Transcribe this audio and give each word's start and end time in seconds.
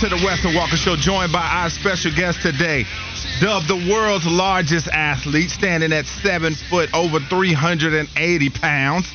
To 0.00 0.10
the 0.10 0.16
Wes 0.16 0.44
and 0.44 0.54
Walker 0.54 0.76
Show, 0.76 0.94
joined 0.94 1.32
by 1.32 1.40
our 1.40 1.70
special 1.70 2.10
guest 2.14 2.42
today, 2.42 2.84
dubbed 3.40 3.66
the 3.66 3.90
world's 3.90 4.26
largest 4.26 4.88
athlete, 4.88 5.48
standing 5.48 5.90
at 5.90 6.04
seven 6.04 6.54
foot, 6.54 6.92
over 6.92 7.18
380 7.18 8.50
pounds, 8.50 9.10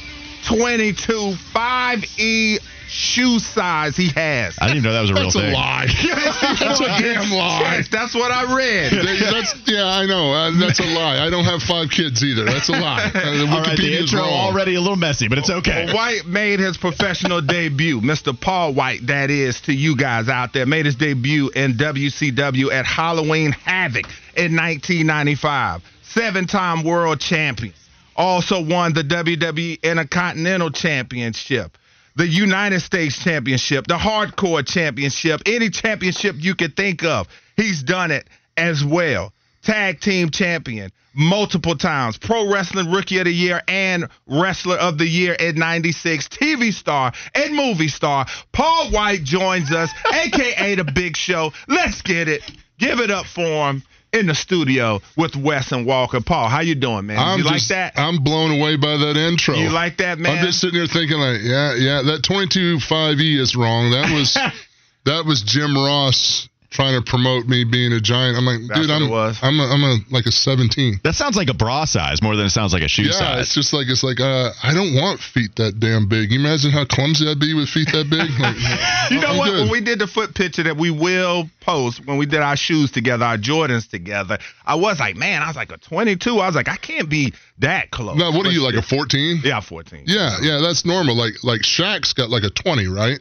22 0.48 1.36
5E 1.54 2.60
shoe 2.92 3.40
size 3.40 3.96
he 3.96 4.10
has. 4.10 4.56
I 4.60 4.68
didn't 4.68 4.84
even 4.84 4.84
know 4.84 4.94
that 4.94 5.02
was 5.02 5.10
a 5.12 5.14
real 5.14 5.24
That's 5.24 5.36
thing. 5.36 5.52
a 5.52 5.56
lie. 5.56 5.88
That's 6.60 6.80
a 6.82 6.86
damn 6.86 7.32
lie. 7.32 7.60
Yes, 7.78 7.88
that's 7.88 8.14
what 8.14 8.32
I 8.32 8.54
read. 8.56 8.92
That's 9.32 9.56
yeah, 9.66 9.86
I 9.88 10.06
know. 10.06 10.34
Uh, 10.34 10.52
that's 10.60 10.80
a 10.80 10.84
lie. 10.84 11.26
I 11.26 11.30
don't 11.30 11.46
have 11.46 11.62
five 11.64 11.90
kids 11.90 12.24
either. 12.24 12.44
That's 12.44 12.68
a 12.70 12.74
lie. 12.74 13.04
Uh, 13.06 13.12
the 13.12 13.48
All 13.50 13.62
right, 13.62 13.78
the 13.78 13.84
Wikipedia 13.84 14.04
is 14.04 14.12
intro 14.14 14.20
wrong. 14.20 14.34
already 14.34 14.76
a 14.76 14.82
little 14.82 14.98
messy, 14.98 15.28
but 15.30 15.38
it's 15.38 15.50
okay. 15.50 15.92
Wight 15.94 16.26
made 16.26 16.60
his 16.60 16.78
professional 16.78 17.42
debut. 17.56 18.02
Mr. 18.02 18.40
Paul 18.40 18.74
Wight, 18.74 19.08
that 19.08 19.30
is 19.30 19.62
to 19.62 19.74
you 19.74 19.96
guys 19.96 20.28
out 20.28 20.52
there, 20.54 20.66
made 20.66 20.86
his 20.86 20.96
debut 20.96 21.50
in 21.56 21.74
WCW 21.74 22.72
at 22.72 22.86
Halloween 22.86 23.52
Havoc 23.54 24.06
in 24.36 24.56
1995. 24.56 25.82
Seven 26.04 26.46
time 26.48 26.84
world 26.84 27.20
champion. 27.22 27.74
Also 28.18 28.62
won 28.64 28.94
the 28.94 29.04
WWE 29.04 29.82
Intercontinental 29.82 30.70
Championship, 30.70 31.78
the 32.16 32.28
United 32.28 32.82
States 32.82 33.22
Championship, 33.24 33.88
the 33.88 33.98
Hardcore 33.98 34.66
Championship, 34.66 35.42
any 35.46 35.70
championship 35.70 36.36
you 36.40 36.56
could 36.56 36.76
think 36.76 37.04
of. 37.04 37.28
He's 37.56 37.84
done 37.84 38.12
it 38.12 38.28
as 38.58 38.84
well. 38.84 39.34
Tag 39.64 40.00
team 40.00 40.30
champion 40.30 40.92
multiple 41.14 41.76
times, 41.76 42.18
pro 42.18 42.52
wrestling 42.52 42.90
rookie 42.90 43.20
of 43.20 43.26
the 43.26 43.34
year 43.34 43.62
and 43.68 44.08
wrestler 44.28 44.78
of 44.78 44.98
the 44.98 45.08
year 45.08 45.36
at 45.40 45.56
96, 45.56 46.28
TV 46.30 46.74
star 46.74 47.12
and 47.36 47.56
movie 47.56 47.88
star. 47.88 48.26
Paul 48.52 48.92
Wight 48.92 49.24
joins 49.24 49.72
us, 49.72 49.92
aka 50.14 50.76
The 50.76 50.84
Big 50.84 51.18
Show. 51.18 51.54
Let's 51.68 52.02
get 52.02 52.28
it. 52.28 52.42
Give 52.78 53.00
it 53.00 53.12
up 53.12 53.26
for 53.26 53.70
him 53.70 53.84
in 54.14 54.28
the 54.28 54.36
studio 54.36 55.02
with 55.16 55.36
Wes 55.36 55.72
and 55.72 55.86
Walker. 55.86 56.22
Paul, 56.22 56.50
how 56.50 56.62
you 56.62 56.76
doing, 56.76 57.06
man? 57.08 57.18
I'm 57.18 57.40
you 57.40 57.44
just, 57.44 57.70
like 57.70 57.94
that? 57.94 58.00
I'm 58.00 58.24
blown 58.24 58.60
away 58.60 58.76
by 58.76 58.98
that 58.98 59.18
intro. 59.18 59.56
You 59.56 59.70
like 59.70 59.98
that, 59.98 60.20
man? 60.20 60.38
I'm 60.38 60.46
just 60.46 60.60
sitting 60.60 60.80
here 60.80 60.88
thinking 60.88 61.18
like, 61.18 61.42
yeah, 61.42 61.76
yeah, 61.76 62.02
that 62.04 62.24
22 62.24 62.78
5e 62.78 63.40
is 63.40 63.56
wrong. 63.56 63.92
That 63.92 64.14
was 64.14 64.34
that 65.06 65.26
was 65.26 65.42
Jim 65.42 65.76
Ross 65.76 66.50
trying 66.72 66.96
to 66.96 67.04
promote 67.08 67.46
me 67.48 67.66
being 67.66 67.92
a 67.92 68.00
giant. 68.00 68.38
I'm 68.38 68.46
like, 68.46 68.60
That's 68.68 68.80
dude, 68.82 68.90
I'm 68.90 69.10
was. 69.10 69.38
I'm 69.42 69.60
a, 69.60 69.64
I'm 69.68 69.84
a 69.84 69.98
like 70.10 70.26
a 70.26 70.32
17. 70.32 71.02
That 71.04 71.16
sounds 71.16 71.36
like 71.36 71.50
a 71.50 71.54
bra 71.54 71.84
size 71.86 72.22
more 72.24 72.36
than 72.38 72.46
it 72.46 72.52
sounds 72.52 72.72
like 72.74 72.82
a 72.82 72.88
shoe 72.88 73.04
Yeah, 73.04 73.12
size. 73.12 73.22
Yeah, 73.36 73.40
it's 73.42 73.54
just 73.54 73.74
like 73.74 73.88
it's 73.90 74.04
like 74.04 74.20
uh, 74.22 74.52
I 74.64 74.74
don't 74.74 74.96
want 74.96 75.20
feet 75.20 75.56
that 75.58 75.80
damn 75.80 76.08
big. 76.08 76.32
You 76.32 76.40
imagine 76.40 76.72
how 76.72 76.86
clumsy 76.86 77.28
I'd 77.30 77.40
be 77.40 77.54
with 77.54 77.68
feet 77.70 77.90
that 77.92 78.10
big. 78.10 78.32
Like, 78.42 79.12
You 79.12 79.20
know 79.20 79.28
I'm 79.28 79.38
what? 79.38 79.50
good. 79.50 79.62
When 79.64 79.70
we 79.72 79.82
did 79.82 80.00
the 80.00 80.08
foot 80.08 80.34
picture 80.34 80.64
that 80.64 80.78
we 80.78 80.90
will 80.90 81.50
post 81.60 82.06
when 82.08 82.18
we 82.18 82.26
did 82.26 82.40
our 82.40 82.56
shoes 82.56 82.90
together, 82.92 83.26
our 83.26 83.38
Jordans 83.38 83.90
together, 83.90 84.38
I 84.66 84.76
was 84.76 85.00
like, 85.00 85.16
man, 85.18 85.42
I 85.44 85.48
was 85.48 85.56
like 85.58 85.72
a 85.72 85.78
22. 85.78 86.40
I 86.40 86.46
was 86.48 86.56
like, 86.56 86.70
I 86.70 86.78
can't 86.78 87.10
be 87.10 87.34
that 87.60 87.92
close. 87.92 88.18
now, 88.18 88.32
what 88.32 88.46
are 88.46 88.52
you 88.52 88.64
like 88.64 88.76
a 88.76 88.82
14? 88.82 89.42
Yeah, 89.44 89.60
14. 89.60 90.04
Yeah, 90.08 90.38
yeah, 90.42 90.60
that's 90.64 90.86
normal. 90.86 91.16
Like 91.18 91.34
like 91.44 91.62
Shaq's 91.62 92.14
got 92.14 92.30
like 92.30 92.44
a 92.44 92.50
20, 92.50 92.88
right? 92.88 93.20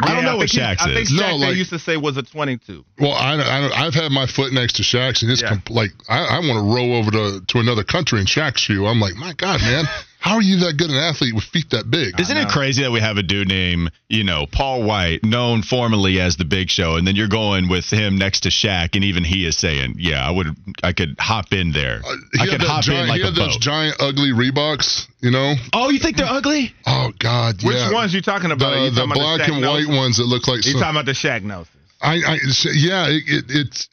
I 0.00 0.08
don't 0.08 0.16
Yeah, 0.18 0.22
know 0.32 0.36
what 0.36 0.50
think 0.50 0.52
he- 0.52 0.58
Shaq's 0.74 0.82
I 0.82 0.84
think 0.86 1.00
is. 1.00 1.12
Shaq 1.12 1.16
No, 1.20 1.38
they 1.38 1.46
like- 1.46 1.56
used 1.56 1.70
to 1.70 1.78
say 1.78 1.96
was 1.96 2.16
a 2.18 2.22
22. 2.22 2.84
Well, 2.98 3.12
I, 3.12 3.36
I, 3.36 3.86
I've 3.86 3.94
had 3.94 4.12
my 4.12 4.26
foot 4.26 4.52
next 4.52 4.74
to 4.76 4.82
Shaq's, 4.82 5.22
and 5.22 5.30
it's 5.32 5.40
Yeah. 5.40 5.48
com- 5.48 5.62
like 5.70 5.92
I, 6.08 6.18
I 6.24 6.38
want 6.40 6.52
to 6.58 6.74
row 6.74 6.96
over 6.96 7.10
to 7.10 7.40
to 7.46 7.58
another 7.60 7.82
country 7.84 8.20
in 8.20 8.26
Shaq's 8.26 8.60
shoe. 8.60 8.86
I'm 8.86 9.00
like, 9.00 9.14
my 9.16 9.32
God, 9.32 9.60
man, 9.62 9.84
how 10.26 10.36
are 10.36 10.42
you 10.42 10.58
that 10.60 10.76
good 10.76 10.90
an 10.90 10.96
athlete 10.96 11.34
with 11.34 11.44
feet 11.44 11.70
that 11.70 11.88
big? 11.90 12.18
Isn't 12.18 12.36
it 12.36 12.48
crazy 12.48 12.82
that 12.82 12.90
we 12.90 13.00
have 13.00 13.16
a 13.16 13.22
dude 13.22 13.46
named, 13.48 13.92
you 14.08 14.24
know, 14.24 14.46
Paul 14.50 14.82
Wight, 14.82 15.22
known 15.24 15.62
formerly 15.62 16.20
as 16.20 16.36
the 16.36 16.44
Big 16.44 16.68
Show, 16.68 16.96
and 16.96 17.06
then 17.06 17.14
you're 17.14 17.28
going 17.28 17.68
with 17.68 17.86
him 17.88 18.16
next 18.18 18.40
to 18.40 18.48
Shaq, 18.48 18.96
and 18.96 19.04
even 19.04 19.22
he 19.24 19.46
is 19.46 19.56
saying, 19.56 19.94
"Yeah, 19.98 20.26
I 20.26 20.30
would, 20.32 20.48
I 20.82 20.92
could 20.92 21.14
hop 21.18 21.52
in 21.52 21.70
there. 21.72 22.00
Uh, 22.04 22.14
he 22.32 22.40
I 22.40 22.42
had 22.42 22.50
could 22.50 22.60
that 22.62 22.66
hop 22.66 22.82
giant, 22.82 23.02
in 23.04 23.08
like 23.08 23.20
he 23.22 23.28
a 23.28 23.30
those 23.30 23.54
boat." 23.54 23.60
giant, 23.60 23.96
ugly 24.00 24.30
Reeboks, 24.32 25.06
you 25.20 25.30
know? 25.30 25.54
oh, 25.72 25.90
you 25.90 25.98
think 26.00 26.16
they're 26.16 26.26
ugly? 26.26 26.74
Oh 26.86 27.12
God, 27.18 27.62
Which 27.62 27.76
yeah. 27.76 27.92
ones 27.92 28.12
you 28.12 28.20
talking 28.20 28.50
about? 28.50 28.74
The, 28.74 28.80
you 28.84 28.90
the 28.90 28.96
talking 29.06 29.12
about 29.12 29.36
black 29.38 29.48
the 29.48 29.54
and 29.54 29.62
white 29.64 29.86
noses? 29.86 29.96
ones 29.96 30.16
that 30.18 30.24
look 30.24 30.48
like. 30.48 30.66
You 30.66 30.72
some- 30.72 30.80
talking 30.80 30.96
about 30.96 31.06
the 31.06 31.12
Shaq 31.12 31.42
noses? 31.42 31.70
I, 32.02 32.14
I 32.16 32.38
yeah, 32.74 33.06
it, 33.08 33.22
it, 33.26 33.44
it's. 33.48 33.88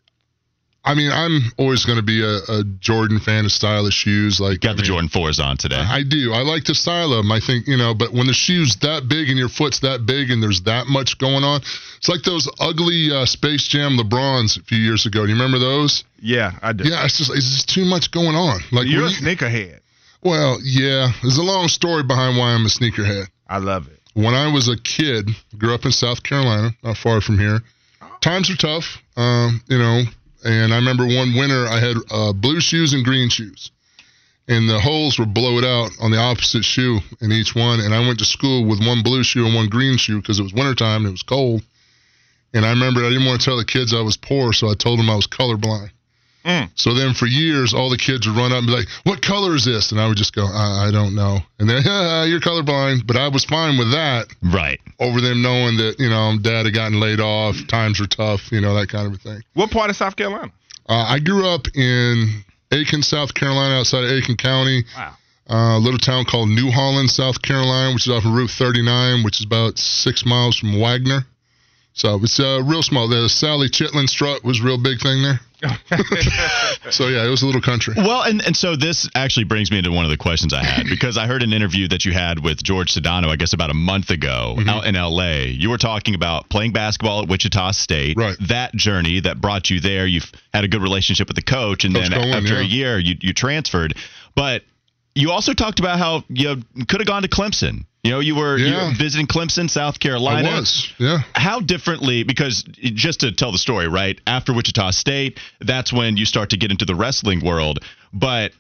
I 0.86 0.96
mean, 0.96 1.12
I'm 1.12 1.40
always 1.58 1.86
going 1.86 1.96
to 1.98 2.04
be 2.04 2.22
a, 2.22 2.40
a 2.60 2.64
Jordan 2.80 3.20
fan 3.22 3.46
of 3.46 3.52
stylish 3.54 3.94
shoes. 3.94 4.42
Like 4.42 4.60
Got 4.60 4.72
I 4.72 4.74
the 4.74 4.78
mean, 4.82 4.86
Jordan 4.86 5.10
fours 5.10 5.40
on 5.40 5.56
today. 5.56 5.78
I 5.80 6.04
do. 6.04 6.34
I 6.34 6.42
like 6.42 6.66
the 6.66 6.76
style 6.76 7.14
of 7.14 7.24
them. 7.24 7.32
I 7.32 7.40
think 7.40 7.68
you 7.68 7.78
know, 7.78 7.94
but 7.94 8.12
when 8.12 8.28
the 8.28 8.34
shoe's 8.34 8.76
that 8.82 9.08
big 9.08 9.30
and 9.30 9.38
your 9.38 9.48
foot's 9.48 9.80
that 9.80 10.06
big 10.06 10.30
and 10.30 10.44
there's 10.44 10.62
that 10.64 10.88
much 10.88 11.18
going 11.20 11.44
on, 11.46 11.62
it's 11.98 12.10
like 12.10 12.24
those 12.24 12.50
ugly 12.60 13.12
uh, 13.12 13.26
Space 13.26 13.66
Jam 13.70 13.98
LeBrons 13.98 14.60
a 14.60 14.64
few 14.64 14.78
years 14.78 15.06
ago. 15.06 15.22
Do 15.26 15.28
you 15.32 15.36
remember 15.36 15.58
those? 15.58 16.04
Yeah, 16.20 16.52
I 16.62 16.74
do. 16.74 16.84
Yeah, 16.90 17.06
it's 17.06 17.18
just 17.18 17.32
it's 17.32 17.50
just 17.50 17.70
too 17.70 17.86
much 17.86 18.12
going 18.12 18.36
on. 18.36 18.60
Like 18.74 18.88
You're 18.88 19.06
a 19.06 19.10
you- 19.10 19.16
sneakerhead. 19.22 19.80
well, 20.22 20.58
yeah. 20.64 21.12
There's 21.22 21.38
a 21.38 21.44
long 21.44 21.70
story 21.70 22.04
behind 22.04 22.38
why 22.38 22.52
I'm 22.54 22.66
a 22.66 22.70
sneakerhead. 22.70 23.28
I 23.48 23.60
love 23.60 23.88
it. 23.88 24.00
When 24.16 24.34
I 24.34 24.52
was 24.54 24.68
a 24.68 24.76
kid, 24.78 25.30
grew 25.58 25.74
up 25.74 25.86
in 25.86 25.92
South 25.94 26.24
Carolina, 26.24 26.72
not 26.84 26.98
far 26.98 27.22
from 27.22 27.40
here. 27.40 27.62
Times 28.22 28.50
were 28.50 28.56
tough, 28.58 28.98
um, 29.16 29.62
you 29.70 29.78
know. 29.78 30.04
And 30.44 30.74
I 30.74 30.78
remember 30.78 31.06
one 31.06 31.34
winter 31.36 31.68
I 31.68 31.80
had 31.80 31.98
uh, 32.12 32.34
blue 32.34 32.60
shoes 32.60 32.94
and 32.94 33.06
green 33.06 33.30
shoes, 33.30 33.72
and 34.48 34.70
the 34.70 34.80
holes 34.80 35.18
were 35.18 35.26
blowed 35.26 35.64
out 35.64 35.92
on 36.02 36.12
the 36.12 36.18
opposite 36.18 36.66
shoe 36.66 37.00
in 37.22 37.32
each 37.32 37.56
one. 37.56 37.80
And 37.80 37.94
I 37.94 38.00
went 38.00 38.20
to 38.20 38.26
school 38.26 38.66
with 38.66 38.86
one 38.86 39.04
blue 39.04 39.24
shoe 39.24 39.46
and 39.46 39.56
one 39.56 39.70
green 39.70 39.98
shoe 39.98 40.22
because 40.22 40.40
it 40.40 40.44
was 40.44 40.54
wintertime 40.54 41.06
and 41.06 41.08
it 41.08 41.12
was 41.12 41.24
cold. 41.24 41.64
And 42.54 42.66
I 42.66 42.70
remember 42.72 43.04
I 43.04 43.10
didn't 43.10 43.26
want 43.26 43.42
to 43.42 43.46
tell 43.46 43.58
the 43.58 43.66
kids 43.66 43.94
I 43.94 44.02
was 44.02 44.18
poor, 44.18 44.54
so 44.54 44.70
I 44.70 44.76
told 44.76 45.00
them 45.00 45.10
I 45.10 45.16
was 45.16 45.28
colorblind. 45.28 45.92
Mm. 46.46 46.70
So 46.76 46.94
then 46.94 47.14
for 47.14 47.26
years, 47.26 47.74
all 47.74 47.90
the 47.90 47.98
kids 47.98 48.28
would 48.28 48.36
run 48.36 48.52
up 48.52 48.60
and 48.60 48.68
be 48.68 48.74
like, 48.74 48.88
"What 49.04 49.22
color 49.22 49.56
is 49.56 49.64
this?" 49.64 49.92
And 49.92 50.02
I 50.02 50.08
would 50.08 50.18
just 50.18 50.36
go, 50.36 50.46
"I, 50.46 50.88
I 50.88 50.92
don't 50.92 51.16
know." 51.16 51.40
And 51.60 51.70
then, 51.70 51.84
"Ah, 51.86 52.24
"You're 52.24 52.42
colorblind," 52.42 53.08
but 53.08 53.16
I 53.16 53.30
was 53.30 53.46
fine 53.46 53.78
with 53.78 53.92
that 53.92 54.28
right. 54.44 54.80
over 55.00 55.22
them 55.22 55.42
knowing 55.42 55.78
that 55.78 55.96
you 56.00 56.10
know 56.10 56.38
dad 56.42 56.66
had 56.66 56.74
gotten 56.74 57.00
laid 57.00 57.20
off, 57.22 57.56
times 57.68 58.00
were 58.00 58.08
tough, 58.08 58.52
you 58.52 58.60
know 58.60 58.76
that 58.76 58.90
kind 58.90 59.08
of 59.08 59.14
a 59.14 59.18
thing. 59.18 59.42
What 59.54 59.72
part 59.72 59.90
of 59.90 59.96
South 59.96 60.16
Carolina? 60.18 60.52
Uh, 60.90 61.06
I 61.08 61.20
grew 61.20 61.48
up 61.48 61.68
in 61.76 62.44
Aiken, 62.74 63.04
South 63.04 63.34
Carolina, 63.34 63.76
outside 63.76 64.04
of 64.04 64.12
Aiken 64.12 64.36
County, 64.36 64.84
Wow. 64.98 65.16
uh, 65.50 65.78
a 65.78 65.80
little 65.80 65.98
town 66.00 66.26
called 66.26 66.50
New 66.50 66.72
Holland, 66.72 67.10
South 67.10 67.42
Carolina, 67.42 67.94
which 67.94 68.06
is 68.06 68.12
off 68.12 68.26
of 68.26 68.34
Route 68.34 68.50
39, 68.52 69.24
which 69.24 69.40
is 69.40 69.46
about 69.46 69.78
six 69.78 70.26
miles 70.26 70.58
from 70.58 70.74
Wagener. 70.74 71.24
So 71.96 72.20
it's 72.24 72.40
uh, 72.40 72.62
real 72.66 72.82
small. 72.82 73.08
The 73.08 73.28
Salley 73.28 73.70
Chitlin 73.70 74.10
strut 74.10 74.44
was 74.44 74.60
a 74.60 74.64
real 74.64 74.82
big 74.82 75.00
thing 75.00 75.22
there. 75.22 75.40
so 76.92 77.08
yeah, 77.08 77.26
it 77.26 77.30
was 77.30 77.42
a 77.42 77.46
little 77.46 77.62
country. 77.62 77.94
Well, 77.96 78.24
and, 78.24 78.44
and 78.46 78.58
so 78.58 78.76
this 78.76 79.10
actually 79.16 79.46
brings 79.46 79.72
me 79.72 79.78
into 79.78 79.92
one 79.92 80.04
of 80.04 80.12
the 80.12 80.18
questions 80.18 80.54
I 80.54 80.64
had 80.64 80.88
because 80.90 81.18
I 81.18 81.28
heard 81.28 81.44
an 81.44 81.54
interview 81.54 81.88
that 81.90 82.04
you 82.04 82.12
had 82.12 82.44
with 82.44 82.62
George 82.64 82.94
Sedano, 82.94 83.28
I 83.30 83.36
guess 83.36 83.54
about 83.54 83.70
a 83.70 83.76
month 83.76 84.10
ago 84.10 84.56
Mm-hmm. 84.58 84.70
out 84.70 84.86
in 84.86 84.96
LA. 84.96 85.46
You 85.46 85.70
were 85.70 85.78
talking 85.78 86.16
about 86.16 86.50
playing 86.50 86.74
basketball 86.74 87.24
at 87.24 87.30
Wichita 87.30 87.72
State. 87.72 88.18
Right. 88.18 88.36
That 88.48 88.74
journey 88.76 89.20
that 89.22 89.40
brought 89.40 89.70
you 89.70 89.80
there. 89.80 90.06
You've 90.06 90.32
had 90.54 90.64
a 90.64 90.68
good 90.68 90.82
relationship 90.82 91.28
with 91.28 91.36
the 91.36 91.42
coach, 91.44 91.86
and 91.86 91.94
Coach 91.96 92.10
then 92.10 92.20
Cohen, 92.20 92.34
after 92.34 92.58
a 92.58 92.64
year, 92.64 93.00
you, 93.00 93.16
you 93.22 93.34
transferred. 93.34 93.96
But 94.36 94.64
you 95.16 95.32
also 95.32 95.54
talked 95.54 95.80
about 95.80 96.00
how 96.00 96.24
you 96.30 96.62
could 96.88 97.00
have 97.00 97.08
gone 97.08 97.22
to 97.24 97.30
Clemson. 97.30 97.86
You 98.04 98.12
know, 98.12 98.20
you 98.20 98.36
were, 98.36 98.58
you 98.58 98.74
were 98.74 98.92
visiting 98.98 99.28
Clemson, 99.28 99.70
South 99.70 99.98
Carolina. 99.98 100.50
I 100.50 100.60
was, 100.60 100.94
yeah. 100.98 101.20
How 101.34 101.62
differently, 101.62 102.24
because 102.24 102.64
just 102.64 103.22
to 103.22 103.32
tell 103.32 103.54
the 103.54 103.58
story, 103.58 103.88
right? 103.88 104.20
After 104.28 104.54
Wichita 104.54 104.92
State, 104.92 105.40
that's 105.62 105.94
when 105.94 106.18
you 106.18 106.26
start 106.26 106.50
to 106.50 106.58
get 106.58 106.70
into 106.70 106.84
the 106.84 106.96
wrestling 106.96 107.46
world. 107.46 107.80
But 108.12 108.52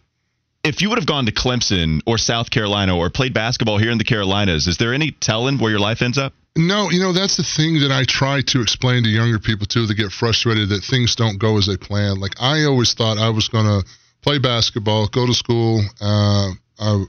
if 0.63 0.81
you 0.81 0.87
would 0.89 0.97
have 0.97 1.07
gone 1.07 1.25
to 1.25 1.33
Clemson 1.33 2.01
or 2.05 2.17
South 2.17 2.51
Carolina 2.51 2.97
or 2.97 3.09
played 3.09 3.33
basketball 3.33 3.77
here 3.77 3.91
in 3.91 3.97
the 3.97 4.05
Carolinas, 4.05 4.67
is 4.67 4.77
there 4.77 4.93
any 4.93 5.11
telling 5.11 5.57
where 5.57 5.71
your 5.71 5.81
life 5.81 6.01
ends 6.01 6.17
up? 6.17 6.33
No, 6.55 6.89
you 6.91 7.01
know 7.01 7.13
that's 7.13 7.35
the 7.35 7.43
thing 7.43 7.79
that 7.79 7.91
I 7.91 8.05
try 8.05 8.41
to 8.47 8.61
explain 8.61 9.03
to 9.03 9.09
younger 9.09 9.39
people 9.39 9.65
too. 9.65 9.87
That 9.87 9.95
get 9.95 10.11
frustrated 10.11 10.69
that 10.69 10.83
things 10.83 11.15
don't 11.15 11.39
go 11.39 11.57
as 11.57 11.65
they 11.65 11.77
plan. 11.77 12.19
Like 12.19 12.39
I 12.39 12.65
always 12.65 12.93
thought 12.93 13.17
I 13.17 13.29
was 13.29 13.49
going 13.49 13.65
to 13.65 13.89
play 14.23 14.39
basketball, 14.39 15.07
go 15.07 15.27
to 15.27 15.33
school, 15.33 15.81
uh, 16.01 16.51
uh, 16.79 16.99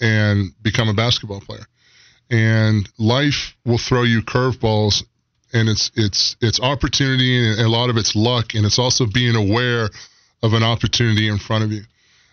and 0.00 0.52
become 0.62 0.88
a 0.88 0.94
basketball 0.94 1.40
player. 1.40 1.66
And 2.30 2.88
life 2.98 3.54
will 3.64 3.78
throw 3.78 4.04
you 4.04 4.22
curveballs, 4.22 5.02
and 5.52 5.68
it's 5.68 5.90
it's 5.96 6.36
it's 6.40 6.60
opportunity, 6.60 7.36
and 7.36 7.60
a 7.60 7.68
lot 7.68 7.90
of 7.90 7.96
it's 7.96 8.14
luck, 8.14 8.54
and 8.54 8.64
it's 8.64 8.78
also 8.78 9.04
being 9.06 9.34
aware 9.34 9.90
of 10.42 10.52
an 10.54 10.62
opportunity 10.62 11.28
in 11.28 11.38
front 11.38 11.64
of 11.64 11.72
you. 11.72 11.82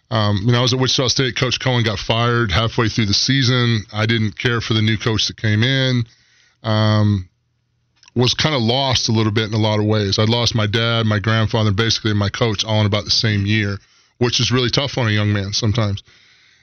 Um, 0.10 0.45
when 0.45 0.56
I 0.56 0.62
was 0.62 0.74
at 0.74 0.80
Wichita 0.80 1.10
State, 1.10 1.36
Coach 1.36 1.60
Cohen 1.60 1.83
got 1.83 2.00
fired 2.00 2.51
halfway 2.51 2.88
through 2.88 3.07
the 3.07 3.13
season. 3.13 3.83
I 3.92 4.06
didn't 4.06 4.38
care 4.38 4.62
for 4.62 4.74
the 4.74 4.81
new 4.81 4.98
coach 4.98 5.28
that 5.28 5.36
came 5.36 5.63
in. 5.63 6.04
Um, 6.63 7.28
was 8.16 8.33
kind 8.33 8.56
of 8.56 8.62
lost 8.62 9.10
a 9.10 9.12
little 9.12 9.31
bit 9.31 9.45
in 9.45 9.54
a 9.54 9.60
lot 9.60 9.80
of 9.80 9.86
ways. 9.86 10.18
I'd 10.18 10.30
lost 10.30 10.56
my 10.56 10.66
dad, 10.66 11.06
my 11.06 11.19
grandfather, 11.19 11.72
basically 11.72 12.13
my 12.13 12.30
coach 12.30 12.66
all 12.66 12.80
in 12.80 12.88
about 12.88 13.04
the 13.04 13.12
same 13.12 13.45
year, 13.45 13.78
which 14.18 14.40
is 14.40 14.52
really 14.52 14.69
tough 14.69 14.98
on 14.98 15.08
a 15.08 15.12
young 15.12 15.34
man 15.34 15.54
sometimes. 15.54 16.04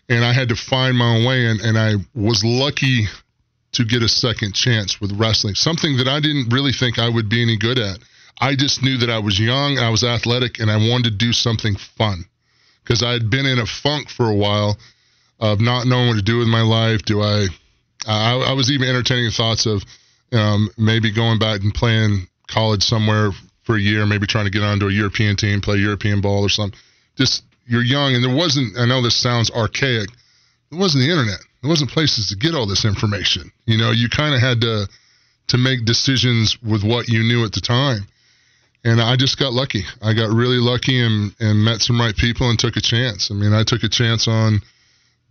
And 0.08 0.24
I 0.24 0.32
had 0.32 0.48
to 0.50 0.56
find 0.56 0.96
my 0.96 1.16
own 1.16 1.24
way, 1.24 1.46
and, 1.46 1.60
and 1.60 1.78
I 1.78 1.94
was 2.14 2.44
lucky 2.44 3.06
to 3.72 3.84
get 3.84 4.02
a 4.02 4.08
second 4.08 4.54
chance 4.54 5.00
with 5.00 5.12
wrestling, 5.18 5.54
something 5.54 5.96
that 5.96 6.08
I 6.08 6.20
didn't 6.20 6.52
really 6.52 6.72
think 6.72 6.98
I 6.98 7.08
would 7.08 7.28
be 7.28 7.42
any 7.42 7.56
good 7.56 7.78
at. 7.78 7.98
I 8.40 8.54
just 8.54 8.82
knew 8.82 8.98
that 8.98 9.10
I 9.10 9.18
was 9.18 9.38
young, 9.38 9.78
I 9.78 9.90
was 9.90 10.04
athletic, 10.04 10.60
and 10.60 10.70
I 10.70 10.76
wanted 10.76 11.04
to 11.04 11.10
do 11.10 11.32
something 11.32 11.76
fun 11.76 12.24
because 12.82 13.02
I 13.02 13.12
had 13.12 13.30
been 13.30 13.46
in 13.46 13.58
a 13.58 13.66
funk 13.66 14.10
for 14.10 14.28
a 14.28 14.34
while 14.34 14.76
of 15.40 15.60
not 15.60 15.86
knowing 15.86 16.08
what 16.08 16.16
to 16.16 16.22
do 16.22 16.38
with 16.38 16.48
my 16.48 16.62
life. 16.62 17.02
Do 17.04 17.22
I? 17.22 17.46
I, 18.06 18.36
I 18.36 18.52
was 18.52 18.70
even 18.70 18.88
entertaining 18.88 19.30
thoughts 19.30 19.66
of 19.66 19.82
um, 20.32 20.68
maybe 20.76 21.10
going 21.10 21.38
back 21.38 21.62
and 21.62 21.72
playing 21.72 22.28
college 22.48 22.82
somewhere 22.82 23.30
for 23.62 23.76
a 23.76 23.80
year, 23.80 24.04
maybe 24.04 24.26
trying 24.26 24.44
to 24.44 24.50
get 24.50 24.62
onto 24.62 24.88
a 24.88 24.92
European 24.92 25.36
team, 25.36 25.60
play 25.60 25.78
European 25.78 26.20
ball 26.20 26.42
or 26.42 26.50
something. 26.50 26.78
Just 27.16 27.44
you're 27.66 27.82
young, 27.82 28.14
and 28.14 28.24
there 28.24 28.34
wasn't. 28.34 28.76
I 28.78 28.86
know 28.86 29.02
this 29.02 29.16
sounds 29.16 29.50
archaic. 29.50 30.10
It 30.70 30.76
wasn't 30.76 31.04
the 31.04 31.10
internet. 31.10 31.40
There 31.62 31.70
wasn't 31.70 31.90
places 31.90 32.28
to 32.28 32.36
get 32.36 32.54
all 32.54 32.66
this 32.66 32.84
information. 32.84 33.50
You 33.66 33.78
know, 33.78 33.90
you 33.90 34.08
kind 34.08 34.34
of 34.34 34.40
had 34.40 34.60
to 34.62 34.88
to 35.48 35.58
make 35.58 35.84
decisions 35.84 36.58
with 36.62 36.82
what 36.82 37.08
you 37.08 37.22
knew 37.22 37.44
at 37.44 37.52
the 37.52 37.60
time 37.60 38.06
and 38.84 39.00
I 39.00 39.16
just 39.16 39.38
got 39.38 39.52
lucky. 39.52 39.84
I 40.02 40.12
got 40.12 40.30
really 40.30 40.58
lucky 40.58 41.00
and, 41.00 41.34
and 41.40 41.64
met 41.64 41.80
some 41.80 41.98
right 41.98 42.14
people 42.14 42.50
and 42.50 42.58
took 42.58 42.76
a 42.76 42.82
chance. 42.82 43.30
I 43.30 43.34
mean, 43.34 43.54
I 43.54 43.64
took 43.64 43.82
a 43.82 43.88
chance 43.88 44.28
on 44.28 44.60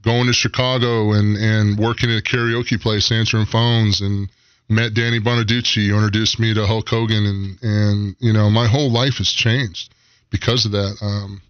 going 0.03 0.25
to 0.27 0.33
Chicago 0.33 1.13
and, 1.13 1.37
and 1.37 1.77
working 1.77 2.09
at 2.09 2.17
a 2.17 2.21
karaoke 2.21 2.81
place, 2.81 3.11
answering 3.11 3.45
phones, 3.45 4.01
and 4.01 4.29
met 4.69 4.95
Danny 4.95 5.19
Bonaduce, 5.19 5.75
who 5.75 5.93
introduced 5.93 6.39
me 6.39 6.53
to 6.55 6.65
Hulk 6.65 6.89
Hogan, 6.89 7.25
and 7.25 7.57
and 7.61 8.15
you 8.19 8.33
know, 8.33 8.49
my 8.49 8.67
whole 8.67 8.91
life 8.91 9.17
has 9.17 9.29
changed 9.29 9.93
because 10.31 10.65
of 10.65 10.71
that. 10.71 10.97
Um, 11.01 11.41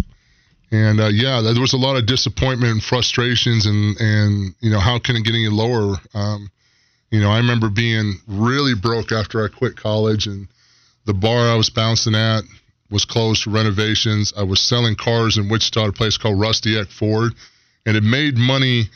and 0.73 0.99
uh, 0.99 1.07
yeah, 1.07 1.41
there 1.41 1.61
was 1.61 1.73
a 1.73 1.77
lot 1.77 1.97
of 1.97 2.07
disappointment 2.07 2.73
and 2.73 2.83
frustrations, 2.83 3.67
and 3.67 3.95
and 3.99 4.55
you 4.59 4.71
know, 4.71 4.79
how 4.79 4.97
can 4.97 5.15
it 5.15 5.23
get 5.23 5.35
any 5.35 5.47
lower? 5.47 5.97
Um, 6.15 6.49
you 7.11 7.21
know, 7.21 7.29
I 7.29 7.37
remember 7.37 7.69
being 7.69 8.15
really 8.27 8.73
broke 8.73 9.11
after 9.11 9.45
I 9.45 9.47
quit 9.47 9.77
college 9.77 10.25
and 10.25 10.47
the 11.05 11.13
bar 11.13 11.47
I 11.47 11.55
was 11.55 11.69
bouncing 11.69 12.15
at 12.15 12.43
was 12.89 13.05
closed 13.05 13.43
for 13.43 13.51
renovations. 13.51 14.33
I 14.35 14.43
was 14.43 14.59
selling 14.59 14.95
cars 14.95 15.37
in 15.37 15.47
Wichita 15.47 15.83
at 15.83 15.89
a 15.89 15.93
place 15.93 16.17
called 16.17 16.39
Rusty 16.39 16.75
Eck 16.79 16.87
Ford, 16.87 17.33
and 17.85 17.95
it 17.95 18.03
made 18.03 18.35
money 18.35 18.89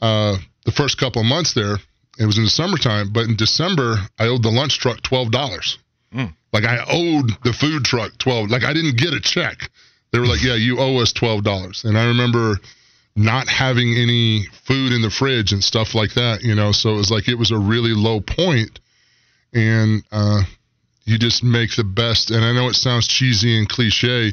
uh, 0.00 0.36
the 0.64 0.70
first 0.70 0.96
couple 0.96 1.22
of 1.22 1.26
months 1.26 1.54
there. 1.54 1.76
It 2.20 2.26
was 2.26 2.38
in 2.38 2.44
the 2.44 2.50
summertime, 2.50 3.12
but 3.12 3.26
in 3.26 3.34
December 3.34 3.96
I 4.16 4.28
owed 4.28 4.44
the 4.44 4.50
lunch 4.50 4.78
truck 4.78 5.02
twelve 5.02 5.32
dollars. 5.32 5.76
Mm. 6.14 6.32
Like 6.52 6.64
I 6.64 6.84
owed 6.88 7.32
the 7.42 7.52
food 7.52 7.84
truck 7.84 8.16
twelve. 8.18 8.48
Like 8.48 8.62
I 8.62 8.72
didn't 8.72 8.96
get 8.96 9.12
a 9.12 9.20
check. 9.20 9.70
They 10.12 10.18
were 10.18 10.26
like, 10.26 10.42
"Yeah, 10.42 10.54
you 10.56 10.78
owe 10.78 10.98
us 10.98 11.12
twelve 11.12 11.44
dollars." 11.44 11.84
And 11.84 11.96
I 11.96 12.06
remember 12.06 12.58
not 13.16 13.48
having 13.48 13.94
any 13.96 14.46
food 14.64 14.92
in 14.92 15.02
the 15.02 15.10
fridge 15.10 15.52
and 15.52 15.62
stuff 15.62 15.94
like 15.94 16.14
that. 16.14 16.42
You 16.42 16.54
know, 16.54 16.72
so 16.72 16.90
it 16.90 16.96
was 16.96 17.10
like 17.10 17.28
it 17.28 17.38
was 17.38 17.50
a 17.50 17.58
really 17.58 17.94
low 17.94 18.20
point, 18.20 18.80
and 19.52 20.02
uh, 20.12 20.42
you 21.04 21.18
just 21.18 21.42
make 21.42 21.74
the 21.76 21.84
best. 21.84 22.30
And 22.30 22.44
I 22.44 22.52
know 22.52 22.68
it 22.68 22.74
sounds 22.74 23.06
cheesy 23.06 23.58
and 23.58 23.68
cliche, 23.68 24.32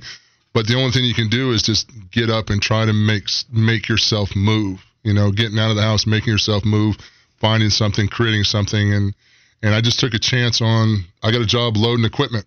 but 0.54 0.68
the 0.68 0.76
only 0.76 0.92
thing 0.92 1.06
you 1.06 1.14
can 1.14 1.30
do 1.30 1.52
is 1.52 1.62
just 1.62 1.90
get 2.12 2.30
up 2.30 2.50
and 2.50 2.62
try 2.62 2.86
to 2.86 2.94
make 2.94 3.26
make 3.52 3.88
yourself 3.88 4.36
move. 4.36 4.84
You 5.04 5.14
know, 5.14 5.32
getting 5.32 5.60
out 5.60 5.70
of 5.70 5.76
the 5.76 5.84
house, 5.84 6.06
making 6.06 6.32
yourself 6.32 6.66
move, 6.66 6.98
finding 7.40 7.70
something, 7.70 8.08
creating 8.08 8.44
something, 8.44 8.94
and 8.94 9.14
and 9.62 9.74
I 9.74 9.82
just 9.82 10.00
took 10.00 10.14
a 10.14 10.20
chance 10.20 10.62
on. 10.62 11.06
I 11.24 11.32
got 11.32 11.42
a 11.42 11.46
job 11.46 11.78
loading 11.78 12.06
equipment. 12.06 12.46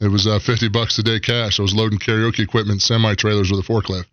It 0.00 0.08
was 0.08 0.26
uh, 0.26 0.38
50 0.38 0.68
bucks 0.68 0.98
a 0.98 1.02
day 1.02 1.18
cash. 1.18 1.58
I 1.58 1.62
was 1.62 1.74
loading 1.74 1.98
karaoke 1.98 2.40
equipment, 2.40 2.82
semi 2.82 3.14
trailers 3.14 3.50
with 3.50 3.60
a 3.60 3.72
forklift. 3.72 4.06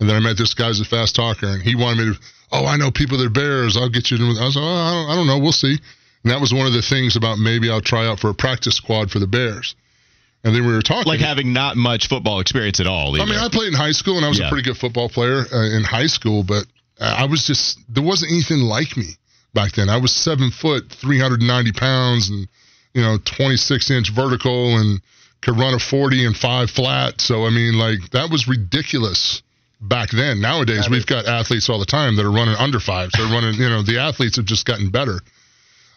And 0.00 0.08
then 0.08 0.16
I 0.16 0.20
met 0.20 0.36
this 0.36 0.54
guy 0.54 0.68
who's 0.68 0.80
a 0.80 0.84
fast 0.84 1.14
talker, 1.14 1.46
and 1.46 1.62
he 1.62 1.76
wanted 1.76 2.04
me 2.04 2.14
to, 2.14 2.20
oh, 2.52 2.66
I 2.66 2.76
know 2.76 2.90
people 2.90 3.18
that 3.18 3.26
are 3.26 3.30
bears. 3.30 3.76
I'll 3.76 3.88
get 3.88 4.10
you. 4.10 4.18
To, 4.18 4.24
I 4.24 4.44
was 4.44 4.56
like, 4.56 4.64
oh, 4.64 4.68
I 4.68 4.90
don't, 4.92 5.10
I 5.10 5.14
don't 5.14 5.26
know. 5.26 5.38
We'll 5.38 5.52
see. 5.52 5.78
And 6.24 6.32
that 6.32 6.40
was 6.40 6.52
one 6.52 6.66
of 6.66 6.72
the 6.72 6.82
things 6.82 7.16
about 7.16 7.38
maybe 7.38 7.70
I'll 7.70 7.80
try 7.80 8.06
out 8.06 8.18
for 8.18 8.30
a 8.30 8.34
practice 8.34 8.74
squad 8.74 9.10
for 9.10 9.18
the 9.18 9.26
Bears. 9.26 9.76
And 10.42 10.54
then 10.54 10.66
we 10.66 10.74
were 10.74 10.82
talking. 10.82 11.10
Like 11.10 11.20
having 11.20 11.52
not 11.52 11.76
much 11.76 12.08
football 12.08 12.40
experience 12.40 12.80
at 12.80 12.86
all. 12.86 13.14
Either. 13.16 13.22
I 13.22 13.26
mean, 13.26 13.38
I 13.38 13.48
played 13.48 13.68
in 13.68 13.74
high 13.74 13.92
school 13.92 14.16
and 14.16 14.26
I 14.26 14.28
was 14.28 14.38
yeah. 14.38 14.46
a 14.46 14.48
pretty 14.50 14.64
good 14.64 14.76
football 14.76 15.08
player 15.08 15.44
uh, 15.50 15.76
in 15.76 15.84
high 15.84 16.06
school, 16.06 16.42
but 16.42 16.66
I 17.00 17.24
was 17.24 17.46
just, 17.46 17.78
there 17.88 18.04
wasn't 18.04 18.32
anything 18.32 18.58
like 18.58 18.96
me 18.96 19.16
back 19.54 19.72
then. 19.72 19.88
I 19.88 19.96
was 19.96 20.12
seven 20.12 20.50
foot, 20.50 20.90
390 20.90 21.72
pounds, 21.72 22.28
and, 22.28 22.46
you 22.92 23.02
know, 23.02 23.18
26 23.24 23.90
inch 23.90 24.10
vertical 24.12 24.76
and 24.78 25.00
could 25.44 25.58
run 25.58 25.74
a 25.74 25.78
40 25.78 26.26
and 26.26 26.36
five 26.36 26.70
flat. 26.70 27.20
So, 27.20 27.44
I 27.44 27.50
mean, 27.50 27.74
like, 27.74 28.10
that 28.10 28.30
was 28.30 28.48
ridiculous 28.48 29.42
back 29.80 30.10
then. 30.10 30.40
Nowadays, 30.40 30.88
we've 30.90 31.06
got 31.06 31.26
athletes 31.26 31.68
all 31.68 31.78
the 31.78 31.86
time 31.86 32.16
that 32.16 32.24
are 32.24 32.32
running 32.32 32.56
under 32.56 32.80
fives. 32.80 33.12
They're 33.16 33.26
running, 33.26 33.54
you 33.54 33.68
know, 33.68 33.82
the 33.82 33.98
athletes 33.98 34.36
have 34.36 34.46
just 34.46 34.66
gotten 34.66 34.90
better. 34.90 35.20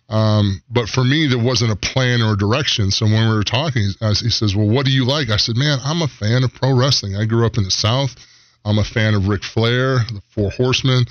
Um, 0.10 0.62
but 0.70 0.88
for 0.88 1.04
me, 1.04 1.28
there 1.28 1.44
wasn't 1.44 1.72
a 1.72 1.76
plan 1.76 2.22
or 2.22 2.34
a 2.34 2.38
direction. 2.38 2.92
So 2.92 3.06
when 3.06 3.28
we 3.30 3.36
were 3.36 3.44
talking, 3.44 3.90
he 4.00 4.30
says, 4.30 4.56
Well, 4.56 4.68
what 4.68 4.86
do 4.86 4.92
you 4.92 5.06
like? 5.06 5.30
I 5.30 5.38
said, 5.38 5.58
Man, 5.58 5.80
I'm 5.84 6.02
a 6.02 6.08
fan 6.08 6.44
of 6.44 6.54
pro 6.54 6.74
wrestling. 6.74 7.16
I 7.16 7.26
grew 7.26 7.46
up 7.46 7.58
in 7.58 7.64
the 7.64 7.72
South. 7.72 8.16
I'm 8.64 8.80
a 8.80 8.84
fan 8.84 9.16
of 9.16 9.28
Ric 9.28 9.44
Flair, 9.44 10.00
the 10.00 10.22
Four 10.34 10.52
Horsemen. 10.52 11.06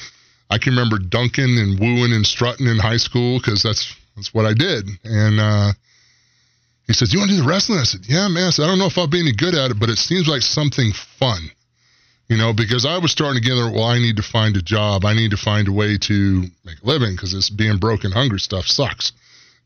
I 0.49 0.59
can 0.59 0.75
remember 0.75 0.99
dunking 0.99 1.59
and 1.59 1.79
wooing 1.79 2.13
and 2.13 2.27
strutting 2.27 2.67
in 2.67 2.79
high 2.79 2.97
school 2.97 3.39
because 3.39 3.63
that's 3.63 3.95
that's 4.15 4.33
what 4.33 4.47
I 4.47 4.55
did. 4.55 4.89
And 5.05 5.41
uh, 5.41 5.73
he 6.87 6.93
says, 6.93 7.13
You 7.13 7.19
want 7.19 7.31
to 7.31 7.37
do 7.37 7.43
the 7.43 7.49
wrestling? 7.49 7.79
I 7.79 7.85
said, 7.85 8.03
Yeah, 8.07 8.29
man. 8.29 8.49
I 8.49 8.51
said, 8.51 8.65
I 8.65 8.67
don't 8.67 8.79
know 8.79 8.87
if 8.87 8.99
I'll 8.99 9.07
be 9.07 9.21
any 9.21 9.33
good 9.33 9.55
at 9.55 9.71
it, 9.71 9.79
but 9.79 9.91
it 9.91 9.99
seems 9.99 10.29
like 10.29 10.43
something 10.43 10.93
fun 10.93 11.51
you 12.29 12.37
know, 12.37 12.53
because 12.53 12.85
I 12.85 12.99
was 12.99 13.13
starting 13.13 13.41
to 13.41 13.49
get 13.49 13.55
there. 13.55 13.71
Well, 13.71 13.85
I 13.85 13.99
need 13.99 14.17
to 14.17 14.23
find 14.23 14.57
a 14.57 14.63
job. 14.63 15.05
I 15.05 15.15
need 15.15 15.31
to 15.31 15.37
find 15.37 15.69
a 15.69 15.73
way 15.73 15.97
to 15.99 16.43
make 16.65 16.83
a 16.83 16.87
living 16.87 17.13
because 17.15 17.33
this 17.33 17.51
being 17.51 17.79
broken 17.79 18.11
hungry 18.11 18.41
stuff 18.41 18.67
sucks, 18.67 19.13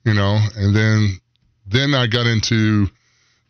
you 0.04 0.14
know. 0.14 0.38
And 0.56 0.76
then, 0.76 1.20
then 1.66 1.94
I 1.94 2.06
got 2.06 2.26
into 2.26 2.88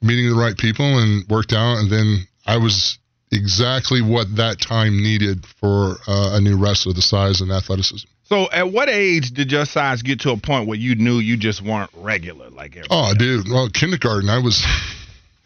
meeting 0.01 0.31
the 0.31 0.37
right 0.37 0.57
people 0.57 0.99
and 0.99 1.27
worked 1.29 1.53
out. 1.53 1.79
And 1.79 1.91
then 1.91 2.27
I 2.47 2.59
was 2.59 2.99
exactly 3.33 4.01
what 4.01 4.37
that 4.37 4.61
time 4.61 5.03
needed 5.03 5.45
for 5.61 5.97
uh, 6.07 6.37
a 6.37 6.41
new 6.41 6.57
wrestler, 6.57 6.93
the 6.93 7.03
size 7.03 7.41
and 7.41 7.51
athleticism. 7.51 8.07
So, 8.31 8.49
at 8.51 8.73
what 8.73 8.89
age 8.89 9.33
did 9.33 9.53
your 9.53 9.67
size 9.67 10.03
get 10.03 10.21
to 10.21 10.31
a 10.31 10.37
point 10.37 10.69
where 10.69 10.79
you 10.79 10.95
knew 10.95 11.19
you 11.19 11.37
just 11.37 11.61
weren't 11.61 11.91
regular 11.97 12.49
like 12.49 12.77
everybody? 12.77 12.89
Oh, 12.91 13.13
dude. 13.13 13.49
Well, 13.49 13.69
kindergarten, 13.69 14.31
I 14.31 14.39
was, 14.39 14.65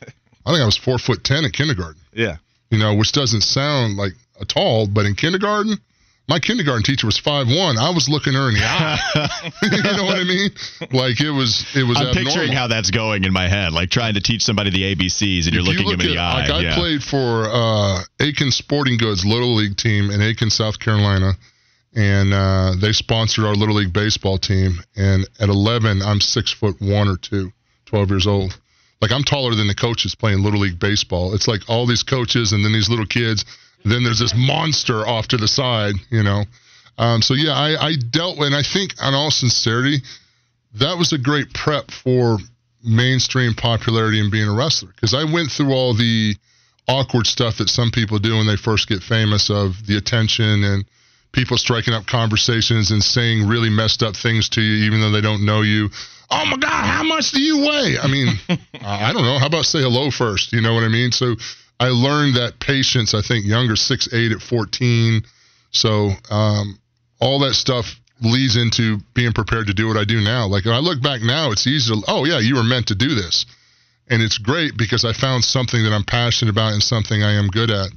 I 0.00 0.53
think 0.53 0.61
I 0.61 0.67
was 0.67 0.76
four 0.76 0.99
foot 0.99 1.25
ten 1.25 1.45
in 1.45 1.50
kindergarten. 1.50 2.00
Yeah 2.12 2.37
you 2.75 2.81
know, 2.81 2.95
which 2.95 3.12
doesn't 3.12 3.43
sound 3.43 3.97
like 3.97 4.12
a 4.41 4.45
tall, 4.45 4.88
but 4.88 5.07
in 5.07 5.14
kindergarten, 5.14 5.79
my 6.26 6.41
kindergarten 6.41 6.83
teacher 6.83 7.07
was 7.07 7.19
five 7.19 7.47
one. 7.47 7.79
I 7.79 7.91
was 7.91 8.09
looking 8.09 8.33
her 8.33 8.49
in 8.49 8.55
the 8.55 8.64
eye. 8.64 8.99
you 9.62 9.83
know 9.83 10.05
what 10.05 10.19
I 10.19 10.25
mean? 10.25 10.50
Like 10.91 11.21
it 11.21 11.31
was 11.31 11.64
it 11.76 11.85
was. 11.85 11.99
I'm 11.99 12.09
abnormal. 12.09 12.33
picturing 12.33 12.53
how 12.53 12.67
that's 12.67 12.91
going 12.91 13.25
in 13.25 13.33
my 13.33 13.49
head, 13.49 13.73
like 13.73 13.91
trying 13.91 14.14
to 14.14 14.21
teach 14.21 14.43
somebody 14.43 14.71
the 14.71 14.95
ABCs, 14.95 15.45
and 15.45 15.55
you're 15.55 15.62
looking 15.62 15.83
you 15.83 15.91
look 15.91 15.99
them 15.99 16.09
in 16.09 16.14
the 16.14 16.21
eye. 16.21 16.41
Like 16.41 16.50
I 16.50 16.61
yeah. 16.61 16.75
played 16.75 17.03
for 17.03 17.47
uh, 17.47 18.03
Aiken 18.21 18.50
Sporting 18.50 18.99
Goods 18.99 19.25
Little 19.25 19.55
League 19.55 19.76
team 19.76 20.11
in 20.11 20.21
Aiken, 20.21 20.50
South 20.50 20.81
Carolina, 20.81 21.33
and 21.94 22.34
uh, 22.34 22.74
they 22.80 22.92
sponsored 22.92 23.44
our 23.44 23.54
Little 23.54 23.76
League 23.76 23.92
baseball 23.92 24.38
team. 24.38 24.78
And 24.96 25.28
at 25.38 25.48
11, 25.48 26.02
I'm 26.02 26.20
six 26.20 26.52
foot 26.52 26.80
one 26.80 27.08
or 27.08 27.16
two, 27.16 27.52
12 27.86 28.10
years 28.10 28.26
old. 28.26 28.58
Like 29.00 29.12
I'm 29.12 29.24
taller 29.24 29.54
than 29.54 29.68
the 29.68 29.74
coaches 29.74 30.14
playing 30.14 30.42
little 30.42 30.60
league 30.60 30.78
baseball. 30.78 31.34
It's 31.34 31.46
like 31.46 31.68
all 31.68 31.86
these 31.86 32.02
coaches 32.02 32.52
and 32.52 32.64
then 32.64 32.72
these 32.72 32.88
little 32.88 33.06
kids. 33.06 33.44
Then 33.84 34.02
there's 34.02 34.18
this 34.18 34.34
monster 34.34 35.06
off 35.06 35.28
to 35.28 35.36
the 35.36 35.46
side, 35.46 35.96
you 36.10 36.22
know. 36.22 36.44
Um, 36.96 37.20
so 37.20 37.34
yeah, 37.34 37.52
I, 37.52 37.88
I 37.88 37.96
dealt 37.96 38.38
with, 38.38 38.46
and 38.46 38.56
I 38.56 38.62
think, 38.62 38.94
on 39.02 39.12
all 39.12 39.30
sincerity, 39.30 39.98
that 40.76 40.96
was 40.96 41.12
a 41.12 41.18
great 41.18 41.52
prep 41.52 41.90
for 41.90 42.38
mainstream 42.82 43.54
popularity 43.54 44.20
and 44.20 44.30
being 44.30 44.48
a 44.48 44.54
wrestler 44.54 44.90
because 44.94 45.14
I 45.14 45.24
went 45.24 45.50
through 45.50 45.72
all 45.72 45.94
the 45.94 46.34
awkward 46.88 47.26
stuff 47.26 47.58
that 47.58 47.68
some 47.68 47.90
people 47.90 48.18
do 48.18 48.36
when 48.36 48.46
they 48.46 48.56
first 48.56 48.88
get 48.88 49.02
famous 49.02 49.50
of 49.50 49.86
the 49.86 49.96
attention 49.96 50.64
and 50.64 50.84
people 51.35 51.59
striking 51.59 51.93
up 51.93 52.07
conversations 52.07 52.91
and 52.91 53.03
saying 53.03 53.47
really 53.47 53.69
messed 53.69 54.03
up 54.03 54.17
things 54.17 54.49
to 54.50 54.62
you, 54.62 54.87
even 54.87 55.00
though 55.00 55.11
they 55.11 55.21
don't 55.21 55.45
know 55.45 55.62
you. 55.62 55.91
Oh 56.31 56.45
my 56.47 56.57
God, 56.57 56.87
how 56.87 57.03
much 57.03 57.33
do 57.33 57.43
you 57.43 57.59
weigh? 57.59 57.99
I 58.00 58.07
mean, 58.07 58.29
I 58.81 59.12
don't 59.12 59.23
know. 59.23 59.38
How 59.38 59.47
about 59.47 59.67
say 59.67 59.81
hello 59.81 60.11
first? 60.11 60.53
You 60.53 60.62
know 60.62 60.75
what 60.75 60.85
I 60.85 60.88
mean? 60.88 61.12
So 61.12 61.35
I 61.79 61.88
learned 61.88 62.37
that 62.37 62.61
patience, 62.61 63.14
I 63.14 63.21
think, 63.21 63.45
younger, 63.45 63.76
six, 63.76 64.09
eight 64.12 64.33
at 64.33 64.41
14. 64.41 65.23
So 65.71 66.11
um, 66.31 66.79
all 67.21 67.41
that 67.41 67.55
stuff 67.55 67.87
leads 68.23 68.57
into 68.57 68.99
being 69.12 69.33
prepared 69.33 69.67
to 69.67 69.75
do 69.75 69.88
what 69.88 69.97
I 69.97 70.05
do 70.05 70.21
now. 70.21 70.47
Like 70.47 70.67
I 70.67 70.79
look 70.79 71.03
back 71.03 71.21
now, 71.21 71.50
it's 71.50 71.67
easy 71.67 71.93
to, 71.93 72.03
oh, 72.09 72.25
yeah, 72.25 72.38
you 72.38 72.55
were 72.55 72.64
meant 72.64 72.88
to 72.88 72.95
do 72.95 73.14
this. 73.14 73.45
And 74.09 74.23
it's 74.23 74.38
great 74.38 74.76
because 74.76 75.05
I 75.05 75.12
found 75.12 75.45
something 75.45 75.83
that 75.83 75.93
I'm 75.93 76.05
passionate 76.05 76.50
about 76.50 76.73
and 76.73 76.83
something 76.83 77.23
I 77.23 77.35
am 77.35 77.49
good 77.49 77.71
at. 77.71 77.88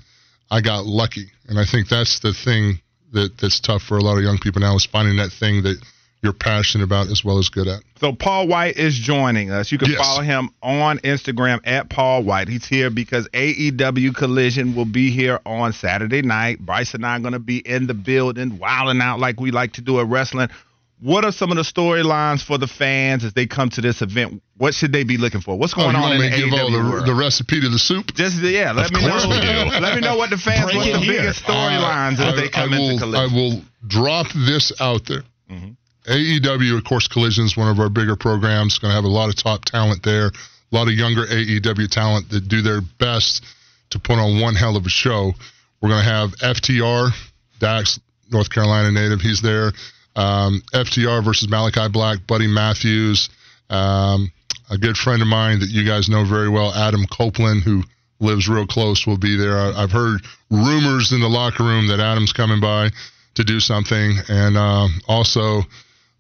I 0.50 0.62
got 0.62 0.86
lucky. 0.86 1.32
And 1.48 1.60
I 1.60 1.66
think 1.66 1.90
that's 1.90 2.20
the 2.20 2.34
thing 2.34 2.80
that, 3.18 3.38
that's 3.38 3.60
tough 3.60 3.82
for 3.84 3.98
a 3.98 4.02
lot 4.02 4.18
of 4.18 4.24
young 4.24 4.38
people 4.38 4.62
now 4.62 4.76
is 4.76 4.86
finding 4.86 5.18
that 5.18 5.32
thing 5.32 5.64
that 5.64 5.78
you're 6.24 6.34
passionate 6.34 6.84
about 6.84 7.08
as 7.10 7.24
well 7.24 7.38
as 7.38 7.50
good 7.50 7.68
at. 7.68 7.82
So 8.00 8.12
Paul 8.12 8.48
Wight 8.48 8.78
is 8.78 8.96
joining 8.96 9.52
us. 9.52 9.72
You 9.72 9.78
can 9.78 9.92
Yes. 9.92 10.00
follow 10.00 10.22
him 10.22 10.50
on 10.64 10.98
Instagram 11.00 11.60
at 11.64 11.90
Paul 11.90 12.24
Wight. 12.24 12.48
He's 12.48 12.66
here 12.66 12.90
because 12.90 13.28
AEW 13.34 14.16
Collision 14.16 14.76
will 14.76 14.86
be 14.86 15.12
here 15.12 15.40
on 15.46 15.74
Saturday 15.74 16.24
night. 16.24 16.60
Bryce 16.60 16.94
and 16.96 17.06
I 17.06 17.18
are 17.18 17.20
going 17.20 17.34
to 17.34 17.40
be 17.40 17.58
in 17.58 17.86
the 17.88 17.94
building, 17.94 18.58
wilding 18.58 19.02
out 19.02 19.20
like 19.20 19.40
we 19.40 19.52
like 19.52 19.74
to 19.74 19.82
do 19.82 20.00
at 20.00 20.08
wrestling. 20.08 20.50
What 21.00 21.26
are 21.26 21.32
some 21.32 21.52
of 21.52 21.58
the 21.58 21.64
storylines 21.64 22.42
for 22.44 22.58
the 22.58 22.66
fans 22.68 23.24
as 23.24 23.34
they 23.34 23.46
come 23.46 23.70
to 23.72 23.82
this 23.82 24.02
event? 24.02 24.42
What 24.58 24.74
should 24.74 24.92
they 24.92 25.04
be 25.04 25.18
looking 25.18 25.42
for? 25.42 25.56
What's 25.56 25.74
Oh, 25.74 25.78
going 25.78 25.92
you 25.92 25.98
on 25.98 26.02
want 26.10 26.16
in 26.16 26.22
me 26.22 26.30
the 26.30 26.36
to 26.38 26.44
give 26.50 26.54
all 26.54 26.70
AEW 26.72 27.00
the, 27.02 27.06
the 27.14 27.16
recipe 27.16 27.62
to 27.62 27.70
the 27.70 27.78
soup? 27.78 28.14
Just 28.16 28.42
yeah, 28.42 28.72
let 28.72 28.88
Of 28.88 28.94
me 28.94 29.02
know. 29.06 29.16
Let 29.80 29.94
me 29.96 30.02
know 30.02 30.18
what 30.18 30.32
the 30.32 30.38
fans, 30.38 30.66
Break 30.66 30.78
what's 30.78 30.90
it 30.90 30.94
the 30.94 31.00
here. 31.00 31.22
biggest 31.22 31.44
storylines 31.46 32.20
Uh, 32.20 32.30
as 32.34 32.36
they 32.42 32.50
come 32.50 32.74
I, 32.74 32.78
into 32.78 32.94
will, 32.94 33.00
Collision. 33.00 33.30
I 33.30 33.34
will 33.36 33.62
drop 33.86 34.28
this 34.34 34.74
out 34.82 35.06
there. 35.06 35.24
Mm-hmm. 35.52 35.72
AEW, 36.12 36.78
of 36.78 36.84
course, 36.84 37.08
Collision 37.08 37.46
is 37.46 37.56
one 37.56 37.70
of 37.70 37.80
our 37.80 37.90
bigger 37.90 38.16
programs. 38.16 38.80
Going 38.80 38.92
to 38.92 38.96
have 38.96 39.04
a 39.04 39.08
lot 39.10 39.30
of 39.30 39.36
top 39.36 39.66
talent 39.66 40.02
there, 40.04 40.28
a 40.28 40.32
lot 40.72 40.88
of 40.88 40.94
younger 40.94 41.26
AEW 41.28 41.90
talent 41.92 42.30
that 42.30 42.48
do 42.48 42.62
their 42.62 42.82
best 42.82 43.44
to 43.92 44.00
put 44.00 44.18
on 44.18 44.40
one 44.42 44.56
hell 44.56 44.76
of 44.78 44.86
a 44.86 44.90
show. 44.90 45.34
We're 45.82 45.90
going 45.90 46.04
to 46.04 46.10
have 46.10 46.32
FTR, 46.38 47.12
Dax, 47.60 48.00
North 48.32 48.50
Carolina 48.50 48.92
native. 48.92 49.22
He's 49.22 49.42
there. 49.42 49.74
Um, 50.18 50.62
FTR 50.74 51.24
versus 51.24 51.48
Malakai 51.48 51.92
Black, 51.92 52.26
Buddy 52.26 52.48
Matthews, 52.48 53.30
um, 53.70 54.32
a 54.70 54.78
good 54.78 54.98
friend 54.98 55.22
of 55.22 55.28
mine 55.28 55.60
that 55.60 55.70
you 55.70 55.86
guys 55.86 56.10
know 56.10 56.26
very 56.26 56.50
well, 56.50 56.74
Adam 56.74 57.06
Copeland, 57.06 57.64
who 57.64 57.84
lives 58.20 58.50
real 58.50 58.66
close, 58.66 59.06
will 59.06 59.20
be 59.20 59.38
there. 59.38 59.56
I, 59.56 59.84
I've 59.84 59.92
heard 59.92 60.22
rumors 60.50 61.12
in 61.14 61.22
the 61.22 61.30
locker 61.30 61.64
room 61.64 61.88
that 61.88 62.00
Adam's 62.00 62.34
coming 62.34 62.60
by 62.60 62.90
to 63.36 63.44
do 63.44 63.60
something, 63.60 64.18
and 64.28 64.58
um, 64.58 65.00
also 65.08 65.62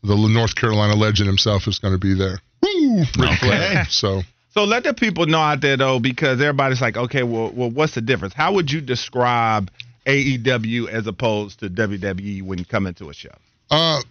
the 0.04 0.16
North 0.16 0.56
Carolina 0.56 0.96
legend 0.96 1.28
himself 1.28 1.68
is 1.68 1.80
going 1.80 1.94
to 1.94 2.00
be 2.00 2.14
there. 2.14 2.40
Woo! 2.62 3.04
Flair. 3.40 3.86
So 3.90 4.22
So 4.58 4.64
let 4.64 4.84
the 4.84 4.94
people 4.94 5.28
know 5.28 5.40
out 5.40 5.62
there 5.62 5.78
though, 5.78 6.00
because 6.00 6.42
everybody's 6.42 6.82
like, 6.82 6.98
okay, 6.98 7.22
well, 7.22 7.52
well, 7.54 7.70
what's 7.70 7.94
the 7.94 8.02
difference? 8.02 8.34
How 8.34 8.54
would 8.54 8.72
you 8.72 8.82
describe 8.82 9.70
AEW 10.08 10.88
as 10.90 11.06
opposed 11.06 11.60
to 11.60 11.70
WWE 11.70 12.42
when 12.42 12.58
you 12.58 12.66
come 12.66 12.88
into 12.88 13.10
a 13.10 13.14
show? 13.14 13.36
Uh, 13.70 14.02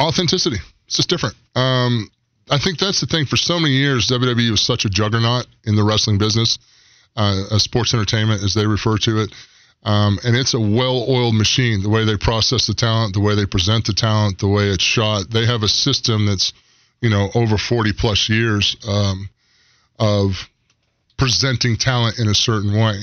authenticity. 0.00 0.58
It's 0.86 0.96
just 0.96 1.08
different. 1.08 1.36
Um, 1.54 2.10
I 2.50 2.58
think 2.58 2.78
that's 2.78 3.00
the 3.00 3.06
thing. 3.06 3.26
For 3.26 3.36
so 3.36 3.60
many 3.60 3.74
years, 3.74 4.08
WWE 4.08 4.50
was 4.50 4.60
such 4.60 4.84
a 4.84 4.90
juggernaut 4.90 5.46
in 5.64 5.76
the 5.76 5.84
wrestling 5.84 6.18
business, 6.18 6.58
uh, 7.16 7.44
a 7.52 7.60
sports 7.60 7.94
entertainment, 7.94 8.42
as 8.42 8.54
they 8.54 8.66
refer 8.66 8.98
to 8.98 9.22
it. 9.22 9.32
Um, 9.82 10.18
and 10.24 10.36
it's 10.36 10.52
a 10.52 10.60
well-oiled 10.60 11.34
machine. 11.34 11.82
The 11.82 11.88
way 11.88 12.04
they 12.04 12.16
process 12.16 12.66
the 12.66 12.74
talent, 12.74 13.14
the 13.14 13.20
way 13.20 13.34
they 13.34 13.46
present 13.46 13.86
the 13.86 13.92
talent, 13.92 14.38
the 14.38 14.48
way 14.48 14.64
it's 14.68 14.84
shot. 14.84 15.30
They 15.30 15.46
have 15.46 15.62
a 15.62 15.68
system 15.68 16.26
that's, 16.26 16.52
you 17.00 17.08
know, 17.08 17.30
over 17.34 17.56
40 17.56 17.92
plus 17.92 18.28
years 18.28 18.76
um, 18.86 19.30
of 19.98 20.48
presenting 21.16 21.76
talent 21.76 22.18
in 22.18 22.28
a 22.28 22.34
certain 22.34 22.74
way. 22.74 23.00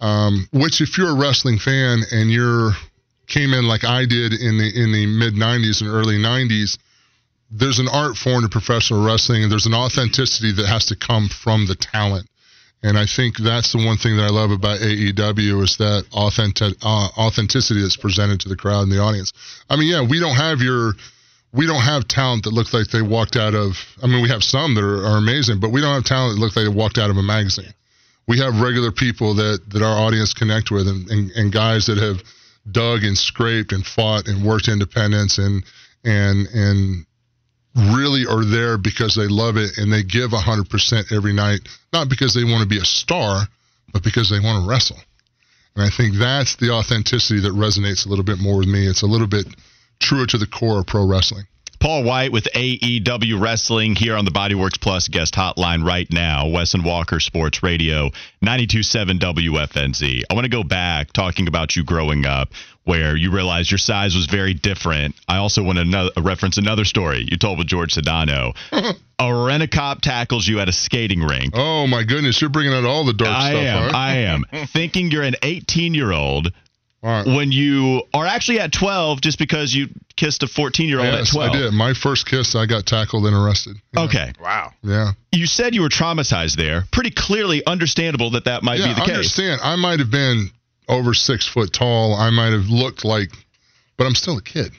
Um, 0.00 0.48
which, 0.52 0.80
if 0.80 0.96
you're 0.96 1.10
a 1.10 1.18
wrestling 1.18 1.58
fan 1.58 2.02
and 2.10 2.30
you're 2.30 2.72
came 3.30 3.54
in 3.54 3.66
like 3.66 3.84
I 3.84 4.04
did 4.04 4.34
in 4.34 4.58
the 4.58 4.68
in 4.74 4.92
the 4.92 5.06
mid 5.06 5.34
'90s 5.34 5.80
and 5.80 5.88
early 5.88 6.18
'90s, 6.18 6.76
there's 7.50 7.78
an 7.78 7.88
art 7.88 8.16
form 8.16 8.42
to 8.42 8.48
professional 8.48 9.04
wrestling, 9.04 9.42
and 9.42 9.50
there's 9.50 9.66
an 9.66 9.74
authenticity 9.74 10.52
that 10.52 10.66
has 10.66 10.86
to 10.86 10.96
come 10.96 11.28
from 11.28 11.66
the 11.66 11.74
talent. 11.74 12.26
And 12.82 12.98
I 12.98 13.04
think 13.04 13.36
that's 13.36 13.72
the 13.72 13.84
one 13.84 13.98
thing 13.98 14.16
that 14.16 14.24
I 14.24 14.30
love 14.30 14.50
about 14.50 14.80
AEW 14.80 15.62
is 15.62 15.76
that 15.78 16.06
authentic 16.12 16.74
uh, 16.82 17.08
authenticity 17.16 17.82
that's 17.82 17.96
presented 17.96 18.40
to 18.40 18.48
the 18.48 18.56
crowd 18.56 18.82
and 18.82 18.92
the 18.92 19.00
audience. 19.00 19.32
I 19.68 19.76
mean, 19.76 19.88
yeah, 19.88 20.02
we 20.02 20.18
don't 20.18 20.36
have 20.36 20.60
your 20.60 20.94
we 21.52 21.66
don't 21.66 21.82
have 21.82 22.06
talent 22.08 22.44
that 22.44 22.52
looks 22.52 22.72
like 22.72 22.88
they 22.88 23.02
walked 23.02 23.36
out 23.36 23.54
of. 23.54 23.76
I 24.02 24.06
mean, 24.06 24.22
we 24.22 24.28
have 24.30 24.42
some 24.42 24.74
that 24.74 24.84
are, 24.84 25.04
are 25.04 25.18
amazing, 25.18 25.60
but 25.60 25.70
we 25.70 25.80
don't 25.80 25.94
have 25.94 26.04
talent 26.04 26.36
that 26.36 26.40
looks 26.40 26.56
like 26.56 26.64
they 26.64 26.72
walked 26.72 26.96
out 26.96 27.10
of 27.10 27.16
a 27.16 27.22
magazine. 27.22 27.74
We 28.26 28.38
have 28.38 28.60
regular 28.60 28.92
people 28.92 29.34
that 29.34 29.60
that 29.70 29.82
our 29.82 29.98
audience 30.06 30.32
connect 30.32 30.70
with, 30.70 30.88
and, 30.88 31.10
and, 31.10 31.30
and 31.32 31.52
guys 31.52 31.86
that 31.86 31.98
have 31.98 32.22
dug 32.72 33.04
and 33.04 33.16
scraped 33.16 33.72
and 33.72 33.84
fought 33.84 34.28
and 34.28 34.44
worked 34.44 34.68
independence 34.68 35.38
and 35.38 35.64
and 36.04 36.46
and 36.48 37.06
really 37.94 38.26
are 38.26 38.44
there 38.44 38.78
because 38.78 39.14
they 39.14 39.28
love 39.28 39.56
it 39.56 39.78
and 39.78 39.92
they 39.92 40.02
give 40.02 40.32
100% 40.32 41.12
every 41.12 41.32
night 41.32 41.60
not 41.92 42.08
because 42.08 42.34
they 42.34 42.42
want 42.42 42.62
to 42.62 42.68
be 42.68 42.78
a 42.78 42.84
star 42.84 43.42
but 43.92 44.02
because 44.02 44.28
they 44.28 44.40
want 44.40 44.62
to 44.62 44.68
wrestle. 44.68 44.98
And 45.76 45.84
i 45.84 45.90
think 45.90 46.16
that's 46.16 46.56
the 46.56 46.70
authenticity 46.70 47.40
that 47.40 47.52
resonates 47.52 48.06
a 48.06 48.08
little 48.08 48.24
bit 48.24 48.38
more 48.38 48.58
with 48.58 48.68
me. 48.68 48.86
It's 48.86 49.02
a 49.02 49.06
little 49.06 49.28
bit 49.28 49.46
truer 50.00 50.26
to 50.26 50.38
the 50.38 50.46
core 50.46 50.80
of 50.80 50.86
pro 50.86 51.06
wrestling 51.06 51.44
Paul 51.80 52.04
Wight 52.04 52.30
with 52.30 52.44
AEW 52.54 53.40
Wrestling 53.40 53.96
here 53.96 54.14
on 54.14 54.26
the 54.26 54.30
Bodyworks 54.30 54.78
Plus 54.78 55.08
guest 55.08 55.34
hotline 55.34 55.82
right 55.82 56.06
now. 56.12 56.46
Wes 56.46 56.74
and 56.74 56.84
Walker 56.84 57.20
Sports 57.20 57.62
Radio, 57.62 58.10
92.7 58.44 59.18
WFNZ. 59.18 60.22
I 60.28 60.34
want 60.34 60.44
to 60.44 60.50
go 60.50 60.62
back 60.62 61.10
talking 61.14 61.48
about 61.48 61.74
you 61.76 61.82
growing 61.82 62.26
up 62.26 62.50
where 62.84 63.16
you 63.16 63.30
realized 63.30 63.70
your 63.70 63.78
size 63.78 64.14
was 64.14 64.26
very 64.26 64.52
different. 64.52 65.14
I 65.26 65.38
also 65.38 65.62
want 65.62 65.78
to 65.78 66.12
reference 66.20 66.58
another 66.58 66.84
story 66.84 67.26
you 67.30 67.38
told 67.38 67.56
with 67.58 67.66
George 67.66 67.94
Sedano. 67.94 68.54
a 69.18 69.34
rent-a-cop 69.46 70.02
tackles 70.02 70.46
you 70.46 70.60
at 70.60 70.68
a 70.68 70.72
skating 70.72 71.20
rink. 71.20 71.54
oh 71.56 71.86
my 71.86 72.02
goodness 72.04 72.40
you're 72.40 72.50
bringing 72.50 72.72
out 72.74 72.84
all 72.84 73.04
the 73.04 73.12
dark 73.14 73.30
I 73.34 73.50
stuff 73.50 73.62
am. 73.62 73.82
huh? 73.90 73.96
I 73.96 74.12
am. 74.16 74.44
Thinking 74.68 75.10
you're 75.10 75.22
an 75.22 75.36
18 75.42 75.94
year 75.94 76.12
old 76.12 76.52
right 77.02 77.26
when 77.26 77.50
you 77.52 78.02
are 78.12 78.26
actually 78.26 78.60
at 78.60 78.72
12 78.72 79.20
just 79.20 79.38
because 79.38 79.74
you 79.74 79.88
kissed 80.16 80.42
a 80.42 80.46
14 80.46 80.88
year 80.88 80.98
old 80.98 81.08
at 81.08 81.26
12. 81.26 81.50
i 81.50 81.52
did 81.58 81.72
my 81.72 81.94
first 81.94 82.26
kiss 82.26 82.54
i 82.54 82.66
got 82.66 82.84
tackled 82.86 83.26
and 83.26 83.34
arrested 83.34 83.76
Yeah. 83.94 84.02
Okay. 84.02 84.32
Wow. 84.40 84.72
yeah 84.82 85.12
You 85.32 85.46
said 85.46 85.74
you 85.74 85.82
were 85.82 85.88
traumatized 85.88 86.56
there. 86.56 86.84
Pretty 86.92 87.10
clearly 87.10 87.64
understandable 87.66 88.30
that 88.30 88.44
that 88.44 88.62
might 88.62 88.80
yeah, 88.80 88.88
be 88.88 88.94
the 88.94 89.00
I 89.02 89.04
case. 89.06 89.10
I 89.10 89.14
understand. 89.14 89.60
I 89.62 89.76
might 89.76 89.98
have 90.00 90.10
been 90.10 90.50
over 90.88 91.14
six 91.14 91.46
foot 91.46 91.72
tall. 91.72 92.14
I 92.14 92.30
might 92.30 92.52
have 92.52 92.68
looked 92.68 93.04
like, 93.04 93.30
but 93.96 94.06
I'm 94.06 94.14
still 94.14 94.36
a 94.38 94.42
kid. 94.42 94.72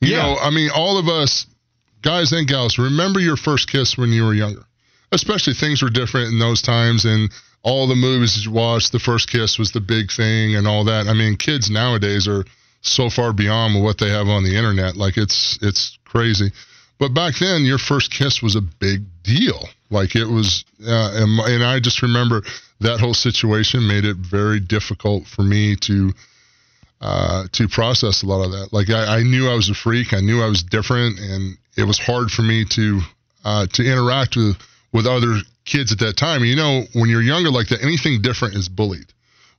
You 0.00 0.16
Yeah. 0.16 0.22
know, 0.22 0.36
I 0.40 0.50
mean, 0.50 0.70
all 0.74 0.96
of 0.98 1.06
us, 1.08 1.46
guys 2.02 2.32
and 2.32 2.48
gals, 2.48 2.78
remember 2.78 3.20
your 3.20 3.36
first 3.36 3.70
kiss 3.70 3.96
when 3.98 4.10
you 4.10 4.24
were 4.24 4.32
younger. 4.34 4.64
Especially 5.12 5.54
things 5.54 5.82
were 5.82 5.90
different 5.90 6.32
in 6.32 6.38
those 6.38 6.62
times, 6.62 7.04
and 7.04 7.30
all 7.62 7.86
the 7.86 7.96
movies 7.96 8.44
you 8.44 8.52
watched, 8.52 8.92
the 8.92 8.98
first 8.98 9.30
kiss 9.30 9.58
was 9.58 9.72
the 9.72 9.80
big 9.80 10.10
thing, 10.10 10.56
and 10.56 10.66
all 10.66 10.84
that. 10.84 11.06
I 11.06 11.14
mean, 11.14 11.36
kids 11.36 11.70
nowadays 11.70 12.28
are 12.28 12.44
so 12.80 13.10
far 13.10 13.32
beyond 13.32 13.82
what 13.82 13.98
they 13.98 14.10
have 14.10 14.28
on 14.28 14.44
the 14.44 14.56
internet. 14.56 14.96
Like 14.96 15.16
it's 15.16 15.58
it's 15.62 15.98
crazy. 16.04 16.52
But 16.98 17.14
back 17.14 17.34
then, 17.38 17.64
your 17.64 17.78
first 17.78 18.10
kiss 18.10 18.42
was 18.42 18.56
a 18.56 18.60
big 18.60 19.04
deal. 19.22 19.68
Like 19.90 20.16
it 20.16 20.26
was, 20.26 20.64
uh, 20.84 21.12
and, 21.14 21.38
and 21.40 21.64
I 21.64 21.78
just 21.80 22.02
remember 22.02 22.42
that 22.80 23.00
whole 23.00 23.14
situation 23.14 23.86
made 23.86 24.04
it 24.04 24.16
very 24.16 24.60
difficult 24.60 25.26
for 25.26 25.42
me 25.42 25.76
to 25.76 26.12
uh, 27.00 27.44
to 27.52 27.68
process 27.68 28.22
a 28.22 28.26
lot 28.26 28.44
of 28.44 28.52
that. 28.52 28.72
Like 28.72 28.90
I, 28.90 29.18
I 29.18 29.22
knew 29.22 29.48
I 29.48 29.54
was 29.54 29.68
a 29.68 29.74
freak, 29.74 30.12
I 30.12 30.20
knew 30.20 30.42
I 30.42 30.48
was 30.48 30.62
different, 30.62 31.18
and 31.18 31.56
it 31.76 31.84
was 31.84 31.98
hard 31.98 32.30
for 32.30 32.42
me 32.42 32.64
to 32.64 33.00
uh, 33.44 33.66
to 33.74 33.82
interact 33.84 34.36
with 34.36 34.56
with 34.92 35.06
other 35.06 35.36
kids 35.68 35.92
at 35.92 35.98
that 36.00 36.16
time. 36.16 36.44
You 36.44 36.56
know, 36.56 36.82
when 36.94 37.08
you're 37.08 37.22
younger 37.22 37.50
like 37.50 37.68
that, 37.68 37.82
anything 37.82 38.22
different 38.22 38.54
is 38.54 38.68
bullied. 38.68 39.12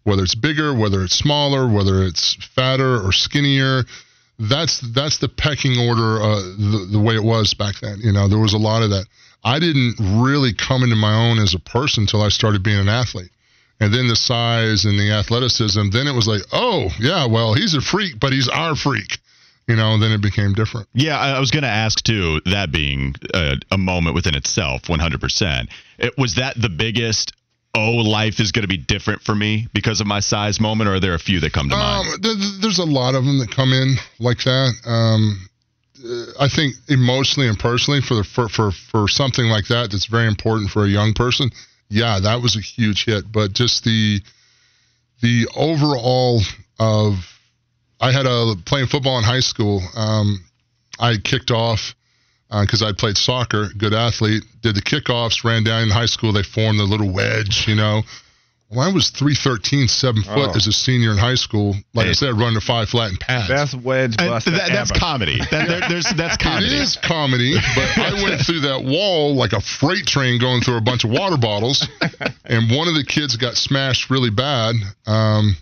Whether 0.04 0.24
it's 0.24 0.36
bigger, 0.36 0.74
whether 0.74 1.04
it's 1.04 1.16
smaller, 1.16 1.68
whether 1.68 2.04
it's 2.04 2.36
fatter 2.56 3.00
or 3.06 3.12
skinnier, 3.12 3.84
that's 4.39 4.80
that's 4.94 5.18
the 5.18 5.28
pecking 5.30 5.78
order 5.78 6.22
uh, 6.22 6.39
the, 6.39 6.88
the 6.92 7.00
way 7.00 7.16
it 7.16 7.24
was 7.24 7.54
back 7.54 7.75
then. 7.82 8.00
You 8.01 8.13
know, 8.13 8.28
there 8.28 8.39
was 8.39 8.54
a 8.54 8.58
lot 8.58 8.84
of 8.84 8.89
that. 8.92 9.06
I 9.44 9.60
didn't 9.60 9.96
really 10.22 10.54
come 10.54 10.84
into 10.84 10.96
my 10.96 11.30
own 11.30 11.39
as 11.39 11.54
a 11.54 11.60
person 11.60 12.04
until 12.04 12.22
I 12.22 12.30
started 12.30 12.63
being 12.63 12.80
an 12.80 12.89
athlete. 12.89 13.32
And 13.80 13.94
then 13.94 14.08
the 14.08 14.16
size 14.16 14.84
and 14.84 15.00
the 15.00 15.12
athleticism, 15.12 15.89
then 15.92 16.08
it 16.08 16.13
was 16.13 16.28
like, 16.28 16.42
oh, 16.51 16.89
yeah, 17.00 17.25
well, 17.28 17.54
he's 17.54 17.75
a 17.75 17.82
freak, 17.82 18.20
but 18.20 18.34
he's 18.34 18.50
our 18.50 18.75
freak. 18.75 19.20
You 19.68 19.75
know, 19.75 19.94
and 19.94 20.04
then 20.04 20.12
it 20.12 20.22
became 20.22 20.54
different. 20.54 20.88
Yeah, 20.94 21.18
I 21.18 21.39
was 21.39 21.51
going 21.51 21.63
to 21.63 21.70
ask 21.70 22.04
too, 22.04 22.42
that 22.46 22.72
being 22.72 23.13
a, 23.34 23.54
a 23.72 23.78
moment 23.78 24.16
within 24.16 24.34
itself, 24.34 24.84
100%. 24.84 25.70
It, 26.00 26.18
was 26.18 26.36
that 26.36 26.60
the 26.60 26.70
biggest 26.70 27.34
oh, 27.75 27.91
life 27.91 28.39
is 28.39 28.51
going 28.51 28.63
to 28.63 28.68
be 28.68 28.77
different 28.77 29.22
for 29.22 29.36
me 29.36 29.68
because 29.74 30.01
of 30.01 30.08
my 30.08 30.20
size 30.20 30.60
moment, 30.60 30.89
or 30.89 30.96
are 30.96 31.00
there 31.00 31.13
a 31.13 31.20
few 31.20 31.39
that 31.41 31.53
come 31.53 31.70
to 31.70 31.75
Um, 31.75 32.08
mind? 32.08 32.24
th- 32.24 32.38
th- 32.38 32.62
there's 32.62 32.79
a 32.79 32.86
lot 32.86 33.15
of 33.15 33.25
them 33.25 33.39
that 33.39 33.51
come 33.51 33.74
in 33.74 33.96
like 34.20 34.44
that. 34.44 34.74
Um, 34.86 35.50
I 36.39 36.48
think 36.48 36.75
emotionally 36.88 37.48
and 37.50 37.60
personally 37.60 38.01
for 38.01 38.15
the 38.15 38.24
for, 38.24 38.48
for 38.48 38.72
for 38.72 39.08
something 39.08 39.46
like 39.48 39.68
that 39.68 39.91
that's 39.91 40.06
very 40.06 40.27
important 40.27 40.72
for 40.72 40.86
a 40.86 40.88
young 40.88 41.13
person. 41.13 41.51
Yeah, 41.89 42.20
that 42.20 42.41
was 42.41 42.56
a 42.56 42.62
huge 42.62 43.06
hit. 43.06 43.32
But 43.32 43.53
just 43.53 43.84
the 43.84 44.22
the 45.22 45.48
overall 45.56 46.41
of 46.79 47.15
I 48.00 48.12
had 48.13 48.25
a 48.25 48.56
playing 48.65 48.88
football 48.88 49.18
in 49.18 49.25
high 49.25 49.41
school. 49.41 49.82
Um, 49.96 50.39
I 51.00 51.18
kicked 51.18 51.51
off 51.51 51.96
because 52.50 52.82
I'd 52.82 52.98
played 52.98 53.18
soccer, 53.18 53.68
good 53.77 53.94
athlete. 53.94 54.44
Did 54.62 54.75
the 54.75 54.82
kickoffs, 54.82 55.44
ran 55.44 55.63
down 55.63 55.84
in 55.84 55.89
high 55.89 56.08
school. 56.08 56.34
They 56.34 56.44
formed 56.44 56.79
the 56.79 56.84
little 56.84 57.12
wedge, 57.12 57.65
you 57.68 57.75
know. 57.75 58.01
Well, 58.72 58.88
I 58.88 58.94
was 58.94 59.10
313, 59.10 59.88
seven 59.88 60.22
foot 60.22 60.51
Oh. 60.53 60.56
as 60.56 60.68
a 60.68 60.72
senior 60.72 61.10
in 61.12 61.18
high 61.18 61.34
school. 61.36 61.75
Like 61.96 62.06
I 62.06 62.12
said, 62.12 62.38
running 62.38 62.56
a 62.58 62.62
five 62.62 62.88
flat 62.88 63.10
and 63.10 63.20
pads. 63.20 63.48
That's 63.48 63.74
wedge 63.74 64.15
And 64.20 64.29
that, 64.29 64.70
that's 64.72 64.91
comedy. 64.91 65.39
That, 65.50 65.68
there, 65.68 65.82
there's, 65.89 66.06
that's 66.15 66.38
comedy. 66.44 66.75
is 66.77 66.96
comedy, 66.96 67.56
but 67.75 67.98
I 67.98 68.13
went 68.22 68.41
through 68.46 68.60
that 68.62 68.84
wall 68.84 69.34
like 69.36 69.53
a 69.53 69.62
freight 69.62 70.06
train 70.06 70.39
going 70.39 70.62
through 70.62 70.77
a 70.77 70.82
bunch 70.82 71.03
of 71.03 71.10
water 71.10 71.38
bottles, 71.38 71.88
and 72.46 72.70
one 72.77 72.88
of 72.88 72.94
the 72.94 73.03
kids 73.08 73.38
got 73.38 73.56
smashed 73.56 74.12
really 74.12 74.29
bad. 74.29 74.75
Um, 75.08 75.56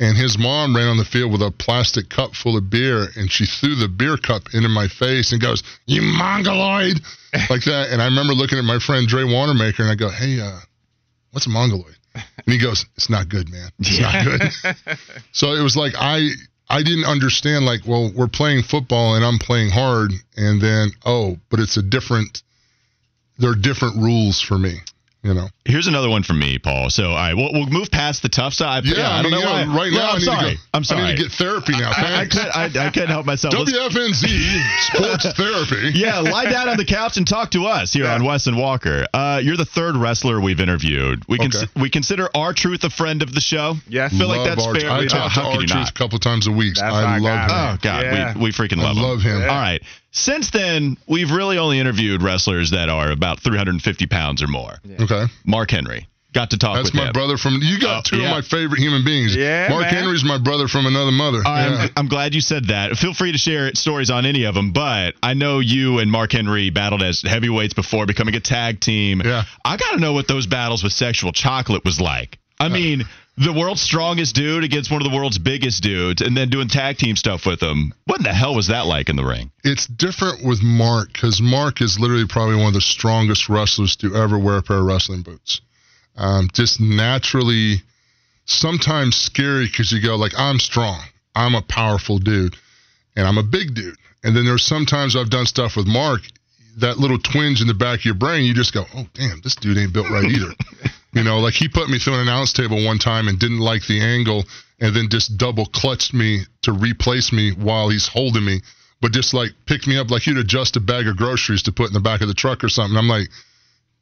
and 0.00 0.16
his 0.16 0.38
mom 0.38 0.74
ran 0.74 0.88
on 0.88 0.96
the 0.96 1.04
field 1.04 1.30
with 1.30 1.42
a 1.42 1.50
plastic 1.50 2.08
cup 2.08 2.34
full 2.34 2.56
of 2.56 2.70
beer, 2.70 3.08
and 3.16 3.30
she 3.30 3.44
threw 3.44 3.74
the 3.74 3.86
beer 3.86 4.16
cup 4.16 4.54
into 4.54 4.68
my 4.68 4.88
face 4.88 5.30
and 5.30 5.40
goes, 5.40 5.62
"You 5.86 6.00
mongoloid!" 6.00 7.00
like 7.50 7.64
that. 7.64 7.90
And 7.90 8.00
I 8.00 8.06
remember 8.06 8.32
looking 8.32 8.58
at 8.58 8.64
my 8.64 8.78
friend 8.78 9.06
Dre 9.06 9.24
Wanamaker, 9.24 9.82
and 9.82 9.92
I 9.92 9.94
go, 9.94 10.08
"Hey, 10.08 10.40
uh, 10.40 10.58
what's 11.30 11.46
a 11.46 11.50
mongoloid?" 11.50 11.96
And 12.14 12.24
he 12.46 12.58
goes, 12.58 12.86
"It's 12.96 13.10
not 13.10 13.28
good, 13.28 13.50
man. 13.50 13.70
It's 13.78 14.00
not 14.00 14.24
good." 14.24 14.98
so 15.32 15.52
it 15.52 15.62
was 15.62 15.76
like 15.76 15.92
I 15.96 16.30
I 16.68 16.82
didn't 16.82 17.04
understand 17.04 17.66
like, 17.66 17.80
well, 17.86 18.10
we're 18.14 18.28
playing 18.28 18.62
football 18.62 19.16
and 19.16 19.24
I'm 19.24 19.38
playing 19.38 19.70
hard, 19.70 20.12
and 20.36 20.62
then 20.62 20.92
oh, 21.04 21.36
but 21.50 21.60
it's 21.60 21.76
a 21.76 21.82
different. 21.82 22.42
There 23.38 23.50
are 23.50 23.54
different 23.54 23.96
rules 23.96 24.40
for 24.40 24.58
me, 24.58 24.80
you 25.22 25.34
know. 25.34 25.48
Here's 25.64 25.86
another 25.86 26.08
one 26.08 26.22
from 26.22 26.38
me, 26.38 26.58
Paul. 26.58 26.90
So, 26.90 27.10
all 27.10 27.14
right, 27.14 27.34
we'll, 27.34 27.52
we'll 27.52 27.66
move 27.66 27.90
past 27.90 28.22
the 28.22 28.28
tough 28.28 28.54
side. 28.54 28.84
Yeah, 28.86 29.08
I, 29.08 29.18
I, 29.18 29.22
don't 29.22 29.30
know 29.30 29.38
you 29.40 29.44
why. 29.44 29.64
right 29.64 29.92
Well, 29.92 29.92
now 29.92 30.08
I 30.08 30.12
I'm 30.12 30.18
need 30.18 30.24
sorry. 30.24 30.50
to 30.50 30.56
go. 30.56 30.62
I'm 30.74 30.84
sorry. 30.84 31.02
I 31.02 31.10
need 31.10 31.16
to 31.18 31.22
get 31.24 31.32
therapy 31.32 31.72
now. 31.72 31.90
I, 31.90 32.00
I, 32.00 32.02
Thanks. 32.26 32.38
could, 32.38 32.48
I, 32.48 32.86
I 32.86 32.90
couldn't 32.90 33.08
help 33.10 33.26
myself. 33.26 33.54
Let's- 33.54 33.72
WFNZ 33.72 34.80
sports 34.94 35.32
therapy. 35.34 35.98
yeah, 35.98 36.18
lie 36.20 36.46
down 36.46 36.68
on 36.68 36.76
the 36.76 36.84
couch 36.84 37.16
and 37.16 37.26
talk 37.26 37.50
to 37.52 37.66
us 37.66 37.92
here 37.92 38.04
Yeah. 38.04 38.14
on 38.14 38.24
Wes 38.24 38.46
and 38.46 38.56
Walker. 38.56 39.06
Uh, 39.12 39.40
you're 39.42 39.56
the 39.56 39.64
third 39.64 39.96
wrestler 39.96 40.40
we've 40.40 40.60
interviewed. 40.60 41.22
We 41.28 41.38
can 41.38 41.48
Okay. 41.54 41.66
we 41.80 41.90
consider 41.90 42.28
our 42.34 42.52
truth 42.52 42.84
a 42.84 42.90
friend 42.90 43.22
of 43.22 43.34
the 43.34 43.40
show. 43.40 43.74
Yes. 43.88 44.12
I 44.14 44.18
feel 44.18 44.28
like 44.28 44.44
that's 44.48 44.66
Arch. 44.66 44.80
fair. 44.80 44.90
I 44.90 45.06
talk 45.06 45.24
to 45.32 45.40
how 45.40 45.52
can 45.52 45.60
you 45.60 45.74
Archie 45.74 45.90
a 45.90 45.92
couple 45.92 46.18
times 46.18 46.46
a 46.46 46.52
week. 46.52 46.74
That's 46.76 46.94
I 46.94 47.18
love 47.18 47.22
guy. 47.22 47.44
him. 47.44 47.50
Oh 47.50 47.78
God, 47.82 48.02
Yeah. 48.04 48.34
we 48.36 48.40
we 48.44 48.50
freaking 48.52 48.78
I 48.80 48.84
love 48.84 48.96
him. 48.96 49.02
love 49.02 49.20
him. 49.22 49.42
All 49.42 49.46
right. 49.48 49.82
Since 50.12 50.50
then, 50.50 50.96
we've 51.06 51.30
really 51.30 51.58
only 51.58 51.78
interviewed 51.78 52.22
wrestlers 52.22 52.70
that 52.72 52.88
are 52.88 53.10
about 53.10 53.40
350 53.40 54.06
pounds 54.06 54.42
or 54.42 54.48
more. 54.48 54.76
Okay. 55.00 55.24
Mark 55.44 55.70
Henry 55.70 56.08
got 56.32 56.50
to 56.50 56.58
talk 56.58 56.76
That's 56.76 56.88
with 56.88 56.94
my 56.94 57.06
him. 57.08 57.12
brother 57.12 57.36
from. 57.36 57.58
You 57.60 57.80
got 57.80 57.98
Oh, 57.98 58.02
two 58.04 58.16
yeah. 58.18 58.26
of 58.26 58.30
my 58.30 58.40
favorite 58.42 58.78
human 58.80 59.04
beings. 59.04 59.34
Yeah, 59.34 59.68
Mark 59.68 59.82
man. 59.82 59.94
Henry's 59.94 60.24
my 60.24 60.38
brother 60.38 60.68
from 60.68 60.86
another 60.86 61.10
mother. 61.10 61.40
I'm, 61.44 61.72
yeah. 61.72 61.88
I'm 61.96 62.08
glad 62.08 62.34
you 62.34 62.40
said 62.40 62.66
that. 62.66 62.96
Feel 62.96 63.14
free 63.14 63.32
to 63.32 63.38
share 63.38 63.74
stories 63.74 64.10
on 64.10 64.26
any 64.26 64.44
of 64.44 64.54
them, 64.54 64.72
but 64.72 65.14
I 65.22 65.34
know 65.34 65.58
you 65.60 65.98
and 65.98 66.10
Mark 66.10 66.32
Henry 66.32 66.70
battled 66.70 67.02
as 67.02 67.22
heavyweights 67.22 67.74
before 67.74 68.06
becoming 68.06 68.34
a 68.36 68.40
tag 68.40 68.80
team. 68.80 69.22
Yeah. 69.24 69.44
I 69.64 69.76
got 69.76 69.92
to 69.92 69.98
know 70.00 70.12
what 70.12 70.28
those 70.28 70.46
battles 70.46 70.82
with 70.84 70.92
sexual 70.92 71.32
chocolate 71.32 71.84
was 71.84 72.00
like. 72.00 72.38
I 72.58 72.66
uh, 72.66 72.68
mean, 72.68 73.04
the 73.36 73.52
world's 73.52 73.80
strongest 73.80 74.34
dude 74.34 74.64
against 74.64 74.90
one 74.90 75.04
of 75.04 75.10
the 75.10 75.16
world's 75.16 75.38
biggest 75.38 75.82
dudes 75.82 76.20
and 76.20 76.36
then 76.36 76.50
doing 76.50 76.68
tag 76.68 76.98
team 76.98 77.16
stuff 77.16 77.46
with 77.46 77.60
them. 77.60 77.94
What 78.04 78.18
in 78.18 78.24
the 78.24 78.32
hell 78.32 78.54
was 78.54 78.66
that 78.68 78.86
like 78.86 79.08
in 79.08 79.16
the 79.16 79.24
ring? 79.24 79.50
it's 79.64 79.86
different 79.86 80.44
with 80.44 80.62
Mark 80.62 81.12
because 81.12 81.40
Mark 81.40 81.80
is 81.80 81.98
literally 81.98 82.26
probably 82.26 82.56
one 82.56 82.68
of 82.68 82.74
the 82.74 82.80
strongest 82.80 83.48
wrestlers 83.48 83.96
to 83.96 84.14
ever 84.16 84.38
wear 84.38 84.58
a 84.58 84.62
pair 84.62 84.78
of 84.78 84.84
wrestling 84.84 85.22
boots. 85.22 85.60
Um, 86.16 86.48
just 86.52 86.80
naturally, 86.80 87.82
sometimes 88.44 89.16
scary 89.16 89.66
because 89.66 89.92
you 89.92 90.02
go 90.02 90.16
like, 90.16 90.32
I'm 90.36 90.58
strong, 90.58 91.00
I'm 91.34 91.54
a 91.54 91.62
powerful 91.62 92.18
dude, 92.18 92.56
and 93.16 93.26
I'm 93.26 93.38
a 93.38 93.42
big 93.42 93.74
dude. 93.74 93.96
And 94.22 94.36
then 94.36 94.44
there's 94.44 94.64
sometimes 94.64 95.16
I've 95.16 95.30
done 95.30 95.46
stuff 95.46 95.76
with 95.76 95.86
Mark, 95.86 96.20
that 96.78 96.98
little 96.98 97.18
twinge 97.18 97.60
in 97.60 97.68
the 97.68 97.74
back 97.74 98.00
of 98.00 98.04
your 98.04 98.14
brain, 98.14 98.44
you 98.44 98.54
just 98.54 98.74
go, 98.74 98.84
oh 98.94 99.06
damn, 99.14 99.40
this 99.42 99.54
dude 99.54 99.78
ain't 99.78 99.92
built 99.92 100.10
right 100.10 100.24
either. 100.24 100.52
you 101.12 101.24
know, 101.24 101.40
like 101.40 101.54
he 101.54 101.68
put 101.68 101.88
me 101.88 101.98
through 101.98 102.14
an 102.14 102.20
announce 102.20 102.52
table 102.52 102.84
one 102.84 102.98
time 102.98 103.28
and 103.28 103.38
didn't 103.38 103.60
like 103.60 103.86
the 103.86 104.00
angle, 104.00 104.44
and 104.80 104.94
then 104.94 105.08
just 105.10 105.36
double 105.36 105.66
clutched 105.66 106.14
me 106.14 106.42
to 106.62 106.72
replace 106.72 107.32
me 107.32 107.52
while 107.52 107.88
he's 107.88 108.08
holding 108.08 108.44
me 108.44 108.60
but 109.00 109.12
just 109.12 109.32
like 109.34 109.50
picked 109.66 109.86
me 109.86 109.96
up 109.96 110.10
like 110.10 110.26
you'd 110.26 110.36
adjust 110.36 110.76
a 110.76 110.80
bag 110.80 111.08
of 111.08 111.16
groceries 111.16 111.62
to 111.62 111.72
put 111.72 111.88
in 111.88 111.94
the 111.94 112.00
back 112.00 112.20
of 112.20 112.28
the 112.28 112.34
truck 112.34 112.62
or 112.62 112.68
something. 112.68 112.96
I'm 112.96 113.08
like, 113.08 113.28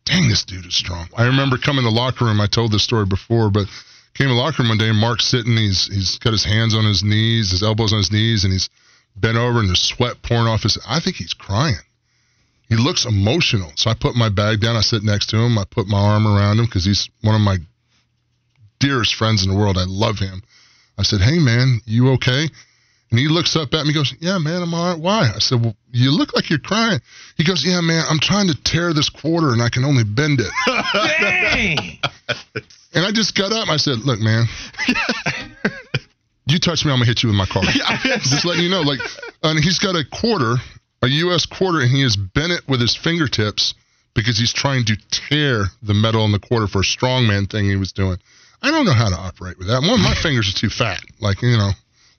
dang, 0.05 0.29
this 0.29 0.45
dude 0.45 0.67
is 0.67 0.75
strong. 0.75 1.09
I 1.17 1.27
remember 1.27 1.57
coming 1.57 1.85
to 1.85 1.91
the 1.91 1.97
locker 1.97 2.25
room. 2.25 2.41
I 2.41 2.47
told 2.47 2.73
this 2.73 2.83
story 2.83 3.07
before, 3.07 3.51
but 3.51 3.69
came 4.15 4.27
to 4.27 4.35
the 4.35 4.41
locker 4.41 4.63
room 4.63 4.71
one 4.71 4.79
day 4.79 4.89
and 4.89 4.99
Mark's 4.99 5.27
sitting. 5.27 5.57
He's 5.57 5.87
he's 5.87 6.19
got 6.19 6.33
his 6.33 6.45
hands 6.45 6.75
on 6.75 6.85
his 6.85 7.03
knees, 7.03 7.53
his 7.53 7.63
elbows 7.63 7.93
on 7.93 7.99
his 7.99 8.11
knees, 8.11 8.45
and 8.45 8.53
he's 8.53 8.69
bent 9.17 9.37
over 9.37 9.61
and 9.61 9.69
there's 9.69 9.83
sweat 9.83 10.21
pouring 10.23 10.49
off 10.49 10.65
his. 10.65 10.79
I 10.87 11.01
think 11.01 11.17
he's 11.17 11.35
crying. 11.35 11.77
He 12.69 12.77
looks 12.77 13.07
emotional. 13.07 13.73
So 13.77 13.91
I 13.91 13.95
put 13.95 14.15
my 14.15 14.29
bag 14.29 14.61
down. 14.61 14.77
I 14.77 14.83
sit 14.83 15.03
next 15.03 15.31
to 15.31 15.39
him. 15.39 15.59
I 15.59 15.65
put 15.65 15.87
my 15.87 15.99
arm 15.99 16.27
around 16.27 16.59
him 16.59 16.67
because 16.67 16.85
he's 16.85 17.09
one 17.23 17.35
of 17.35 17.41
my 17.41 17.57
dearest 18.79 19.15
friends 19.15 19.45
in 19.45 19.51
the 19.51 19.57
world. 19.57 19.79
I 19.79 19.85
love 19.87 20.19
him. 20.19 20.43
I 20.99 21.03
said, 21.03 21.21
"Hey, 21.21 21.39
man, 21.39 21.81
you 21.87 22.11
okay?" 22.13 22.49
And 23.11 23.19
he 23.19 23.29
looks 23.29 23.57
up 23.57 23.73
at 23.73 23.85
me, 23.85 23.89
and 23.89 23.95
goes, 23.95 24.15
"Yeah, 24.21 24.39
man, 24.39 24.63
I'm 24.63 24.75
all 24.75 24.93
right. 24.93 25.01
Why?" 25.01 25.33
I 25.35 25.39
said, 25.39 25.63
"Well, 25.63 25.75
you 25.93 26.11
look 26.11 26.35
like 26.35 26.51
you're 26.51 26.59
crying." 26.59 27.01
He 27.37 27.45
goes, 27.45 27.65
"Yeah, 27.65 27.81
man, 27.81 28.05
I'm 28.09 28.19
trying 28.19 28.49
to 28.49 28.55
tear 28.55 28.93
this 28.93 29.09
quarter, 29.09 29.53
and 29.53 29.63
I 29.63 29.71
can 29.71 29.85
only 29.85 30.05
bend 30.05 30.41
it." 30.41 30.51
Dang. 30.67 31.99
and 32.95 33.07
I 33.07 33.13
just 33.13 33.35
got 33.35 33.53
up. 33.53 33.63
and 33.63 33.71
I 33.71 33.79
said, 33.79 34.01
"Look, 34.01 34.21
man, 34.21 34.47
you 36.47 36.59
touch 36.59 36.85
me, 36.85 36.93
I'm 36.93 36.99
gonna 36.99 37.07
hit 37.07 37.23
you 37.23 37.31
with 37.31 37.37
my 37.37 37.47
car." 37.47 37.63
just 38.19 38.45
letting 38.45 38.65
you 38.65 38.71
know, 38.71 38.83
like, 38.83 39.01
and 39.43 39.59
he's 39.63 39.79
got 39.79 39.97
a 39.97 40.05
quarter, 40.05 40.57
a 41.03 41.07
U.S. 41.09 41.47
quarter, 41.47 41.81
and 41.81 41.91
he 41.91 42.03
has 42.03 42.17
bent 42.17 42.53
it 42.53 42.63
with 42.69 42.81
his 42.81 42.97
fingertips 42.97 43.75
because 44.15 44.37
he's 44.39 44.53
trying 44.53 44.85
to 44.87 44.97
tear 45.11 45.65
the 45.83 45.95
metal 45.95 46.25
in 46.25 46.33
the 46.33 46.41
quarter 46.41 46.67
for 46.67 46.81
a 46.81 46.85
strongman 46.85 47.49
thing 47.51 47.67
he 47.67 47.77
was 47.77 47.93
doing. 47.93 48.19
I 48.63 48.71
don't 48.73 48.85
know 48.85 48.93
how 48.93 49.09
to 49.09 49.15
operate 49.17 49.59
with 49.59 49.69
that. 49.69 49.83
One, 49.83 50.03
my 50.03 50.15
fingers 50.23 50.49
are 50.53 50.59
too 50.59 50.71
fat. 50.71 51.01
Like, 51.21 51.43
you 51.43 51.57
know, 51.57 51.71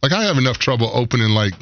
like 0.01 0.13
I 0.13 0.23
have 0.23 0.37
enough 0.37 0.57
trouble 0.59 0.89
opening, 0.93 1.29
like, 1.29 1.53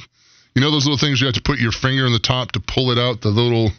you 0.53 0.61
know, 0.61 0.69
those 0.69 0.85
little 0.85 0.97
things 0.99 1.19
you 1.19 1.25
have 1.27 1.35
to 1.35 1.41
put 1.41 1.57
your 1.59 1.71
finger 1.71 2.05
in 2.05 2.13
the 2.13 2.19
top 2.19 2.51
to 2.53 2.59
pull 2.59 2.91
it 2.91 2.99
out, 2.99 3.21
the 3.21 3.29
little, 3.29 3.71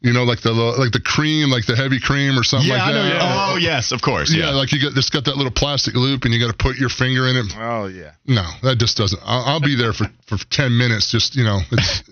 you 0.00 0.12
know, 0.12 0.24
like 0.24 0.40
the 0.42 0.52
like 0.52 0.92
the 0.92 1.00
cream, 1.00 1.50
like 1.50 1.66
the 1.66 1.74
heavy 1.76 1.98
cream 2.00 2.38
or 2.38 2.44
something 2.44 2.68
yeah, 2.68 2.74
like 2.76 2.82
I 2.82 2.92
know. 2.92 3.02
that. 3.08 3.22
Oh, 3.22 3.52
oh, 3.52 3.56
yes, 3.56 3.90
of 3.92 4.00
course. 4.00 4.32
Yeah, 4.32 4.50
Yeah. 4.50 4.50
like 4.56 4.72
you 4.72 4.80
got 4.80 4.96
it's 4.96 5.10
got 5.10 5.24
that 5.24 5.36
little 5.36 5.52
plastic 5.52 5.94
loop, 5.94 6.24
and 6.24 6.32
you 6.32 6.40
got 6.40 6.52
to 6.52 6.56
put 6.56 6.76
your 6.76 6.88
finger 6.88 7.26
in 7.26 7.36
it. 7.36 7.46
Oh 7.58 7.86
yeah. 7.86 8.12
No, 8.26 8.44
that 8.62 8.78
just 8.78 8.96
doesn't. 8.96 9.20
I'll, 9.24 9.44
I'll 9.56 9.60
be 9.60 9.74
there 9.74 9.92
for 9.92 10.06
for 10.28 10.38
ten 10.50 10.76
minutes. 10.78 11.10
Just 11.10 11.34
you 11.36 11.44
know, 11.44 11.58
it's 11.72 12.02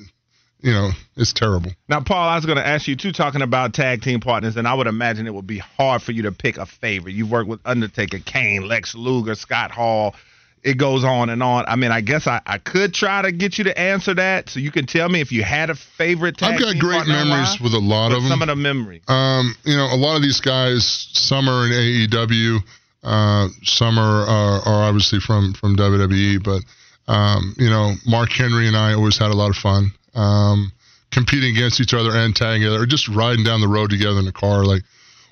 you 0.66 0.72
know, 0.72 0.90
it's 1.16 1.32
terrible. 1.32 1.70
Now, 1.88 2.00
Paul, 2.00 2.28
I 2.28 2.34
was 2.34 2.44
going 2.44 2.58
to 2.58 2.66
ask 2.66 2.88
you 2.88 2.96
too, 2.96 3.12
talking 3.12 3.40
about 3.40 3.72
tag 3.72 4.02
team 4.02 4.18
partners, 4.18 4.56
and 4.56 4.66
I 4.66 4.74
would 4.74 4.88
imagine 4.88 5.28
it 5.28 5.32
would 5.32 5.46
be 5.46 5.58
hard 5.58 6.02
for 6.02 6.10
you 6.10 6.22
to 6.22 6.32
pick 6.32 6.58
a 6.58 6.66
favorite. 6.66 7.14
You've 7.14 7.30
worked 7.30 7.48
with 7.48 7.60
Undertaker, 7.64 8.18
Kane, 8.18 8.66
Lex 8.66 8.96
Luger, 8.96 9.36
Scott 9.36 9.70
Hall. 9.70 10.16
It 10.64 10.76
goes 10.76 11.04
on 11.04 11.30
and 11.30 11.40
on. 11.40 11.66
I 11.68 11.76
mean, 11.76 11.92
I 11.92 12.00
guess 12.00 12.26
I, 12.26 12.40
I 12.44 12.58
could 12.58 12.92
try 12.92 13.22
to 13.22 13.30
get 13.30 13.58
you 13.58 13.64
to 13.64 13.78
answer 13.78 14.14
that, 14.14 14.48
so 14.48 14.58
you 14.58 14.72
can 14.72 14.86
tell 14.86 15.08
me 15.08 15.20
if 15.20 15.30
you 15.30 15.44
had 15.44 15.70
a 15.70 15.76
favorite 15.76 16.36
tag 16.36 16.58
team. 16.58 16.66
I've 16.66 16.74
got 16.74 16.80
great 16.80 17.06
memories 17.06 17.60
with 17.60 17.72
a 17.72 17.78
lot 17.78 18.10
of 18.10 18.22
them. 18.22 18.28
Some 18.28 18.42
of 18.42 18.48
the 18.48 18.56
memories. 18.56 19.02
Um, 19.06 19.54
you 19.64 19.76
know, 19.76 19.86
a 19.92 19.94
lot 19.94 20.16
of 20.16 20.22
these 20.22 20.40
guys, 20.40 21.08
some 21.12 21.48
are 21.48 21.66
in 21.66 21.70
AEW, 22.10 22.58
uh, 23.04 23.48
some 23.62 24.00
are, 24.00 24.26
are 24.26 24.60
are 24.62 24.82
obviously 24.88 25.20
from 25.20 25.54
from 25.54 25.76
WWE. 25.76 26.42
But 26.42 26.62
um, 27.06 27.54
you 27.56 27.70
know, 27.70 27.92
Mark 28.04 28.32
Henry 28.32 28.66
and 28.66 28.76
I 28.76 28.94
always 28.94 29.16
had 29.16 29.30
a 29.30 29.36
lot 29.36 29.50
of 29.50 29.56
fun 29.56 29.92
um, 30.16 30.72
competing 31.12 31.56
against 31.56 31.80
each 31.80 31.94
other 31.94 32.10
and 32.16 32.34
tagging 32.34 32.62
together, 32.62 32.82
or 32.82 32.86
just 32.86 33.08
riding 33.08 33.44
down 33.44 33.60
the 33.60 33.68
road 33.68 33.90
together 33.90 34.18
in 34.18 34.26
a 34.26 34.32
car. 34.32 34.64
Like 34.64 34.82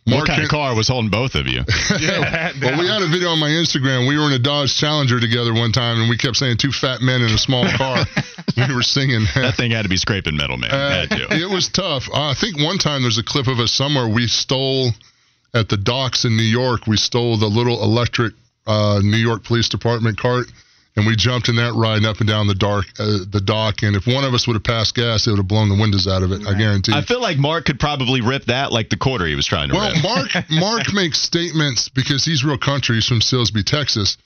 what 0.05 0.17
Mark 0.17 0.27
kind 0.27 0.37
Hen- 0.37 0.45
of 0.45 0.51
car 0.51 0.77
was 0.77 0.89
holding 0.89 1.11
both 1.11 1.35
of 1.35 1.47
you? 1.47 1.63
Yeah, 2.01 2.53
well, 2.61 2.79
we 2.79 2.87
had 2.87 3.03
a 3.03 3.09
video 3.09 3.31
on 3.31 3.39
my 3.39 3.49
Instagram. 3.49 4.07
We 4.07 4.19
were 4.19 4.27
in 4.27 4.33
a 4.33 4.39
Dodge 4.39 4.75
Challenger 4.77 5.19
together 5.19 5.55
one 5.55 5.73
time, 5.73 6.01
and 6.01 6.11
we 6.11 6.17
kept 6.19 6.37
saying 6.37 6.59
two 6.59 6.73
fat 6.73 7.01
men 7.01 7.23
in 7.23 7.31
a 7.31 7.39
small 7.39 7.65
car. 7.77 8.05
we 8.57 8.75
were 8.75 8.83
singing. 8.83 9.25
that 9.35 9.55
thing 9.57 9.71
had 9.71 9.83
to 9.83 9.89
be 9.89 9.97
scraping 9.97 10.37
metal, 10.37 10.59
man. 10.59 10.71
Uh, 10.71 11.07
had 11.07 11.11
to. 11.11 11.35
it 11.35 11.49
was 11.49 11.69
tough. 11.69 12.09
Uh, 12.13 12.31
I 12.31 12.35
think 12.35 12.59
one 12.59 12.79
time 12.79 13.03
there's 13.03 13.19
a 13.19 13.23
clip 13.23 13.47
of 13.47 13.59
us 13.59 13.73
somewhere. 13.73 14.07
We 14.09 14.27
stole 14.27 14.91
at 15.55 15.69
the 15.69 15.77
docks 15.79 16.25
in 16.25 16.37
New 16.37 16.43
York. 16.43 16.87
We 16.87 16.97
stole 16.97 17.39
the 17.39 17.47
little 17.47 17.83
electric 17.83 18.35
uh, 18.67 19.01
New 19.03 19.17
York 19.17 19.45
Police 19.45 19.69
Department 19.69 20.19
cart, 20.19 20.47
and 20.97 21.07
we 21.07 21.17
jumped 21.17 21.49
in 21.49 21.57
that 21.57 21.75
ride 21.75 22.05
up 22.05 22.21
and 22.21 22.29
down 22.29 22.47
the 22.47 22.55
dark 22.55 22.87
uh, 22.99 23.27
the 23.29 23.43
dock. 23.45 23.83
And 23.83 23.97
if 23.97 24.07
one 24.07 24.25
of 24.25 24.33
us 24.33 24.47
would 24.47 24.55
have 24.55 24.65
passed 24.65 24.95
gas, 24.95 25.27
it 25.27 25.31
would 25.31 25.39
have 25.39 25.49
blown 25.49 25.69
the 25.69 25.81
windows 25.81 26.07
out 26.07 26.23
of 26.23 26.31
it. 26.31 26.47
I 26.47 26.55
guarantee. 26.57 26.93
I 26.95 27.03
feel 27.03 27.21
like 27.21 27.37
Mark 27.37 27.65
could 27.65 27.81
probably 27.81 28.21
rip 28.21 28.45
that 28.45 28.73
like 28.73 28.91
the 28.91 28.97
quarter 28.97 29.27
he 29.27 29.35
was 29.35 29.47
trying 29.47 29.71
to 29.71 29.75
well, 29.75 29.93
rip. 29.93 30.03
Mark 30.03 30.29
Mark 30.51 30.95
makes 30.95 31.21
statements 31.21 31.89
because 31.89 32.25
he's 32.25 32.45
real 32.45 32.59
country. 32.59 32.97
He's 32.97 33.07
from 33.07 33.21
Silsbee, 33.21 33.65
Texas. 33.65 34.17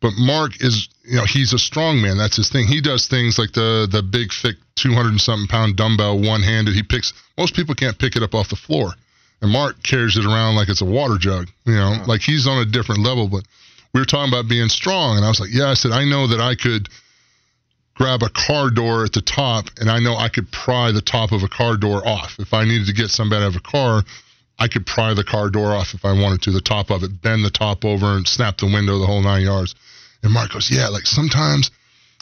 But 0.00 0.12
Mark 0.18 0.60
is, 0.60 0.88
you 1.04 1.16
know, 1.16 1.24
he's 1.24 1.54
a 1.54 1.58
strong 1.58 2.02
man. 2.02 2.18
That's 2.18 2.36
his 2.36 2.50
thing. 2.50 2.66
He 2.66 2.82
does 2.82 3.06
things 3.06 3.38
like 3.38 3.52
the 3.52 3.88
the 3.90 4.02
big, 4.02 4.32
thick, 4.32 4.56
two 4.76 4.92
hundred 4.92 5.10
and 5.10 5.20
something 5.20 5.48
pound 5.48 5.76
dumbbell, 5.76 6.20
one 6.20 6.42
handed. 6.42 6.74
He 6.74 6.82
picks. 6.82 7.12
Most 7.38 7.56
people 7.56 7.74
can't 7.74 7.98
pick 7.98 8.14
it 8.14 8.22
up 8.22 8.34
off 8.34 8.50
the 8.50 8.56
floor, 8.56 8.92
and 9.40 9.50
Mark 9.50 9.82
carries 9.82 10.16
it 10.18 10.26
around 10.26 10.56
like 10.56 10.68
it's 10.68 10.82
a 10.82 10.84
water 10.84 11.16
jug. 11.18 11.48
You 11.64 11.74
know, 11.74 12.04
like 12.06 12.20
he's 12.20 12.46
on 12.46 12.58
a 12.58 12.66
different 12.66 13.00
level. 13.00 13.28
But 13.28 13.44
we 13.94 14.00
were 14.00 14.04
talking 14.04 14.32
about 14.32 14.48
being 14.48 14.68
strong, 14.68 15.16
and 15.16 15.24
I 15.24 15.28
was 15.28 15.40
like, 15.40 15.50
yeah. 15.52 15.70
I 15.70 15.74
said 15.74 15.92
I 15.92 16.04
know 16.04 16.26
that 16.26 16.40
I 16.40 16.56
could 16.56 16.88
grab 17.94 18.22
a 18.22 18.28
car 18.28 18.70
door 18.70 19.04
at 19.04 19.12
the 19.12 19.22
top, 19.22 19.66
and 19.78 19.88
I 19.88 20.00
know 20.00 20.16
I 20.16 20.28
could 20.28 20.50
pry 20.50 20.90
the 20.90 21.00
top 21.00 21.30
of 21.30 21.44
a 21.44 21.48
car 21.48 21.76
door 21.76 22.06
off 22.06 22.36
if 22.40 22.52
I 22.52 22.64
needed 22.64 22.88
to 22.88 22.92
get 22.92 23.10
somebody 23.10 23.44
out 23.44 23.54
of 23.54 23.56
a 23.56 23.60
car. 23.60 24.02
I 24.58 24.68
could 24.68 24.84
pry 24.84 25.14
the 25.14 25.24
car 25.24 25.48
door 25.48 25.74
off 25.74 25.94
if 25.94 26.04
I 26.04 26.12
wanted 26.12 26.42
to, 26.42 26.50
the 26.50 26.60
top 26.60 26.90
of 26.90 27.02
it, 27.02 27.22
bend 27.22 27.44
the 27.44 27.50
top 27.50 27.84
over 27.84 28.16
and 28.16 28.26
snap 28.26 28.58
the 28.58 28.66
window 28.66 28.98
the 28.98 29.06
whole 29.06 29.22
nine 29.22 29.42
yards. 29.42 29.74
And 30.22 30.32
Mark 30.32 30.52
goes, 30.52 30.70
Yeah, 30.70 30.88
like 30.88 31.06
sometimes 31.06 31.70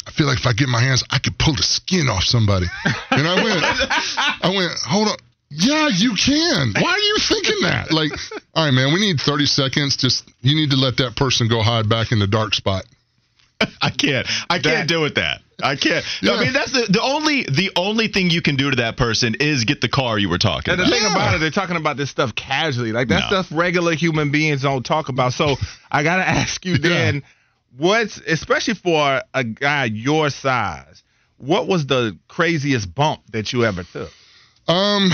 I 0.07 0.11
feel 0.11 0.27
like 0.27 0.39
if 0.39 0.47
I 0.47 0.53
get 0.53 0.69
my 0.69 0.81
hands, 0.81 1.05
I 1.11 1.19
could 1.19 1.39
pull 1.39 1.55
the 1.55 1.63
skin 1.63 2.09
off 2.09 2.25
somebody. 2.25 2.67
And 3.11 3.29
I 3.29 3.43
went, 3.43 3.63
I 4.43 4.53
went, 4.55 4.73
hold 4.81 5.09
on. 5.09 5.17
Yeah, 5.55 5.89
you 5.93 6.15
can. 6.15 6.73
Why 6.81 6.91
are 6.93 6.99
you 6.99 7.17
thinking 7.19 7.57
that? 7.63 7.93
Like, 7.93 8.13
all 8.55 8.65
right, 8.65 8.71
man, 8.73 8.93
we 8.95 9.01
need 9.01 9.21
30 9.21 9.47
seconds. 9.47 9.97
Just, 9.97 10.29
you 10.41 10.55
need 10.55 10.71
to 10.71 10.77
let 10.77 10.97
that 10.99 11.15
person 11.17 11.49
go 11.49 11.63
hide 11.63 11.89
back 11.89 12.11
in 12.13 12.19
the 12.19 12.27
dark 12.27 12.55
spot. 12.55 12.85
I 13.81 13.91
can't. 13.91 14.27
I 14.51 14.59
can't 14.59 14.65
That- 14.65 14.89
do 14.89 15.05
it. 15.05 15.15
That 15.17 15.41
I 15.63 15.77
can't. 15.77 16.05
Yeah. 16.21 16.33
I 16.33 16.41
mean, 16.43 16.53
that's 16.53 16.73
the, 16.73 16.87
the 16.91 17.01
only 17.01 17.45
the 17.45 17.71
only 17.77 18.09
thing 18.09 18.31
you 18.31 18.43
can 18.43 18.57
do 18.57 18.71
to 18.71 18.77
that 18.77 18.97
person 18.97 19.37
is 19.39 19.63
get 19.65 19.81
the 19.81 19.89
car 19.89 20.19
you 20.19 20.29
were 20.29 20.39
talking 20.39 20.73
And 20.73 20.81
the 20.81 20.85
about. 20.87 20.93
thing 20.93 21.05
about 21.13 21.35
it, 21.37 21.39
they're 21.39 21.51
talking 21.53 21.77
about 21.77 21.97
this 21.97 22.11
stuff 22.11 22.35
casually. 22.35 22.91
Like 22.91 23.07
that 23.09 23.31
No. 23.31 23.43
stuff 23.43 23.57
regular 23.57 23.95
human 23.95 24.33
beings 24.33 24.63
don't 24.63 24.85
talk 24.85 25.09
about. 25.09 25.35
So 25.35 25.55
I 25.89 26.03
gotta 26.03 26.27
ask 26.29 26.65
you 26.65 26.79
then, 26.79 27.23
what's 27.77 28.19
especially 28.19 28.75
for 28.75 29.23
a 29.33 29.45
guy 29.45 29.85
your 29.85 30.31
size, 30.31 31.05
what 31.37 31.69
was 31.69 31.87
the 31.87 32.19
craziest 32.27 32.93
bump 32.93 33.21
that 33.31 33.53
you 33.53 33.65
ever 33.65 33.85
took? 33.85 34.11
Um, 34.69 35.11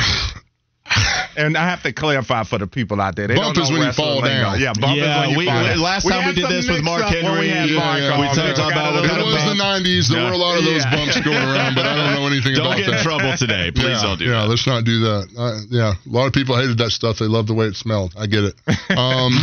And 1.37 1.57
I 1.57 1.69
have 1.69 1.83
to 1.85 1.93
clarify 1.93 2.43
for 2.43 2.59
the 2.59 2.67
people 2.67 3.01
out 3.01 3.15
there. 3.15 3.29
They 3.29 3.37
Bump 3.37 3.55
don't 3.55 3.65
is 3.65 3.71
when 3.71 3.83
you 3.83 3.93
fall 3.93 4.21
down. 4.23 4.59
Yeah, 4.59 4.73
bump 4.73 4.97
Yeah, 4.97 5.05
is 5.05 5.21
when 5.21 5.31
you 5.31 5.39
we- 5.39 5.45
fall 5.47 5.63
down. 5.63 5.79
last 5.81 6.09
time 6.09 6.19
we 6.19 6.25
had 6.25 6.35
did 6.35 6.49
this 6.49 6.67
with 6.69 6.83
Mark 6.83 7.01
mix-up 7.05 7.15
we 7.15 7.29
Henry. 7.29 7.49
had 7.51 7.71
Yeah, 7.71 7.79
Mark 7.79 7.99
yeah, 8.01 8.11
on. 8.11 8.21
we 8.21 8.27
talked 8.27 8.59
about- 8.59 8.75
little 8.75 8.93
we 8.93 8.99
it 8.99 9.03
bit 9.03 9.11
got 9.11 9.21
of 9.21 9.27
was 9.27 9.45
the 9.45 9.55
90s. 9.55 10.09
There 10.09 10.19
Yeah. 10.19 10.27
were 10.27 10.33
a 10.35 10.37
lot 10.39 10.59
of 10.59 10.65
those 10.65 10.83
Yeah. 10.85 10.97
bumps 10.97 11.21
going 11.21 11.37
around, 11.37 11.75
but 11.77 11.87
I 11.87 11.95
don't 11.95 12.15
know 12.15 12.27
anything 12.27 12.55
Don't 12.55 12.67
about 12.67 12.79
get 12.79 12.89
in 12.89 13.03
trouble 13.05 13.37
today. 13.37 13.71
Please 13.75 13.85
yeah, 13.85 14.03
don't 14.03 14.19
do 14.19 14.25
yeah, 14.25 14.31
that. 14.43 14.49
let's 14.49 14.67
not 14.67 14.83
do 14.85 15.01
that. 15.01 15.29
Uh, 15.39 15.61
yeah, 15.71 15.93
a 15.95 16.09
lot 16.11 16.27
of 16.27 16.33
people 16.33 16.57
hated 16.57 16.79
that 16.79 16.91
stuff. 16.91 17.19
They 17.19 17.27
loved 17.27 17.49
the 17.49 17.55
way 17.55 17.67
it 17.67 17.77
smelled. 17.77 18.15
I 18.19 18.27
get 18.27 18.45
it. 18.45 18.55
Um, 18.97 19.39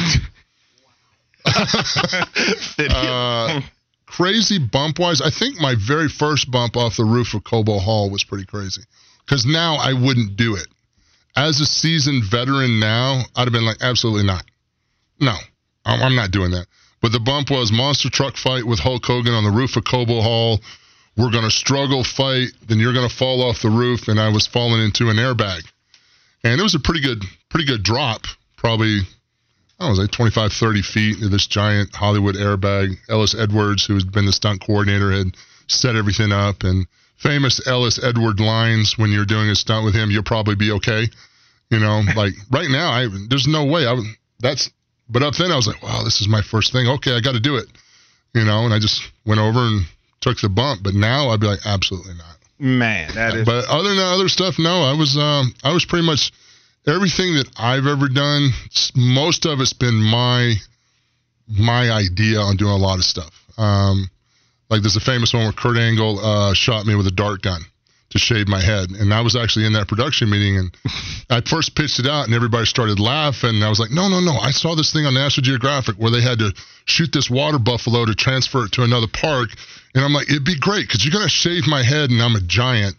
uh, 2.89 3.61
crazy 4.07 4.57
bump 4.59 4.99
wise, 4.99 5.21
I 5.21 5.29
think 5.29 5.61
my 5.61 5.75
very 5.75 6.09
first 6.09 6.49
bump 6.51 6.75
off 6.75 6.97
the 6.97 7.05
roof 7.05 7.33
of 7.33 7.43
Cobo 7.43 7.79
Hall 7.79 8.09
was 8.09 8.23
pretty 8.23 8.45
crazy. 8.45 8.81
Because 9.25 9.45
now 9.45 9.75
I 9.75 9.93
wouldn't 9.93 10.35
do 10.35 10.55
it. 10.55 10.67
As 11.35 11.59
a 11.59 11.65
seasoned 11.65 12.23
veteran 12.23 12.79
now, 12.79 13.23
I'd 13.35 13.43
have 13.43 13.53
been 13.53 13.65
like, 13.65 13.81
absolutely 13.81 14.25
not. 14.25 14.43
No, 15.19 15.35
I'm 15.85 16.15
not 16.15 16.31
doing 16.31 16.51
that. 16.51 16.67
But 17.01 17.11
the 17.11 17.19
bump 17.19 17.51
was 17.51 17.71
monster 17.71 18.09
truck 18.09 18.37
fight 18.37 18.65
with 18.65 18.79
Hulk 18.79 19.05
Hogan 19.05 19.33
on 19.33 19.43
the 19.43 19.51
roof 19.51 19.75
of 19.75 19.83
Cobo 19.83 20.21
Hall. 20.21 20.59
We're 21.17 21.31
going 21.31 21.43
to 21.43 21.51
struggle 21.51 22.03
fight, 22.03 22.49
then 22.67 22.79
you're 22.79 22.93
going 22.93 23.07
to 23.07 23.15
fall 23.15 23.41
off 23.41 23.61
the 23.61 23.69
roof. 23.69 24.07
And 24.07 24.19
I 24.19 24.29
was 24.29 24.47
falling 24.47 24.81
into 24.81 25.09
an 25.09 25.17
airbag. 25.17 25.61
And 26.43 26.59
it 26.59 26.63
was 26.63 26.75
a 26.75 26.79
pretty 26.79 27.01
good, 27.01 27.23
pretty 27.49 27.65
good 27.65 27.83
drop. 27.83 28.21
Probably, 28.57 29.01
I 29.79 29.85
don't 29.87 29.95
know, 29.95 30.01
like 30.01 30.11
25, 30.11 30.53
30 30.53 30.81
feet 30.81 31.15
into 31.17 31.29
this 31.29 31.47
giant 31.47 31.93
Hollywood 31.93 32.35
airbag. 32.35 32.95
Ellis 33.09 33.35
Edwards, 33.35 33.85
who 33.85 33.95
had 33.95 34.11
been 34.11 34.25
the 34.25 34.33
stunt 34.33 34.61
coordinator, 34.61 35.11
had 35.11 35.35
set 35.67 35.95
everything 35.95 36.31
up. 36.31 36.63
And 36.63 36.87
famous 37.17 37.65
Ellis 37.67 38.01
Edward 38.03 38.39
lines 38.39 38.97
when 38.97 39.11
you're 39.11 39.25
doing 39.25 39.49
a 39.49 39.55
stunt 39.55 39.85
with 39.85 39.95
him, 39.95 40.11
you'll 40.11 40.23
probably 40.23 40.55
be 40.55 40.71
okay. 40.71 41.07
You 41.69 41.79
know, 41.79 42.01
like 42.15 42.33
right 42.51 42.69
now, 42.69 42.91
I 42.91 43.07
there's 43.29 43.47
no 43.47 43.65
way 43.65 43.85
I. 43.85 43.95
That's 44.39 44.69
but 45.09 45.23
up 45.23 45.35
then 45.35 45.51
I 45.51 45.55
was 45.55 45.67
like, 45.67 45.81
wow, 45.83 46.03
this 46.03 46.21
is 46.21 46.27
my 46.27 46.41
first 46.41 46.71
thing. 46.71 46.87
Okay, 46.87 47.15
I 47.15 47.21
got 47.21 47.33
to 47.33 47.39
do 47.39 47.57
it. 47.57 47.67
You 48.33 48.43
know, 48.43 48.65
and 48.65 48.73
I 48.73 48.79
just 48.79 49.01
went 49.25 49.39
over 49.39 49.59
and 49.59 49.85
took 50.19 50.39
the 50.39 50.49
bump. 50.49 50.83
But 50.83 50.93
now 50.93 51.29
I'd 51.29 51.39
be 51.39 51.47
like, 51.47 51.65
absolutely 51.65 52.15
not. 52.15 52.37
Man, 52.57 53.13
that 53.15 53.35
is. 53.35 53.45
But 53.45 53.65
other 53.65 53.89
than 53.89 53.97
that 53.97 54.13
other 54.13 54.29
stuff, 54.29 54.55
no, 54.59 54.83
I 54.83 54.93
was 54.93 55.17
um 55.17 55.53
I 55.63 55.73
was 55.73 55.85
pretty 55.85 56.05
much 56.05 56.31
everything 56.87 57.35
that 57.35 57.49
I've 57.57 57.85
ever 57.85 58.07
done. 58.07 58.49
Most 58.95 59.45
of 59.45 59.59
it's 59.61 59.73
been 59.73 60.01
my 60.01 60.55
my 61.47 61.91
idea 61.91 62.39
on 62.39 62.57
doing 62.57 62.71
a 62.71 62.77
lot 62.77 62.97
of 62.97 63.03
stuff. 63.03 63.31
Um, 63.57 64.09
like 64.75 64.83
there's 64.83 64.97
a 64.97 64.99
famous 64.99 65.33
one 65.33 65.43
where 65.43 65.53
Kurt 65.53 65.77
Angle 65.77 66.19
uh, 66.19 66.53
shot 66.53 66.85
me 66.85 66.95
with 66.95 67.07
a 67.07 67.11
dart 67.11 67.41
gun 67.41 67.61
to 68.09 68.19
shave 68.19 68.49
my 68.49 68.59
head, 68.59 68.91
and 68.91 69.13
I 69.13 69.21
was 69.21 69.35
actually 69.35 69.65
in 69.65 69.73
that 69.73 69.87
production 69.87 70.29
meeting, 70.29 70.57
and 70.57 70.75
I 71.29 71.39
first 71.39 71.75
pitched 71.75 71.99
it 71.99 72.07
out, 72.07 72.25
and 72.25 72.33
everybody 72.33 72.65
started 72.65 72.99
laughing. 72.99 73.55
And 73.55 73.63
I 73.63 73.69
was 73.69 73.79
like, 73.79 73.91
no, 73.91 74.09
no, 74.09 74.19
no, 74.19 74.33
I 74.33 74.51
saw 74.51 74.75
this 74.75 74.91
thing 74.91 75.05
on 75.05 75.13
National 75.13 75.43
Geographic 75.43 75.95
where 75.95 76.11
they 76.11 76.21
had 76.21 76.39
to 76.39 76.51
shoot 76.83 77.11
this 77.13 77.29
water 77.29 77.57
buffalo 77.57 78.05
to 78.05 78.13
transfer 78.15 78.65
it 78.65 78.73
to 78.73 78.83
another 78.83 79.07
park, 79.07 79.49
and 79.95 80.03
I'm 80.03 80.11
like, 80.11 80.29
it'd 80.29 80.43
be 80.43 80.59
great 80.59 80.87
because 80.87 81.05
you're 81.05 81.13
gonna 81.15 81.29
shave 81.29 81.67
my 81.67 81.83
head, 81.83 82.09
and 82.11 82.21
I'm 82.21 82.35
a 82.35 82.41
giant. 82.41 82.95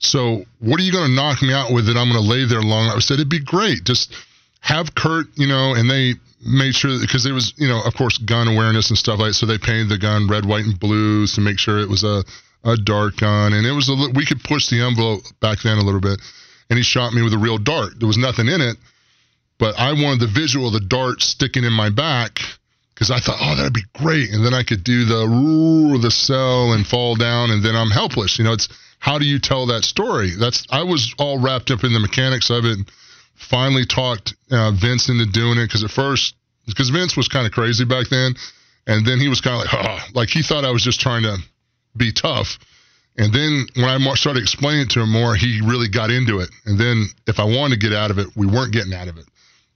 So 0.00 0.44
what 0.58 0.80
are 0.80 0.82
you 0.82 0.92
to 0.92 1.08
knock 1.08 1.42
me 1.42 1.52
out 1.52 1.72
with 1.72 1.86
that 1.86 1.96
I'm 1.96 2.10
to 2.10 2.20
lay 2.20 2.44
there 2.44 2.62
long? 2.62 2.88
I 2.88 2.98
said 2.98 3.14
it'd 3.14 3.28
be 3.28 3.38
great. 3.38 3.84
Just 3.84 4.12
have 4.60 4.94
Kurt, 4.96 5.26
you 5.36 5.46
know, 5.46 5.74
and 5.74 5.88
they 5.88 6.14
made 6.40 6.74
sure 6.74 6.98
because 7.00 7.24
there 7.24 7.34
was, 7.34 7.52
you 7.56 7.68
know, 7.68 7.82
of 7.84 7.94
course, 7.94 8.18
gun 8.18 8.48
awareness 8.48 8.88
and 8.90 8.98
stuff 8.98 9.18
like. 9.18 9.34
So 9.34 9.46
they 9.46 9.58
painted 9.58 9.88
the 9.88 9.98
gun 9.98 10.28
red, 10.28 10.44
white, 10.44 10.64
and 10.64 10.78
blues 10.78 11.34
to 11.34 11.40
make 11.40 11.58
sure 11.58 11.78
it 11.78 11.88
was 11.88 12.04
a 12.04 12.24
a 12.64 12.76
dart 12.76 13.16
gun, 13.16 13.52
and 13.52 13.66
it 13.66 13.72
was 13.72 13.88
a 13.88 13.94
we 14.14 14.26
could 14.26 14.42
push 14.42 14.68
the 14.68 14.80
envelope 14.80 15.22
back 15.40 15.60
then 15.62 15.78
a 15.78 15.82
little 15.82 16.00
bit. 16.00 16.20
And 16.68 16.76
he 16.76 16.84
shot 16.84 17.12
me 17.12 17.22
with 17.22 17.34
a 17.34 17.38
real 17.38 17.58
dart. 17.58 17.98
There 17.98 18.06
was 18.06 18.18
nothing 18.18 18.46
in 18.46 18.60
it, 18.60 18.76
but 19.58 19.78
I 19.78 19.92
wanted 19.92 20.20
the 20.20 20.32
visual 20.32 20.68
of 20.68 20.72
the 20.72 20.80
dart 20.80 21.20
sticking 21.20 21.64
in 21.64 21.72
my 21.72 21.90
back 21.90 22.38
because 22.94 23.10
I 23.10 23.18
thought, 23.18 23.38
oh, 23.40 23.56
that'd 23.56 23.72
be 23.72 23.84
great, 23.94 24.30
and 24.30 24.44
then 24.44 24.54
I 24.54 24.62
could 24.62 24.84
do 24.84 25.04
the 25.04 25.26
roo, 25.26 25.98
the 25.98 26.10
cell 26.10 26.72
and 26.72 26.86
fall 26.86 27.16
down, 27.16 27.50
and 27.50 27.64
then 27.64 27.74
I'm 27.74 27.90
helpless. 27.90 28.38
You 28.38 28.44
know, 28.44 28.52
it's 28.52 28.68
how 28.98 29.18
do 29.18 29.24
you 29.24 29.38
tell 29.38 29.66
that 29.66 29.84
story? 29.84 30.32
That's 30.38 30.66
I 30.70 30.82
was 30.82 31.14
all 31.18 31.38
wrapped 31.38 31.70
up 31.70 31.82
in 31.82 31.92
the 31.92 31.98
mechanics 31.98 32.50
of 32.50 32.64
it. 32.66 32.78
Finally 33.40 33.86
talked 33.86 34.34
uh, 34.50 34.70
Vince 34.70 35.08
into 35.08 35.26
doing 35.26 35.58
it 35.58 35.66
because 35.66 35.82
at 35.82 35.90
first, 35.90 36.34
because 36.66 36.90
Vince 36.90 37.16
was 37.16 37.26
kind 37.26 37.46
of 37.46 37.52
crazy 37.52 37.84
back 37.84 38.08
then, 38.08 38.34
and 38.86 39.04
then 39.06 39.18
he 39.18 39.28
was 39.28 39.40
kind 39.40 39.56
of 39.56 39.72
like, 39.72 39.84
oh, 39.84 39.98
like 40.14 40.28
he 40.28 40.42
thought 40.42 40.64
I 40.64 40.70
was 40.70 40.82
just 40.82 41.00
trying 41.00 41.22
to 41.22 41.38
be 41.96 42.12
tough. 42.12 42.58
And 43.16 43.32
then 43.32 43.66
when 43.74 43.86
I 43.86 44.14
started 44.14 44.42
explaining 44.42 44.82
it 44.82 44.90
to 44.90 45.00
him 45.00 45.10
more, 45.10 45.34
he 45.34 45.60
really 45.64 45.88
got 45.88 46.10
into 46.10 46.40
it. 46.40 46.50
And 46.64 46.78
then 46.78 47.06
if 47.26 47.40
I 47.40 47.44
wanted 47.44 47.80
to 47.80 47.88
get 47.88 47.96
out 47.96 48.10
of 48.10 48.18
it, 48.18 48.28
we 48.36 48.46
weren't 48.46 48.72
getting 48.72 48.94
out 48.94 49.08
of 49.08 49.18
it. 49.18 49.26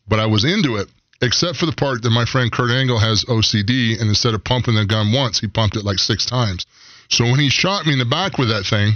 But 0.06 0.20
I 0.20 0.26
was 0.26 0.44
into 0.44 0.76
it, 0.76 0.88
except 1.20 1.56
for 1.56 1.66
the 1.66 1.72
part 1.72 2.02
that 2.02 2.10
my 2.10 2.24
friend 2.24 2.52
Kurt 2.52 2.70
Angle 2.70 2.98
has 2.98 3.24
OCD, 3.24 4.00
and 4.00 4.08
instead 4.08 4.34
of 4.34 4.44
pumping 4.44 4.74
the 4.74 4.86
gun 4.86 5.12
once, 5.12 5.40
he 5.40 5.48
pumped 5.48 5.76
it 5.76 5.84
like 5.84 5.98
six 5.98 6.26
times. 6.26 6.66
So 7.10 7.24
when 7.24 7.40
he 7.40 7.48
shot 7.48 7.86
me 7.86 7.92
in 7.92 7.98
the 7.98 8.04
back 8.04 8.38
with 8.38 8.48
that 8.48 8.66
thing 8.66 8.92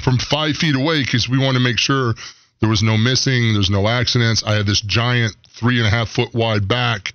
from 0.00 0.18
five 0.18 0.56
feet 0.56 0.74
away, 0.74 1.02
because 1.02 1.28
we 1.28 1.38
wanted 1.38 1.58
to 1.58 1.64
make 1.64 1.78
sure 1.78 2.14
there 2.62 2.70
was 2.70 2.82
no 2.82 2.96
missing, 2.96 3.54
there's 3.54 3.70
no 3.70 3.88
accidents. 3.88 4.44
I 4.46 4.54
had 4.54 4.66
this 4.66 4.80
giant 4.80 5.34
three 5.48 5.78
and 5.78 5.86
a 5.86 5.90
half 5.90 6.08
foot 6.08 6.32
wide 6.32 6.68
back. 6.68 7.12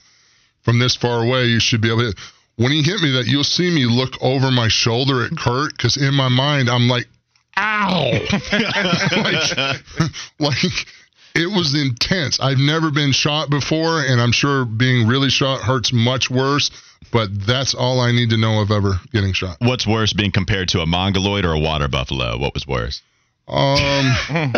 From 0.64 0.78
this 0.78 0.98
far 0.98 1.24
away, 1.24 1.46
you 1.46 1.62
should 1.62 1.80
be 1.80 1.88
able 1.88 2.12
to. 2.12 2.18
When 2.58 2.74
he 2.74 2.84
hit 2.84 3.02
me, 3.02 3.14
that 3.14 3.28
you'll 3.28 3.46
see 3.46 3.74
me 3.74 3.86
look 3.86 4.22
over 4.22 4.52
my 4.52 4.68
shoulder 4.68 5.24
at 5.24 5.38
Kurt, 5.38 5.72
because 5.72 5.96
in 5.96 6.14
my 6.14 6.28
mind 6.28 6.70
I'm 6.70 6.90
like, 6.90 7.08
"Ow!" 7.56 8.12
like, 9.16 9.58
like 10.40 10.88
it 11.34 11.48
was 11.48 11.82
intense. 11.82 12.42
I've 12.42 12.58
never 12.58 12.92
been 12.92 13.14
shot 13.14 13.50
before, 13.50 14.02
and 14.02 14.20
I'm 14.20 14.34
sure 14.34 14.66
being 14.66 15.08
really 15.08 15.30
shot 15.30 15.62
hurts 15.62 15.94
much 15.94 16.30
worse. 16.30 16.72
But 17.14 17.30
that's 17.48 17.74
all 17.74 18.02
I 18.02 18.12
need 18.12 18.32
to 18.32 18.38
know 18.38 18.60
of 18.60 18.70
ever 18.70 19.00
getting 19.14 19.32
shot. 19.32 19.56
What's 19.60 19.88
worse, 19.88 20.12
being 20.12 20.32
compared 20.32 20.68
to 20.70 20.82
a 20.82 20.86
mongoloid 20.86 21.46
or 21.46 21.54
a 21.54 21.60
water 21.60 21.88
buffalo? 21.88 22.38
What 22.38 22.54
was 22.54 22.68
worse? 22.68 23.02
Um, 23.48 24.06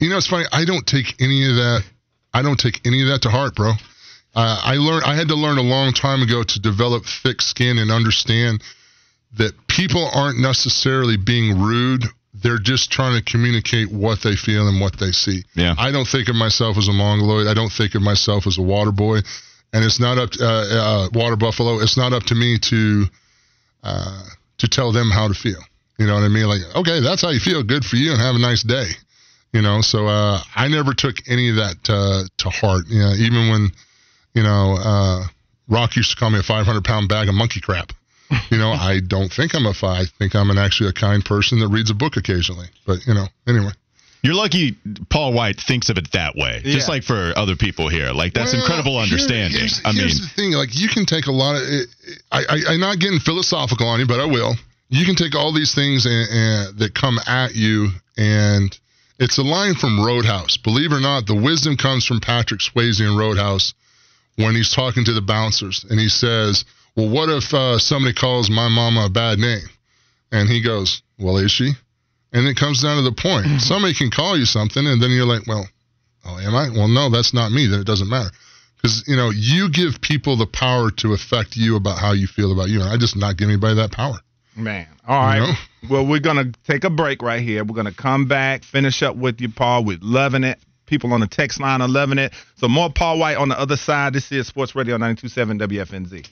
you 0.00 0.10
know, 0.10 0.16
it's 0.16 0.26
funny. 0.26 0.44
I 0.52 0.64
don't 0.64 0.86
take 0.86 1.20
any 1.20 1.48
of 1.48 1.56
that. 1.56 1.84
I 2.32 2.42
don't 2.42 2.58
take 2.58 2.86
any 2.86 3.02
of 3.02 3.08
that 3.08 3.22
to 3.22 3.30
heart, 3.30 3.54
bro. 3.54 3.72
Uh, 4.34 4.60
I 4.62 4.74
learned. 4.74 5.04
I 5.04 5.14
had 5.14 5.28
to 5.28 5.34
learn 5.34 5.56
a 5.58 5.62
long 5.62 5.92
time 5.92 6.20
ago 6.22 6.42
to 6.42 6.60
develop 6.60 7.04
thick 7.06 7.40
skin 7.40 7.78
and 7.78 7.90
understand 7.90 8.62
that 9.38 9.52
people 9.68 10.08
aren't 10.12 10.38
necessarily 10.38 11.16
being 11.16 11.58
rude. 11.58 12.04
They're 12.34 12.58
just 12.58 12.90
trying 12.90 13.18
to 13.18 13.24
communicate 13.24 13.90
what 13.90 14.22
they 14.22 14.36
feel 14.36 14.68
and 14.68 14.78
what 14.78 14.98
they 14.98 15.12
see. 15.12 15.44
Yeah. 15.54 15.74
I 15.78 15.90
don't 15.90 16.06
think 16.06 16.28
of 16.28 16.36
myself 16.36 16.76
as 16.76 16.88
a 16.88 16.92
mongoloid. 16.92 17.46
I 17.46 17.54
don't 17.54 17.72
think 17.72 17.94
of 17.94 18.02
myself 18.02 18.46
as 18.46 18.58
a 18.58 18.62
water 18.62 18.92
boy, 18.92 19.20
and 19.72 19.84
it's 19.84 19.98
not 19.98 20.18
up 20.18 20.30
to, 20.32 20.44
uh, 20.44 20.48
uh, 20.48 21.08
water 21.14 21.36
buffalo. 21.36 21.80
It's 21.80 21.96
not 21.96 22.12
up 22.12 22.24
to 22.24 22.34
me 22.34 22.58
to 22.58 23.04
uh, 23.82 24.22
to 24.58 24.68
tell 24.68 24.92
them 24.92 25.10
how 25.10 25.28
to 25.28 25.34
feel. 25.34 25.60
You 25.98 26.06
know 26.06 26.14
what 26.14 26.24
I 26.24 26.28
mean? 26.28 26.46
Like, 26.46 26.60
okay, 26.76 27.00
that's 27.00 27.22
how 27.22 27.30
you 27.30 27.40
feel. 27.40 27.62
Good 27.62 27.84
for 27.84 27.96
you, 27.96 28.12
and 28.12 28.20
have 28.20 28.34
a 28.34 28.38
nice 28.38 28.62
day. 28.62 28.90
You 29.52 29.62
know, 29.62 29.80
so 29.80 30.06
uh, 30.06 30.40
I 30.54 30.68
never 30.68 30.92
took 30.92 31.16
any 31.28 31.48
of 31.50 31.56
that 31.56 31.76
uh, 31.88 32.28
to 32.38 32.50
heart. 32.50 32.84
You 32.88 32.98
know, 32.98 33.12
even 33.14 33.50
when 33.50 33.68
you 34.34 34.42
know 34.42 34.76
uh, 34.78 35.24
Rock 35.68 35.96
used 35.96 36.10
to 36.10 36.16
call 36.16 36.30
me 36.30 36.38
a 36.38 36.42
500 36.42 36.84
pound 36.84 37.08
bag 37.08 37.28
of 37.28 37.34
monkey 37.34 37.60
crap. 37.60 37.92
You 38.50 38.58
know, 38.58 38.72
I 38.72 39.00
don't 39.06 39.32
think 39.32 39.54
I'm 39.54 39.66
a 39.66 39.72
five. 39.74 40.06
I 40.06 40.18
think 40.18 40.34
I'm 40.34 40.50
an 40.50 40.58
actually 40.58 40.90
a 40.90 40.92
kind 40.92 41.24
person 41.24 41.60
that 41.60 41.68
reads 41.68 41.90
a 41.90 41.94
book 41.94 42.16
occasionally. 42.16 42.66
But 42.86 43.06
you 43.06 43.14
know, 43.14 43.26
anyway. 43.46 43.72
You're 44.22 44.34
lucky 44.34 44.76
Paul 45.08 45.34
Wight 45.34 45.60
thinks 45.60 45.88
of 45.88 45.98
it 45.98 46.10
that 46.12 46.34
way. 46.34 46.60
Yeah. 46.64 46.74
Just 46.74 46.88
like 46.88 47.04
for 47.04 47.32
other 47.36 47.54
people 47.54 47.88
here. 47.88 48.10
Like 48.10 48.32
that's 48.32 48.52
well, 48.52 48.62
incredible 48.62 48.98
understanding. 48.98 49.60
Here's, 49.60 49.80
I 49.84 49.92
here's 49.92 50.18
mean, 50.18 50.22
the 50.22 50.32
thing. 50.34 50.52
Like 50.52 50.70
you 50.74 50.88
can 50.88 51.06
take 51.06 51.26
a 51.26 51.32
lot 51.32 51.54
of. 51.54 51.62
It, 51.62 51.88
I, 52.32 52.42
I, 52.48 52.56
I'm 52.74 52.80
not 52.80 52.98
getting 52.98 53.20
philosophical 53.20 53.86
on 53.86 54.00
you, 54.00 54.06
but 54.06 54.18
I 54.18 54.26
will. 54.26 54.54
You 54.88 55.04
can 55.04 55.16
take 55.16 55.34
all 55.34 55.52
these 55.52 55.74
things 55.74 56.06
and, 56.06 56.28
and, 56.30 56.78
that 56.78 56.94
come 56.94 57.18
at 57.26 57.54
you, 57.54 57.88
and 58.16 58.78
it's 59.18 59.38
a 59.38 59.42
line 59.42 59.74
from 59.74 60.04
Roadhouse. 60.04 60.56
Believe 60.56 60.92
it 60.92 60.96
or 60.96 61.00
not, 61.00 61.26
the 61.26 61.34
wisdom 61.34 61.76
comes 61.76 62.04
from 62.04 62.20
Patrick 62.20 62.60
Swayze 62.60 63.00
in 63.00 63.16
Roadhouse 63.16 63.74
when 64.36 64.54
he's 64.54 64.72
talking 64.72 65.04
to 65.04 65.12
the 65.12 65.22
bouncers, 65.22 65.84
and 65.88 65.98
he 65.98 66.08
says, 66.08 66.64
"Well, 66.94 67.08
what 67.08 67.28
if 67.28 67.52
uh, 67.52 67.78
somebody 67.78 68.14
calls 68.14 68.48
my 68.48 68.68
mama 68.68 69.06
a 69.06 69.10
bad 69.10 69.38
name?" 69.38 69.68
And 70.30 70.48
he 70.48 70.62
goes, 70.62 71.02
"Well, 71.18 71.38
is 71.38 71.50
she?" 71.50 71.72
And 72.32 72.46
it 72.46 72.56
comes 72.56 72.82
down 72.82 72.96
to 72.96 73.02
the 73.02 73.12
point. 73.12 73.46
Mm-hmm. 73.46 73.58
Somebody 73.58 73.94
can 73.94 74.10
call 74.10 74.36
you 74.36 74.44
something, 74.44 74.86
and 74.86 75.02
then 75.02 75.10
you're 75.10 75.26
like, 75.26 75.46
well, 75.46 75.66
oh, 76.26 76.38
am 76.38 76.54
I? 76.54 76.68
Well, 76.68 76.88
no, 76.88 77.08
that's 77.08 77.32
not 77.32 77.50
me. 77.50 77.66
Then 77.66 77.80
it 77.80 77.86
doesn't 77.86 78.10
matter. 78.10 78.30
Because, 78.76 79.04
you 79.06 79.16
know, 79.16 79.30
you 79.30 79.70
give 79.70 80.02
people 80.02 80.36
the 80.36 80.46
power 80.46 80.90
to 80.90 81.14
affect 81.14 81.56
you 81.56 81.76
about 81.76 81.98
how 81.98 82.12
you 82.12 82.26
feel 82.26 82.52
about 82.52 82.68
you. 82.68 82.82
And 82.82 82.90
I 82.90 82.98
just 82.98 83.16
not 83.16 83.38
give 83.38 83.48
anybody 83.48 83.76
that 83.76 83.92
power. 83.92 84.18
Man. 84.56 84.88
All 85.06 85.16
right. 85.16 85.40
You 85.40 85.46
know? 85.46 85.54
Well, 85.90 86.06
we're 86.06 86.20
going 86.20 86.52
to 86.52 86.58
take 86.66 86.84
a 86.84 86.90
break 86.90 87.22
right 87.22 87.42
here. 87.42 87.64
We're 87.64 87.74
going 87.74 87.86
to 87.86 87.94
come 87.94 88.26
back, 88.26 88.64
finish 88.64 89.02
up 89.02 89.16
with 89.16 89.40
you, 89.40 89.48
Paul. 89.48 89.84
We're 89.84 89.98
loving 90.00 90.44
it. 90.44 90.58
People 90.86 91.12
on 91.12 91.20
the 91.20 91.26
text 91.26 91.60
line 91.60 91.82
are 91.82 91.88
loving 91.88 92.18
it. 92.18 92.32
So 92.56 92.68
more 92.68 92.90
Paul 92.90 93.18
Wight 93.18 93.36
on 93.36 93.48
the 93.48 93.58
other 93.58 93.76
side. 93.76 94.12
This 94.12 94.30
is 94.32 94.46
Sports 94.46 94.74
Radio 94.74 94.96
927 94.96 95.58
WFNZ. 95.58 96.28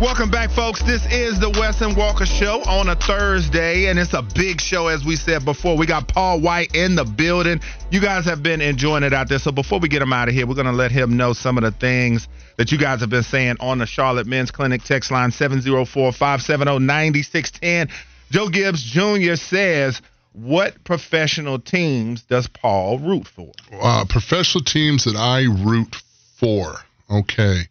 Welcome 0.00 0.30
back, 0.30 0.50
folks. 0.50 0.82
This 0.82 1.04
is 1.12 1.38
the 1.40 1.50
Wes 1.50 1.82
and 1.82 1.94
Walker 1.94 2.24
Show 2.24 2.62
on 2.62 2.88
a 2.88 2.96
Thursday, 2.96 3.90
and 3.90 3.98
it's 3.98 4.14
a 4.14 4.22
big 4.22 4.58
show, 4.58 4.86
as 4.86 5.04
we 5.04 5.14
said 5.14 5.44
before. 5.44 5.76
We 5.76 5.84
got 5.84 6.08
Paul 6.08 6.40
Wight 6.40 6.74
in 6.74 6.94
the 6.94 7.04
building. 7.04 7.60
You 7.90 8.00
guys 8.00 8.24
have 8.24 8.42
been 8.42 8.62
enjoying 8.62 9.02
it 9.02 9.12
out 9.12 9.28
there. 9.28 9.38
So 9.38 9.52
before 9.52 9.78
we 9.78 9.90
get 9.90 10.00
him 10.00 10.14
out 10.14 10.28
of 10.28 10.34
here, 10.34 10.46
we're 10.46 10.54
going 10.54 10.64
to 10.64 10.72
let 10.72 10.90
him 10.90 11.18
know 11.18 11.34
some 11.34 11.58
of 11.58 11.64
the 11.64 11.70
things 11.70 12.28
that 12.56 12.72
you 12.72 12.78
guys 12.78 13.00
have 13.00 13.10
been 13.10 13.22
saying 13.22 13.56
on 13.60 13.76
the 13.76 13.84
Charlotte 13.84 14.26
Men's 14.26 14.50
Clinic 14.50 14.82
text 14.84 15.10
line 15.10 15.32
704 15.32 16.12
570 16.12 16.78
9610. 16.78 17.94
Joe 18.30 18.48
Gibbs 18.48 18.82
Jr. 18.82 19.34
says, 19.34 20.00
What 20.32 20.82
professional 20.82 21.58
teams 21.58 22.22
does 22.22 22.48
Paul 22.48 23.00
root 23.00 23.26
for? 23.26 23.52
Uh, 23.70 24.06
professional 24.08 24.64
teams 24.64 25.04
that 25.04 25.16
I 25.16 25.42
root 25.42 25.94
for. 26.38 26.76
Okay. 27.10 27.64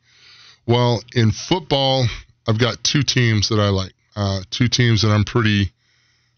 Well, 0.69 1.01
in 1.15 1.31
football, 1.31 2.05
I've 2.47 2.59
got 2.59 2.83
two 2.83 3.01
teams 3.01 3.49
that 3.49 3.59
I 3.59 3.69
like. 3.69 3.91
Uh, 4.15 4.41
two 4.51 4.67
teams 4.67 5.01
that 5.01 5.09
I'm 5.09 5.23
pretty, 5.23 5.71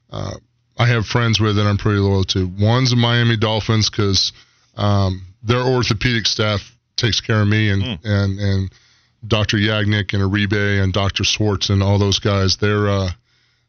uh, 0.10 0.36
I 0.80 0.88
have 0.88 1.06
friends 1.06 1.42
with 1.42 1.58
that 1.58 1.68
I'm 1.68 1.78
pretty 1.78 2.00
loyal 2.00 2.24
to. 2.26 2.50
One's 2.58 2.92
the 2.92 2.96
Miami 2.96 3.36
Dolphins 3.36 3.90
because 3.90 4.32
um, 4.78 5.26
their 5.44 5.60
orthopedic 5.60 6.28
staff 6.28 6.62
takes 6.96 7.20
care 7.20 7.42
of 7.42 7.50
me 7.50 7.72
and 7.72 7.84
mm. 7.84 8.00
and 8.06 8.40
and 8.40 8.72
Dr. 9.28 9.58
Yagnik 9.58 10.14
and 10.14 10.24
Uribe 10.24 10.82
and 10.82 10.94
Dr. 10.94 11.26
Swartz 11.26 11.70
and 11.70 11.84
all 11.84 12.00
those 12.00 12.20
guys. 12.20 12.56
They're 12.56 12.88
uh, 12.88 13.10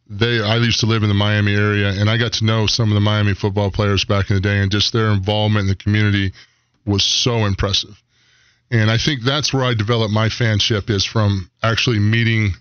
they 0.09 0.41
I 0.43 0.59
used 0.59 0.79
to 0.81 0.87
live 0.87 1.03
in 1.03 1.09
the 1.09 1.15
Miami 1.15 1.57
area 1.57 1.89
and 1.89 2.09
I 2.09 2.19
got 2.19 2.35
to 2.35 2.45
know 2.45 2.69
some 2.69 2.89
of 2.89 2.95
the 2.95 3.01
Miami 3.01 3.35
football 3.35 3.73
players 3.73 4.05
back 4.05 4.31
in 4.31 4.37
the 4.37 4.41
day 4.41 4.59
and 4.61 4.71
just 4.71 4.93
their 4.93 5.11
involvement 5.11 5.65
in 5.65 5.69
the 5.71 5.75
community 5.75 6.33
was 6.87 7.03
so 7.03 7.47
impressive. 7.47 8.01
And 8.73 8.91
I 8.91 8.97
think 8.97 9.23
that's 9.23 9.53
where 9.53 9.65
I 9.65 9.75
developed 9.75 10.15
my 10.15 10.29
fanship 10.29 10.89
is 10.89 11.05
from 11.05 11.51
actually 11.63 11.99
meeting 11.99 12.55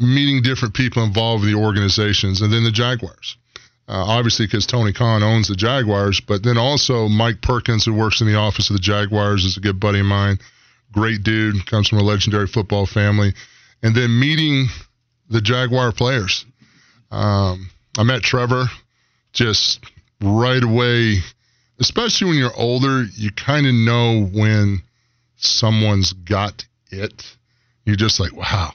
meeting 0.00 0.42
different 0.42 0.74
people 0.74 1.02
involved 1.02 1.44
with 1.44 1.52
the 1.52 1.58
organizations, 1.58 2.40
and 2.40 2.52
then 2.52 2.64
the 2.64 2.70
Jaguars. 2.70 3.36
Uh, 3.88 4.04
obviously, 4.06 4.46
because 4.46 4.66
Tony 4.66 4.92
Khan 4.92 5.22
owns 5.22 5.48
the 5.48 5.56
Jaguars, 5.56 6.20
but 6.20 6.42
then 6.42 6.58
also 6.58 7.08
Mike 7.08 7.40
Perkins, 7.40 7.84
who 7.84 7.94
works 7.94 8.20
in 8.20 8.26
the 8.26 8.36
office 8.36 8.68
of 8.70 8.74
the 8.74 8.82
Jaguars, 8.82 9.44
is 9.44 9.56
a 9.56 9.60
good 9.60 9.80
buddy 9.80 10.00
of 10.00 10.06
mine. 10.06 10.38
Great 10.92 11.22
dude, 11.22 11.66
comes 11.66 11.88
from 11.88 11.98
a 11.98 12.02
legendary 12.02 12.46
football 12.46 12.86
family. 12.86 13.32
And 13.82 13.94
then 13.94 14.20
meeting 14.20 14.66
the 15.30 15.40
Jaguar 15.40 15.92
players. 15.92 16.44
Um, 17.10 17.70
I 17.96 18.02
met 18.02 18.22
Trevor 18.22 18.66
just 19.32 19.80
right 20.20 20.62
away, 20.62 21.18
especially 21.80 22.28
when 22.28 22.38
you're 22.38 22.56
older, 22.56 23.04
you 23.16 23.30
kind 23.32 23.66
of 23.66 23.74
know 23.74 24.26
when 24.26 24.82
someone's 25.38 26.12
got 26.12 26.66
it, 26.90 27.24
you're 27.84 27.96
just 27.96 28.20
like, 28.20 28.34
wow. 28.34 28.72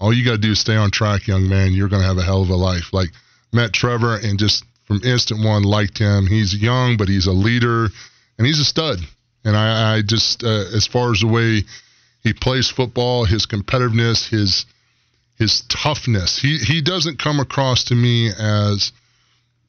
All 0.00 0.12
you 0.12 0.24
got 0.24 0.32
to 0.32 0.38
do 0.38 0.52
is 0.52 0.60
stay 0.60 0.76
on 0.76 0.90
track, 0.90 1.26
young 1.26 1.48
man. 1.48 1.72
You're 1.72 1.88
going 1.88 2.02
to 2.02 2.08
have 2.08 2.18
a 2.18 2.22
hell 2.22 2.42
of 2.42 2.50
a 2.50 2.56
life. 2.56 2.92
Like, 2.92 3.10
met 3.52 3.72
Trevor 3.72 4.16
and 4.16 4.38
just 4.38 4.64
from 4.84 5.00
instant 5.04 5.44
one 5.44 5.62
liked 5.62 5.98
him. 5.98 6.26
He's 6.26 6.54
young, 6.54 6.96
but 6.96 7.08
he's 7.08 7.26
a 7.26 7.32
leader 7.32 7.88
and 8.36 8.46
he's 8.46 8.58
a 8.58 8.64
stud. 8.64 8.98
And 9.44 9.56
I, 9.56 9.96
I 9.96 10.02
just, 10.02 10.42
uh, 10.42 10.64
as 10.74 10.86
far 10.86 11.12
as 11.12 11.20
the 11.20 11.26
way 11.26 11.64
he 12.22 12.32
plays 12.32 12.70
football, 12.70 13.24
his 13.24 13.46
competitiveness, 13.46 14.28
his 14.28 14.66
his 15.36 15.62
toughness, 15.62 16.38
he 16.38 16.58
he 16.58 16.80
doesn't 16.80 17.18
come 17.18 17.40
across 17.40 17.84
to 17.84 17.94
me 17.94 18.30
as 18.30 18.92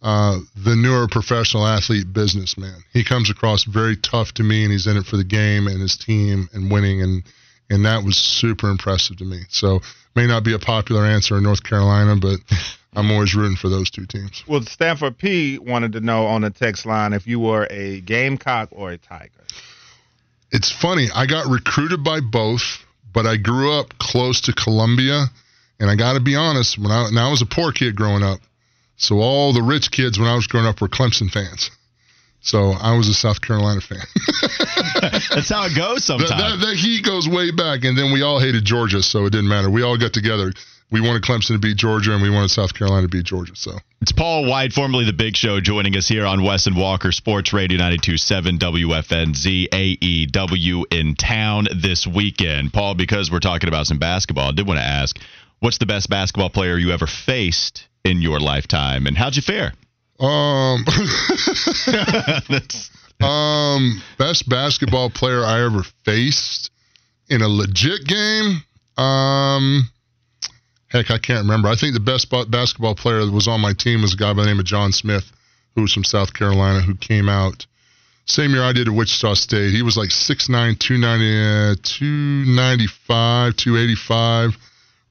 uh, 0.06 0.38
the 0.56 0.76
newer 0.76 1.08
professional 1.08 1.65
athlete 1.65 2.13
businessman. 2.13 2.76
He 2.94 3.04
comes 3.04 3.32
across 3.32 3.63
very 3.63 3.98
tough 3.98 4.34
to 4.34 4.44
me, 4.44 4.62
and 4.62 4.72
he's 4.72 4.86
in 4.86 4.98
it 4.98 5.06
for 5.08 5.18
the 5.18 5.24
game 5.24 5.65
and 5.65 5.82
his 5.82 5.98
team 5.98 6.48
and 6.54 6.72
winning, 6.72 7.02
and 7.02 7.24
and 7.72 7.86
that 7.86 8.04
was 8.04 8.15
super 8.15 8.70
impressive 8.70 9.18
to 9.18 9.26
me. 9.26 9.39
So 9.50 9.80
may 10.15 10.28
not 10.28 10.44
be 10.44 10.54
a 10.54 10.60
popular 10.60 11.04
answer 11.04 11.38
in 11.38 11.44
North 11.44 11.63
Carolina, 11.63 12.15
but 12.22 12.38
I'm 12.96 13.10
always 13.10 13.34
rooting 13.34 13.58
for 13.58 13.68
those 13.68 13.89
two 13.89 14.06
teams. 14.06 14.44
Well, 14.48 14.62
Stanford 14.62 15.18
P 15.18 15.58
wanted 15.58 15.94
to 15.94 16.02
know 16.02 16.28
on 16.28 16.41
the 16.41 16.52
text 16.52 16.86
line 16.86 17.13
if 17.13 17.26
you 17.26 17.39
were 17.39 17.65
a 17.72 18.02
Gamecock 18.02 18.70
or 18.74 18.91
a 18.91 19.00
Tiger. 19.00 19.32
It's 20.52 20.72
funny. 20.72 21.08
I 21.15 21.26
got 21.26 21.48
recruited 21.48 22.04
by 22.04 22.20
both, 22.20 22.86
but 23.12 23.26
I 23.26 23.38
grew 23.38 23.72
up 23.74 23.98
close 23.98 24.41
to 24.41 24.54
Columbia, 24.54 25.26
and 25.80 25.89
I 25.89 25.96
got 25.96 26.13
to 26.13 26.20
be 26.20 26.36
honest. 26.36 26.78
When 26.78 26.91
I, 26.91 27.06
when 27.06 27.18
I 27.18 27.32
was 27.32 27.41
a 27.41 27.48
poor 27.48 27.72
kid 27.72 27.96
growing 27.96 28.22
up, 28.22 28.39
so 28.98 29.20
all 29.20 29.54
the 29.54 29.62
rich 29.62 29.92
kids 29.92 30.18
when 30.18 30.28
I 30.28 30.36
was 30.36 30.48
growing 30.48 30.68
up 30.68 30.82
were 30.82 30.88
Clemson 30.88 31.30
fans. 31.30 31.72
So 32.46 32.74
I 32.74 32.96
was 32.96 33.10
a 33.10 33.14
South 33.14 33.42
Carolina 33.42 33.82
fan. 33.82 34.06
That's 35.02 35.50
how 35.50 35.66
it 35.66 35.76
goes 35.76 36.06
sometimes. 36.06 36.30
That, 36.36 36.60
that, 36.60 36.66
that 36.68 36.76
heat 36.78 37.04
goes 37.04 37.28
way 37.28 37.50
back, 37.50 37.84
and 37.84 37.98
then 37.98 38.14
we 38.14 38.22
all 38.22 38.40
hated 38.40 38.64
Georgia, 38.66 39.02
so 39.02 39.26
it 39.26 39.32
didn't 39.32 39.48
matter. 39.48 39.70
We 39.70 39.82
all 39.82 39.98
got 39.98 40.14
together. 40.14 40.54
We 40.92 41.02
wanted 41.02 41.24
Clemson 41.24 41.54
to 41.54 41.58
beat 41.58 41.78
Georgia, 41.78 42.14
and 42.14 42.22
we 42.22 42.30
wanted 42.30 42.52
South 42.52 42.76
Carolina 42.76 43.08
to 43.08 43.10
beat 43.10 43.26
Georgia. 43.26 43.56
So 43.56 43.80
it's 44.00 44.12
Paul 44.12 44.48
Wight, 44.48 44.74
formerly 44.74 45.06
the 45.06 45.14
Big 45.14 45.36
Show, 45.36 45.60
joining 45.60 45.98
us 45.98 46.08
here 46.08 46.28
on 46.28 46.44
Wes 46.44 46.68
and 46.68 46.78
Walker 46.78 47.12
Sports 47.12 47.52
Radio 47.52 47.80
92.7 47.80 48.60
WFNZ 48.60 49.70
AEW 49.70 50.84
in 50.92 51.16
town 51.16 51.68
this 51.76 52.06
weekend. 52.06 52.72
Paul, 52.72 52.94
because 52.94 53.32
we're 53.32 53.40
talking 53.40 53.68
about 53.68 53.88
some 53.88 53.98
basketball, 53.98 54.50
I 54.50 54.52
did 54.52 54.68
want 54.68 54.78
to 54.78 54.86
ask, 54.86 55.18
what's 55.60 55.80
the 55.80 55.88
best 55.88 56.12
basketball 56.12 56.52
player 56.52 56.78
you 56.78 56.92
ever 56.92 57.08
faced 57.08 57.88
in 58.06 58.22
your 58.22 58.39
lifetime, 58.39 59.08
and 59.08 59.18
how'd 59.18 59.36
you 59.36 59.41
fare? 59.41 59.74
Um, 60.20 60.86
um, 63.28 64.02
best 64.18 64.48
basketball 64.48 65.10
player 65.10 65.44
I 65.44 65.65
ever 65.65 65.84
faced 66.06 66.72
in 67.30 67.41
a 67.41 67.48
legit 67.48 68.06
game. 68.06 68.63
Um, 68.98 69.89
heck, 70.88 71.12
I 71.12 71.18
can't 71.18 71.41
remember. 71.41 71.68
I 71.68 71.76
think 71.76 71.96
the 71.96 72.00
best 72.00 72.30
basketball 72.30 72.96
player 72.96 73.26
that 73.26 73.32
was 73.34 73.48
on 73.50 73.60
my 73.60 73.74
team 73.74 74.04
was 74.04 74.13
a 74.13 74.18
guy 74.18 74.32
by 74.34 74.44
the 74.44 74.50
name 74.50 74.60
of 74.60 74.65
John 74.65 74.94
Smith, 74.94 75.30
who 75.76 75.82
was 75.82 75.91
from 75.91 76.06
South 76.06 76.34
Carolina, 76.34 76.80
who 76.82 76.96
came 76.96 77.28
out 77.28 77.65
same 78.28 78.52
year 78.52 78.63
I 78.63 78.74
did 78.74 78.88
at 78.88 78.94
Wichita 78.94 79.36
State. 79.36 79.72
He 79.72 79.84
was 79.84 79.98
like 79.98 80.10
6'9", 80.10 80.80
290, 80.80 81.82
295, 81.84 83.56
285 83.56 84.58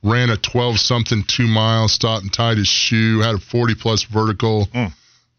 ran 0.04 0.30
a 0.30 0.36
12 0.36 0.78
something 0.78 1.24
two 1.26 1.48
miles, 1.48 1.92
stopped 1.92 2.22
and 2.22 2.32
tied 2.32 2.58
his 2.58 2.68
shoe, 2.68 3.20
had 3.20 3.34
a 3.34 3.38
40 3.38 3.74
plus 3.74 4.04
vertical. 4.04 4.66
Mm. 4.66 4.86
Uh, 4.86 4.90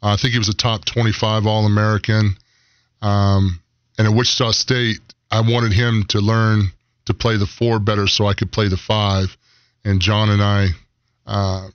I 0.01 0.17
think 0.17 0.33
he 0.33 0.39
was 0.39 0.49
a 0.49 0.53
top 0.53 0.83
25 0.85 1.45
All 1.45 1.65
American. 1.65 2.35
Um, 3.01 3.61
and 3.97 4.07
at 4.07 4.13
Wichita 4.13 4.51
State, 4.51 4.97
I 5.31 5.41
wanted 5.41 5.71
him 5.71 6.03
to 6.09 6.19
learn 6.19 6.71
to 7.05 7.13
play 7.13 7.37
the 7.37 7.45
four 7.45 7.79
better 7.79 8.07
so 8.07 8.25
I 8.25 8.33
could 8.33 8.51
play 8.51 8.67
the 8.67 8.77
five. 8.77 9.37
And 9.85 10.01
John 10.01 10.29
and 10.31 10.41
I, 10.41 10.69
uh, 11.27 11.67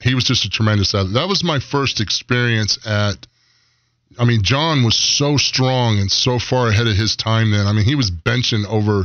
he 0.00 0.14
was 0.14 0.24
just 0.24 0.44
a 0.44 0.48
tremendous 0.48 0.94
athlete. 0.94 1.14
That 1.14 1.28
was 1.28 1.42
my 1.42 1.58
first 1.58 2.00
experience 2.00 2.78
at 2.86 3.26
I 4.18 4.24
mean, 4.24 4.42
John 4.42 4.82
was 4.82 4.96
so 4.96 5.36
strong 5.36 5.98
and 5.98 6.10
so 6.10 6.38
far 6.38 6.68
ahead 6.68 6.86
of 6.86 6.96
his 6.96 7.16
time 7.16 7.50
then. 7.50 7.66
I 7.66 7.72
mean, 7.72 7.84
he 7.84 7.94
was 7.94 8.10
benching 8.10 8.64
over 8.66 9.04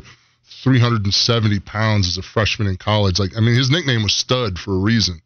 370 0.64 1.60
pounds 1.62 2.08
as 2.08 2.18
a 2.18 2.22
freshman 2.22 2.68
in 2.68 2.78
college. 2.78 3.20
Like, 3.20 3.36
I 3.38 3.40
mean, 3.40 3.56
his 3.56 3.72
nickname 3.72 4.04
was 4.04 4.14
Stud 4.14 4.60
for 4.60 4.74
a 4.74 4.80
reason. 4.80 5.22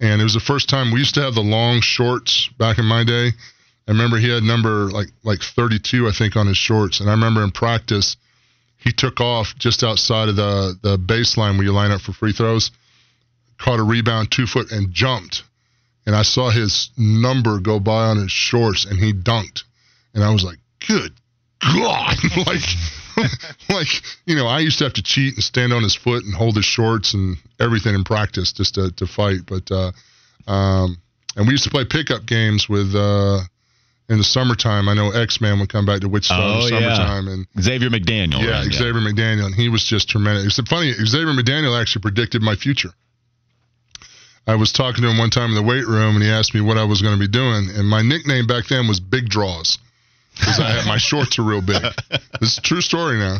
And 0.00 0.20
it 0.20 0.24
was 0.24 0.34
the 0.34 0.40
first 0.40 0.68
time 0.68 0.92
we 0.92 1.00
used 1.00 1.14
to 1.16 1.22
have 1.22 1.34
the 1.34 1.40
long 1.40 1.80
shorts 1.80 2.48
back 2.58 2.78
in 2.78 2.86
my 2.86 3.04
day. 3.04 3.32
I 3.88 3.90
remember 3.92 4.18
he 4.18 4.30
had 4.30 4.42
number 4.42 4.90
like 4.90 5.08
like 5.24 5.40
32, 5.42 6.08
I 6.08 6.12
think, 6.12 6.36
on 6.36 6.46
his 6.46 6.56
shorts. 6.56 7.00
And 7.00 7.08
I 7.08 7.12
remember 7.12 7.42
in 7.42 7.50
practice, 7.50 8.16
he 8.76 8.92
took 8.92 9.20
off 9.20 9.54
just 9.58 9.82
outside 9.82 10.28
of 10.28 10.36
the 10.36 10.78
the 10.80 10.96
baseline 10.96 11.56
where 11.56 11.64
you 11.64 11.72
line 11.72 11.90
up 11.90 12.00
for 12.00 12.12
free 12.12 12.32
throws, 12.32 12.70
caught 13.58 13.80
a 13.80 13.82
rebound 13.82 14.30
two 14.30 14.46
foot 14.46 14.70
and 14.70 14.92
jumped. 14.92 15.42
And 16.06 16.16
I 16.16 16.22
saw 16.22 16.50
his 16.50 16.90
number 16.96 17.60
go 17.60 17.78
by 17.78 18.06
on 18.06 18.16
his 18.16 18.32
shorts 18.32 18.84
and 18.84 18.98
he 18.98 19.12
dunked. 19.12 19.64
And 20.14 20.24
I 20.24 20.30
was 20.30 20.44
like, 20.44 20.58
good 20.86 21.12
God. 21.60 22.16
like 22.46 22.62
like, 23.70 23.88
you 24.26 24.34
know, 24.36 24.46
I 24.46 24.60
used 24.60 24.78
to 24.78 24.84
have 24.84 24.92
to 24.94 25.02
cheat 25.02 25.34
and 25.34 25.42
stand 25.44 25.72
on 25.72 25.82
his 25.82 25.94
foot 25.94 26.24
and 26.24 26.34
hold 26.34 26.56
his 26.56 26.64
shorts 26.64 27.14
and 27.14 27.36
everything 27.58 27.94
in 27.94 28.04
practice 28.04 28.52
just 28.52 28.74
to, 28.76 28.90
to 28.92 29.06
fight. 29.06 29.40
But 29.46 29.70
uh 29.70 29.92
um 30.50 30.96
and 31.36 31.46
we 31.46 31.52
used 31.52 31.64
to 31.64 31.70
play 31.70 31.84
pickup 31.84 32.26
games 32.26 32.68
with 32.68 32.94
uh 32.94 33.40
in 34.08 34.18
the 34.18 34.24
summertime, 34.24 34.88
I 34.88 34.94
know 34.94 35.10
X 35.12 35.40
Man 35.40 35.60
would 35.60 35.68
come 35.68 35.86
back 35.86 36.00
to 36.00 36.08
Wichita 36.08 36.34
in 36.42 36.42
Oh, 36.56 36.64
the 36.64 36.70
yeah. 36.80 36.94
summertime, 36.96 37.28
and 37.28 37.46
Xavier 37.60 37.90
McDaniel. 37.90 38.42
yeah, 38.42 38.62
right? 38.62 38.72
Xavier 38.72 38.94
McDaniel, 39.00 39.46
and 39.46 39.54
he 39.54 39.68
was 39.68 39.84
just 39.84 40.08
tremendous. 40.08 40.58
It's 40.58 40.68
funny, 40.68 40.92
Xavier 40.92 41.32
McDaniel 41.32 41.80
actually 41.80 42.02
predicted 42.02 42.42
my 42.42 42.56
future. 42.56 42.90
I 44.48 44.56
was 44.56 44.72
talking 44.72 45.02
to 45.02 45.10
him 45.10 45.18
one 45.18 45.30
time 45.30 45.50
in 45.50 45.54
the 45.54 45.62
weight 45.62 45.86
room, 45.86 46.16
and 46.16 46.24
he 46.24 46.28
asked 46.30 46.54
me 46.54 46.60
what 46.60 46.76
I 46.76 46.82
was 46.82 47.02
going 47.02 47.14
to 47.14 47.20
be 47.20 47.28
doing, 47.28 47.68
and 47.72 47.88
my 47.88 48.02
nickname 48.02 48.48
back 48.48 48.66
then 48.66 48.88
was 48.88 48.98
Big 48.98 49.28
Draws 49.28 49.78
because 50.40 50.60
I 50.60 50.84
my 50.86 50.98
shorts 50.98 51.38
are 51.38 51.44
real 51.44 51.62
big. 51.62 51.82
This 52.40 52.52
is 52.52 52.58
a 52.58 52.62
true 52.62 52.80
story 52.80 53.18
now. 53.18 53.36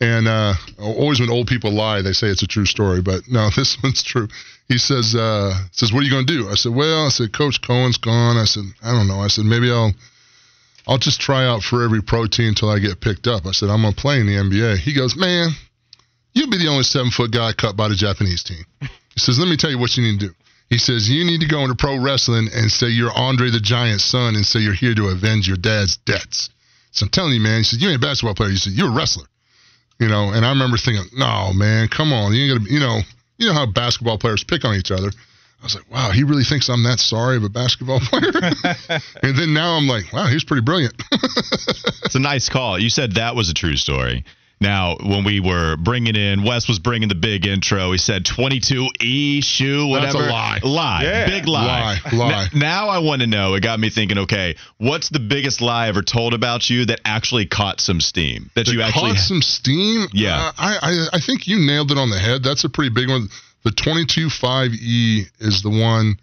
And 0.00 0.26
uh, 0.26 0.54
always 0.80 1.20
when 1.20 1.30
old 1.30 1.46
people 1.46 1.70
lie, 1.70 2.02
they 2.02 2.12
say 2.12 2.26
it's 2.26 2.42
a 2.42 2.48
true 2.48 2.66
story, 2.66 3.00
but 3.00 3.22
no, 3.28 3.50
this 3.54 3.78
one's 3.82 4.02
true. 4.02 4.28
He 4.68 4.78
says, 4.78 5.14
uh, 5.14 5.54
says, 5.70 5.92
what 5.92 6.00
are 6.00 6.04
you 6.04 6.10
going 6.10 6.26
to 6.26 6.38
do? 6.38 6.48
I 6.48 6.54
said, 6.54 6.74
well, 6.74 7.06
I 7.06 7.08
said, 7.10 7.32
Coach 7.32 7.62
Cohen's 7.62 7.98
gone. 7.98 8.36
I 8.36 8.44
said, 8.44 8.64
I 8.82 8.90
don't 8.90 9.06
know. 9.06 9.20
I 9.20 9.28
said, 9.28 9.44
maybe 9.44 9.70
I'll, 9.70 9.92
I'll 10.88 10.98
just 10.98 11.20
try 11.20 11.46
out 11.46 11.62
for 11.62 11.84
every 11.84 12.02
pro 12.02 12.26
team 12.26 12.48
until 12.48 12.70
I 12.70 12.80
get 12.80 13.00
picked 13.00 13.28
up. 13.28 13.46
I 13.46 13.52
said, 13.52 13.68
I'm 13.68 13.82
going 13.82 13.94
to 13.94 14.00
play 14.00 14.18
in 14.18 14.26
the 14.26 14.32
NBA. 14.34 14.78
He 14.78 14.94
goes, 14.94 15.14
man, 15.14 15.50
you'll 16.32 16.50
be 16.50 16.58
the 16.58 16.68
only 16.68 16.84
seven 16.84 17.10
foot 17.10 17.30
guy 17.30 17.52
cut 17.52 17.76
by 17.76 17.88
the 17.88 17.94
Japanese 17.94 18.42
team. 18.42 18.64
He 18.80 19.20
says, 19.20 19.38
let 19.38 19.46
me 19.46 19.56
tell 19.56 19.70
you 19.70 19.78
what 19.78 19.96
you 19.96 20.02
need 20.02 20.20
to 20.20 20.28
do. 20.28 20.34
He 20.72 20.78
says, 20.78 21.06
you 21.06 21.26
need 21.26 21.42
to 21.42 21.46
go 21.46 21.60
into 21.64 21.74
pro 21.74 21.98
wrestling 21.98 22.48
and 22.50 22.72
say 22.72 22.86
you're 22.86 23.12
Andre 23.12 23.50
the 23.50 23.60
Giant's 23.60 24.06
son 24.06 24.36
and 24.36 24.46
say 24.46 24.60
you're 24.60 24.72
here 24.72 24.94
to 24.94 25.08
avenge 25.08 25.46
your 25.46 25.58
dad's 25.58 25.98
debts. 25.98 26.48
So 26.92 27.04
I'm 27.04 27.10
telling 27.10 27.34
you, 27.34 27.40
man, 27.40 27.58
he 27.58 27.64
said, 27.64 27.82
you 27.82 27.90
ain't 27.90 28.02
a 28.02 28.06
basketball 28.06 28.34
player. 28.34 28.48
He 28.48 28.56
said, 28.56 28.72
you're 28.72 28.88
a 28.88 28.94
wrestler. 28.94 29.26
You 30.00 30.08
know, 30.08 30.32
and 30.32 30.46
I 30.46 30.48
remember 30.48 30.78
thinking, 30.78 31.04
no, 31.12 31.52
man, 31.52 31.88
come 31.88 32.14
on. 32.14 32.32
You 32.32 32.44
ain't 32.44 32.58
gonna, 32.58 32.70
you 32.72 32.80
know, 32.80 33.00
you 33.36 33.48
know 33.48 33.52
how 33.52 33.66
basketball 33.66 34.16
players 34.16 34.44
pick 34.44 34.64
on 34.64 34.74
each 34.74 34.90
other. 34.90 35.08
I 35.08 35.62
was 35.62 35.74
like, 35.74 35.90
wow, 35.90 36.10
he 36.10 36.24
really 36.24 36.42
thinks 36.42 36.70
I'm 36.70 36.84
that 36.84 37.00
sorry 37.00 37.36
of 37.36 37.44
a 37.44 37.50
basketball 37.50 38.00
player. 38.04 38.32
and 39.22 39.36
then 39.36 39.52
now 39.52 39.76
I'm 39.76 39.86
like, 39.86 40.10
wow, 40.10 40.26
he's 40.26 40.44
pretty 40.44 40.62
brilliant. 40.62 40.94
It's 42.04 42.14
a 42.16 42.18
nice 42.18 42.48
call. 42.48 42.78
You 42.78 42.90
said 42.90 43.12
that 43.14 43.36
was 43.36 43.48
a 43.48 43.54
true 43.54 43.76
story. 43.76 44.24
Now, 44.62 44.96
when 45.00 45.24
we 45.24 45.40
were 45.40 45.76
bringing 45.76 46.16
in, 46.16 46.44
Wes 46.44 46.68
was 46.68 46.78
bringing 46.78 47.08
the 47.08 47.14
big 47.14 47.46
intro. 47.46 47.92
He 47.92 47.98
said 47.98 48.24
22E 48.24 49.44
shoe, 49.44 49.92
That's 49.92 50.14
whatever. 50.14 50.28
a 50.28 50.32
lie. 50.32 50.60
Lie. 50.62 51.02
Yeah. 51.02 51.26
Big 51.26 51.46
lie. 51.46 51.98
Lie, 52.12 52.16
lie. 52.16 52.48
N- 52.54 52.58
Now 52.60 52.88
I 52.88 52.98
want 53.00 53.20
to 53.22 53.26
know. 53.26 53.54
It 53.54 53.62
got 53.62 53.78
me 53.80 53.90
thinking. 53.90 54.18
Okay, 54.18 54.56
what's 54.78 55.08
the 55.10 55.20
biggest 55.20 55.60
lie 55.60 55.88
ever 55.88 56.00
told 56.02 56.32
about 56.32 56.70
you 56.70 56.86
that 56.86 57.00
actually 57.04 57.46
caught 57.46 57.80
some 57.80 58.00
steam? 58.00 58.50
That 58.54 58.68
you 58.68 58.80
actually 58.82 59.10
caught 59.12 59.18
some 59.18 59.42
steam. 59.42 60.06
Yeah. 60.12 60.36
Uh, 60.36 60.52
I, 60.58 60.78
I 60.82 61.06
I 61.14 61.20
think 61.20 61.46
you 61.46 61.58
nailed 61.58 61.90
it 61.90 61.98
on 61.98 62.10
the 62.10 62.18
head. 62.18 62.42
That's 62.42 62.64
a 62.64 62.68
pretty 62.68 62.90
big 62.94 63.08
one. 63.08 63.28
The 63.64 63.70
22.5e 63.70 65.26
is 65.40 65.62
the 65.62 65.70
one 65.70 66.16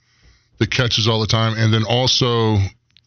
that 0.60 0.72
catches 0.72 1.08
all 1.08 1.20
the 1.22 1.28
time, 1.28 1.58
and 1.58 1.74
then 1.74 1.84
also, 1.88 2.56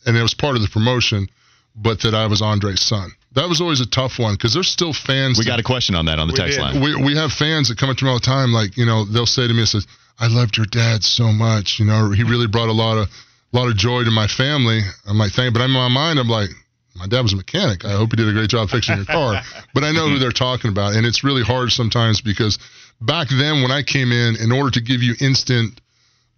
and 0.07 0.17
it 0.17 0.23
was 0.23 0.35
part 0.35 0.57
of 0.57 0.63
the 0.63 0.69
promotion, 0.69 1.29
but 1.77 2.01
that 2.03 2.15
I 2.15 2.27
was 2.27 2.41
Andre's 2.43 2.81
son. 2.81 3.11
That 3.35 3.49
was 3.49 3.61
always 3.61 3.81
a 3.81 3.87
tough 3.87 4.19
one 4.19 4.35
because 4.35 4.53
there's 4.53 4.69
still 4.69 4.93
fans. 4.93 5.39
We 5.39 5.45
that- 5.45 5.53
got 5.53 5.61
a 5.61 5.63
question 5.63 5.95
on 5.95 6.07
that 6.07 6.19
on 6.19 6.29
the 6.29 6.35
text 6.35 6.59
did. 6.59 6.63
line. 6.63 6.81
we, 6.81 6.97
we 6.97 7.17
have 7.17 7.33
fans 7.33 7.69
that 7.69 7.79
come 7.79 7.89
up 7.89 7.97
to 7.97 8.05
me 8.05 8.11
all 8.11 8.19
the 8.19 8.27
time, 8.27 8.53
like 8.53 8.77
you 8.77 8.85
know, 8.85 9.05
they'll 9.05 9.27
say 9.27 9.49
to 9.49 9.55
me, 9.55 9.65
"says 9.65 9.87
I 10.19 10.29
loved 10.29 10.57
your 10.57 10.67
dad 10.67 11.03
so 11.03 11.33
much. 11.33 11.79
You 11.79 11.87
know, 11.87 12.11
he 12.11 12.25
really 12.25 12.47
brought 12.47 12.69
a 12.69 12.73
lot 12.73 12.99
of 12.99 13.09
a 13.53 13.57
lot 13.57 13.69
of 13.69 13.77
joy 13.77 14.05
to 14.05 14.11
my 14.11 14.27
family." 14.27 14.81
I'm 15.07 15.19
like, 15.19 15.33
"Thank," 15.33 15.55
but 15.55 15.63
in 15.63 15.71
my 15.71 15.89
mind, 15.89 16.19
I'm 16.19 16.29
like, 16.29 16.51
"My 16.95 17.07
dad 17.07 17.23
was 17.23 17.33
a 17.33 17.37
mechanic. 17.37 17.85
I 17.85 17.93
hope 17.93 18.11
he 18.13 18.17
did 18.17 18.29
a 18.29 18.33
great 18.33 18.51
job 18.51 18.69
fixing 18.69 18.97
your 18.97 19.07
car." 19.07 19.41
but 19.75 19.85
I 19.85 19.93
know 19.93 20.09
who 20.09 20.19
they're 20.19 20.31
talking 20.31 20.71
about, 20.71 20.95
and 20.95 21.07
it's 21.07 21.25
really 21.25 21.43
hard 21.43 21.73
sometimes 21.73 22.21
because 22.21 22.59
back 23.01 23.29
then 23.29 23.63
when 23.63 23.71
I 23.71 23.83
came 23.83 24.13
in, 24.13 24.37
in 24.37 24.53
order 24.53 24.71
to 24.73 24.81
give 24.81 25.03
you 25.03 25.15
instant 25.21 25.81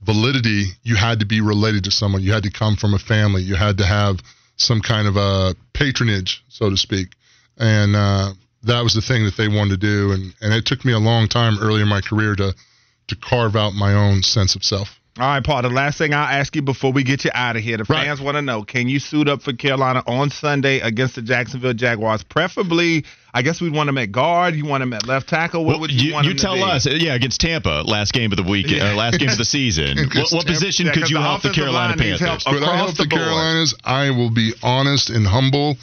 validity, 0.03 0.67
you 0.83 0.95
had 0.97 1.21
to 1.21 1.27
be 1.27 1.41
related 1.41 1.85
to 1.85 1.91
someone. 1.91 2.23
You 2.23 2.33
had 2.33 2.45
to 2.45 2.51
come 2.51 2.77
from 2.77 2.95
a 2.95 2.99
family. 2.99 3.43
You 3.43 3.57
had 3.57 3.79
to 3.79 3.87
have 3.87 4.21
some 4.57 4.81
kind 4.81 5.07
of 5.09 5.17
a 5.17 5.55
patronage, 5.73 6.45
so 6.49 6.71
to 6.71 6.77
speak. 6.77 7.09
And 7.59 7.95
uh, 7.97 8.33
that 8.65 8.83
was 8.83 8.95
the 8.95 9.03
thing 9.03 9.25
that 9.25 9.37
they 9.37 9.49
wanted 9.49 9.81
to 9.81 9.87
do. 9.87 10.13
And, 10.13 10.35
and 10.41 10.53
it 10.53 10.67
took 10.67 10.85
me 10.85 10.93
a 10.93 10.99
long 10.99 11.29
time 11.29 11.59
early 11.61 11.83
in 11.83 11.89
my 11.89 12.01
career 12.01 12.35
to 12.37 12.55
to 13.09 13.17
carve 13.17 13.55
out 13.55 13.75
my 13.75 13.93
own 13.93 14.23
sense 14.23 14.57
of 14.57 14.65
self. 14.65 14.99
All 15.21 15.27
right, 15.27 15.45
Paul. 15.45 15.61
The 15.63 15.69
last 15.69 15.99
thing 15.99 16.15
I'll 16.15 16.27
ask 16.27 16.57
you 16.57 16.63
before 16.63 16.91
we 16.91 17.05
get 17.05 17.25
you 17.25 17.31
out 17.35 17.55
of 17.55 17.63
here, 17.63 17.77
the 17.77 17.85
Right. 17.85 18.07
fans 18.07 18.21
want 18.21 18.37
to 18.37 18.43
know: 18.43 18.65
Can 18.65 18.89
you 18.89 18.99
suit 18.99 19.29
up 19.29 19.43
for 19.43 19.53
Carolina 19.53 20.03
on 20.07 20.31
Sunday 20.31 20.81
against 20.81 21.15
the 21.15 21.23
Jacksonville 21.23 21.75
Jaguars? 21.75 22.23
Preferably, 22.25 23.05
I 23.37 23.43
guess 23.43 23.61
we'd 23.61 23.73
want 23.73 23.89
him 23.89 23.99
at 23.99 24.13
guard. 24.13 24.55
You 24.55 24.65
want 24.65 24.85
him 24.85 24.93
at 24.93 25.07
left 25.09 25.29
tackle. 25.29 25.65
What 25.65 25.73
Well, 25.73 25.81
would 25.81 25.91
you, 25.91 26.09
you, 26.09 26.15
want 26.15 26.25
you 26.25 26.31
him 26.31 26.37
to 26.37 26.43
tell 26.43 26.55
be? 26.55 26.63
us, 26.63 26.87
yeah, 26.87 27.15
against 27.15 27.41
Tampa, 27.41 27.83
last 27.85 28.13
game 28.13 28.31
of 28.31 28.37
the 28.37 28.45
week, 28.45 28.67
uh, 28.71 28.95
last 28.95 29.19
game 29.19 29.29
of 29.29 29.37
the 29.39 29.45
season. 29.59 29.99
what, 29.99 30.15
what 30.15 30.31
Tampa- 30.31 30.47
position 30.47 30.87
Yeah, 30.87 30.93
could 30.93 31.03
'cause 31.03 31.11
you 31.11 31.17
the 31.17 31.23
help 31.23 31.43
the 31.43 31.51
Carolina 31.51 31.97
Panthers? 31.97 32.21
help. 32.21 32.45
Could 32.45 32.63
I 32.63 32.67
Across 32.67 32.77
help 32.79 32.97
the 32.97 33.05
the. 33.05 33.09
Carolinas? 33.11 33.75
I 33.85 34.11
will 34.11 34.31
be 34.31 34.53
honest 34.63 35.11
and 35.11 35.27
humble 35.27 35.77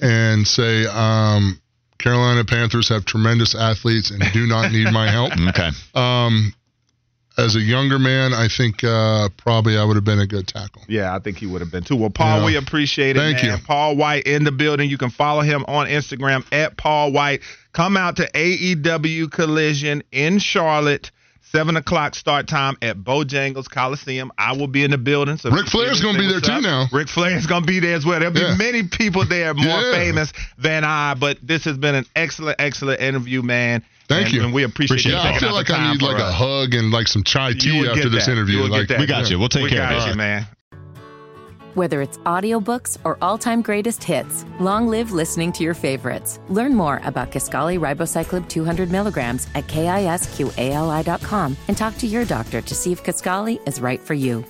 and 0.00 0.46
say 0.48 0.84
um, 0.86 1.60
Carolina 1.98 2.44
Panthers 2.44 2.88
have 2.88 3.04
tremendous 3.04 3.54
athletes 3.54 4.10
and 4.10 4.20
do 4.32 4.46
not 4.46 4.72
need 4.72 4.92
my 4.92 5.08
help. 5.10 5.32
Okay. 5.48 5.70
Um, 5.94 6.52
as 7.38 7.54
a 7.56 7.60
younger 7.60 7.98
man, 7.98 8.32
I 8.32 8.48
think 8.48 8.82
uh, 8.82 9.28
probably 9.36 9.76
I 9.76 9.84
would 9.84 9.96
have 9.96 10.04
been 10.04 10.20
a 10.20 10.26
good 10.26 10.46
tackle. 10.48 10.82
Yeah, 10.88 11.14
I 11.14 11.18
think 11.18 11.38
he 11.38 11.46
would 11.46 11.60
have 11.60 11.70
been 11.70 11.84
too. 11.84 11.96
Well, 11.96 12.10
Paul, 12.10 12.40
Yeah. 12.40 12.46
we 12.46 12.56
appreciate 12.56 13.16
it. 13.16 13.20
Thank 13.20 13.42
man. 13.42 13.58
you. 13.58 13.64
Paul 13.64 13.96
Wight 13.96 14.26
in 14.26 14.44
the 14.44 14.52
building. 14.52 14.88
You 14.88 14.98
can 14.98 15.10
follow 15.10 15.42
him 15.42 15.64
on 15.68 15.86
Instagram 15.86 16.44
at 16.52 16.76
Paul 16.76 17.12
Wight. 17.12 17.42
Come 17.72 17.96
out 17.96 18.16
to 18.16 18.30
AEW 18.32 19.30
Collision 19.30 20.02
in 20.12 20.38
Charlotte. 20.38 21.10
Seven 21.52 21.76
o'clock 21.76 22.14
start 22.16 22.48
time 22.48 22.76
at 22.82 22.96
Bojangles 22.98 23.70
Coliseum. 23.70 24.32
I 24.36 24.52
will 24.56 24.66
be 24.66 24.82
in 24.82 24.90
the 24.90 24.98
building. 24.98 25.36
So 25.36 25.48
if 25.48 25.54
Ric 25.54 25.64
you 25.66 25.70
Flair's 25.70 26.02
gonna 26.02 26.18
be 26.18 26.26
there 26.26 26.40
too 26.40 26.60
now. 26.60 26.86
Ric 26.92 27.08
Flair's 27.08 27.46
gonna 27.46 27.64
be 27.64 27.78
there 27.78 27.94
as 27.94 28.04
well. 28.04 28.18
There'll 28.18 28.34
be 28.34 28.40
Yeah. 28.40 28.56
many 28.56 28.82
people 28.82 29.24
there 29.24 29.54
more 29.54 29.64
Yeah. 29.80 29.92
famous 29.92 30.32
than 30.58 30.84
I. 30.84 31.14
But 31.14 31.38
this 31.42 31.64
has 31.64 31.78
been 31.78 31.94
an 31.94 32.04
excellent, 32.16 32.56
excellent 32.60 33.00
interview, 33.00 33.42
man. 33.42 33.84
Thank 34.08 34.26
And- 34.26 34.34
you. 34.34 34.44
And 34.44 34.52
we 34.54 34.62
appreciate, 34.64 35.00
Appreciate 35.00 35.12
you. 35.12 35.18
Yeah, 35.18 35.34
I 35.36 35.38
feel 35.38 35.52
like 35.52 35.70
I 35.70 35.92
need 35.92 36.00
for 36.00 36.06
like 36.06 36.18
a 36.22 36.30
hug 36.32 36.74
and 36.74 36.90
like 36.90 37.08
some 37.08 37.22
chai 37.24 37.52
tea 37.52 37.86
after 37.86 38.02
get 38.04 38.12
this 38.12 38.26
that. 38.26 38.32
interview. 38.32 38.56
You 38.56 38.62
would 38.62 38.70
Like, 38.72 38.80
get 38.82 38.88
that. 38.94 39.00
We 39.00 39.06
got 39.06 39.30
you. 39.30 39.38
We'll 39.38 39.48
take 39.48 39.64
we 39.64 39.70
care 39.70 39.78
got 39.80 39.94
of 39.96 40.06
it. 40.06 40.10
you, 40.10 40.14
man. 40.16 40.46
Whether 41.74 42.00
it's 42.00 42.16
audiobooks 42.18 42.96
or 43.04 43.18
all-time 43.20 43.60
greatest 43.60 44.02
hits, 44.02 44.46
long 44.60 44.88
live 44.88 45.12
listening 45.12 45.52
to 45.52 45.62
your 45.62 45.74
favorites. 45.74 46.40
Learn 46.48 46.74
more 46.74 47.02
about 47.04 47.30
Kisqali 47.30 47.78
Ribociclib 47.78 48.48
200 48.48 48.90
milligrams 48.90 49.46
at 49.54 49.66
kisqali.com 49.66 51.56
and 51.68 51.76
talk 51.76 51.98
to 51.98 52.06
your 52.06 52.24
doctor 52.24 52.62
to 52.62 52.74
see 52.74 52.92
if 52.92 53.04
Kisqali 53.04 53.58
is 53.68 53.78
right 53.82 54.00
for 54.00 54.14
you. 54.14 54.42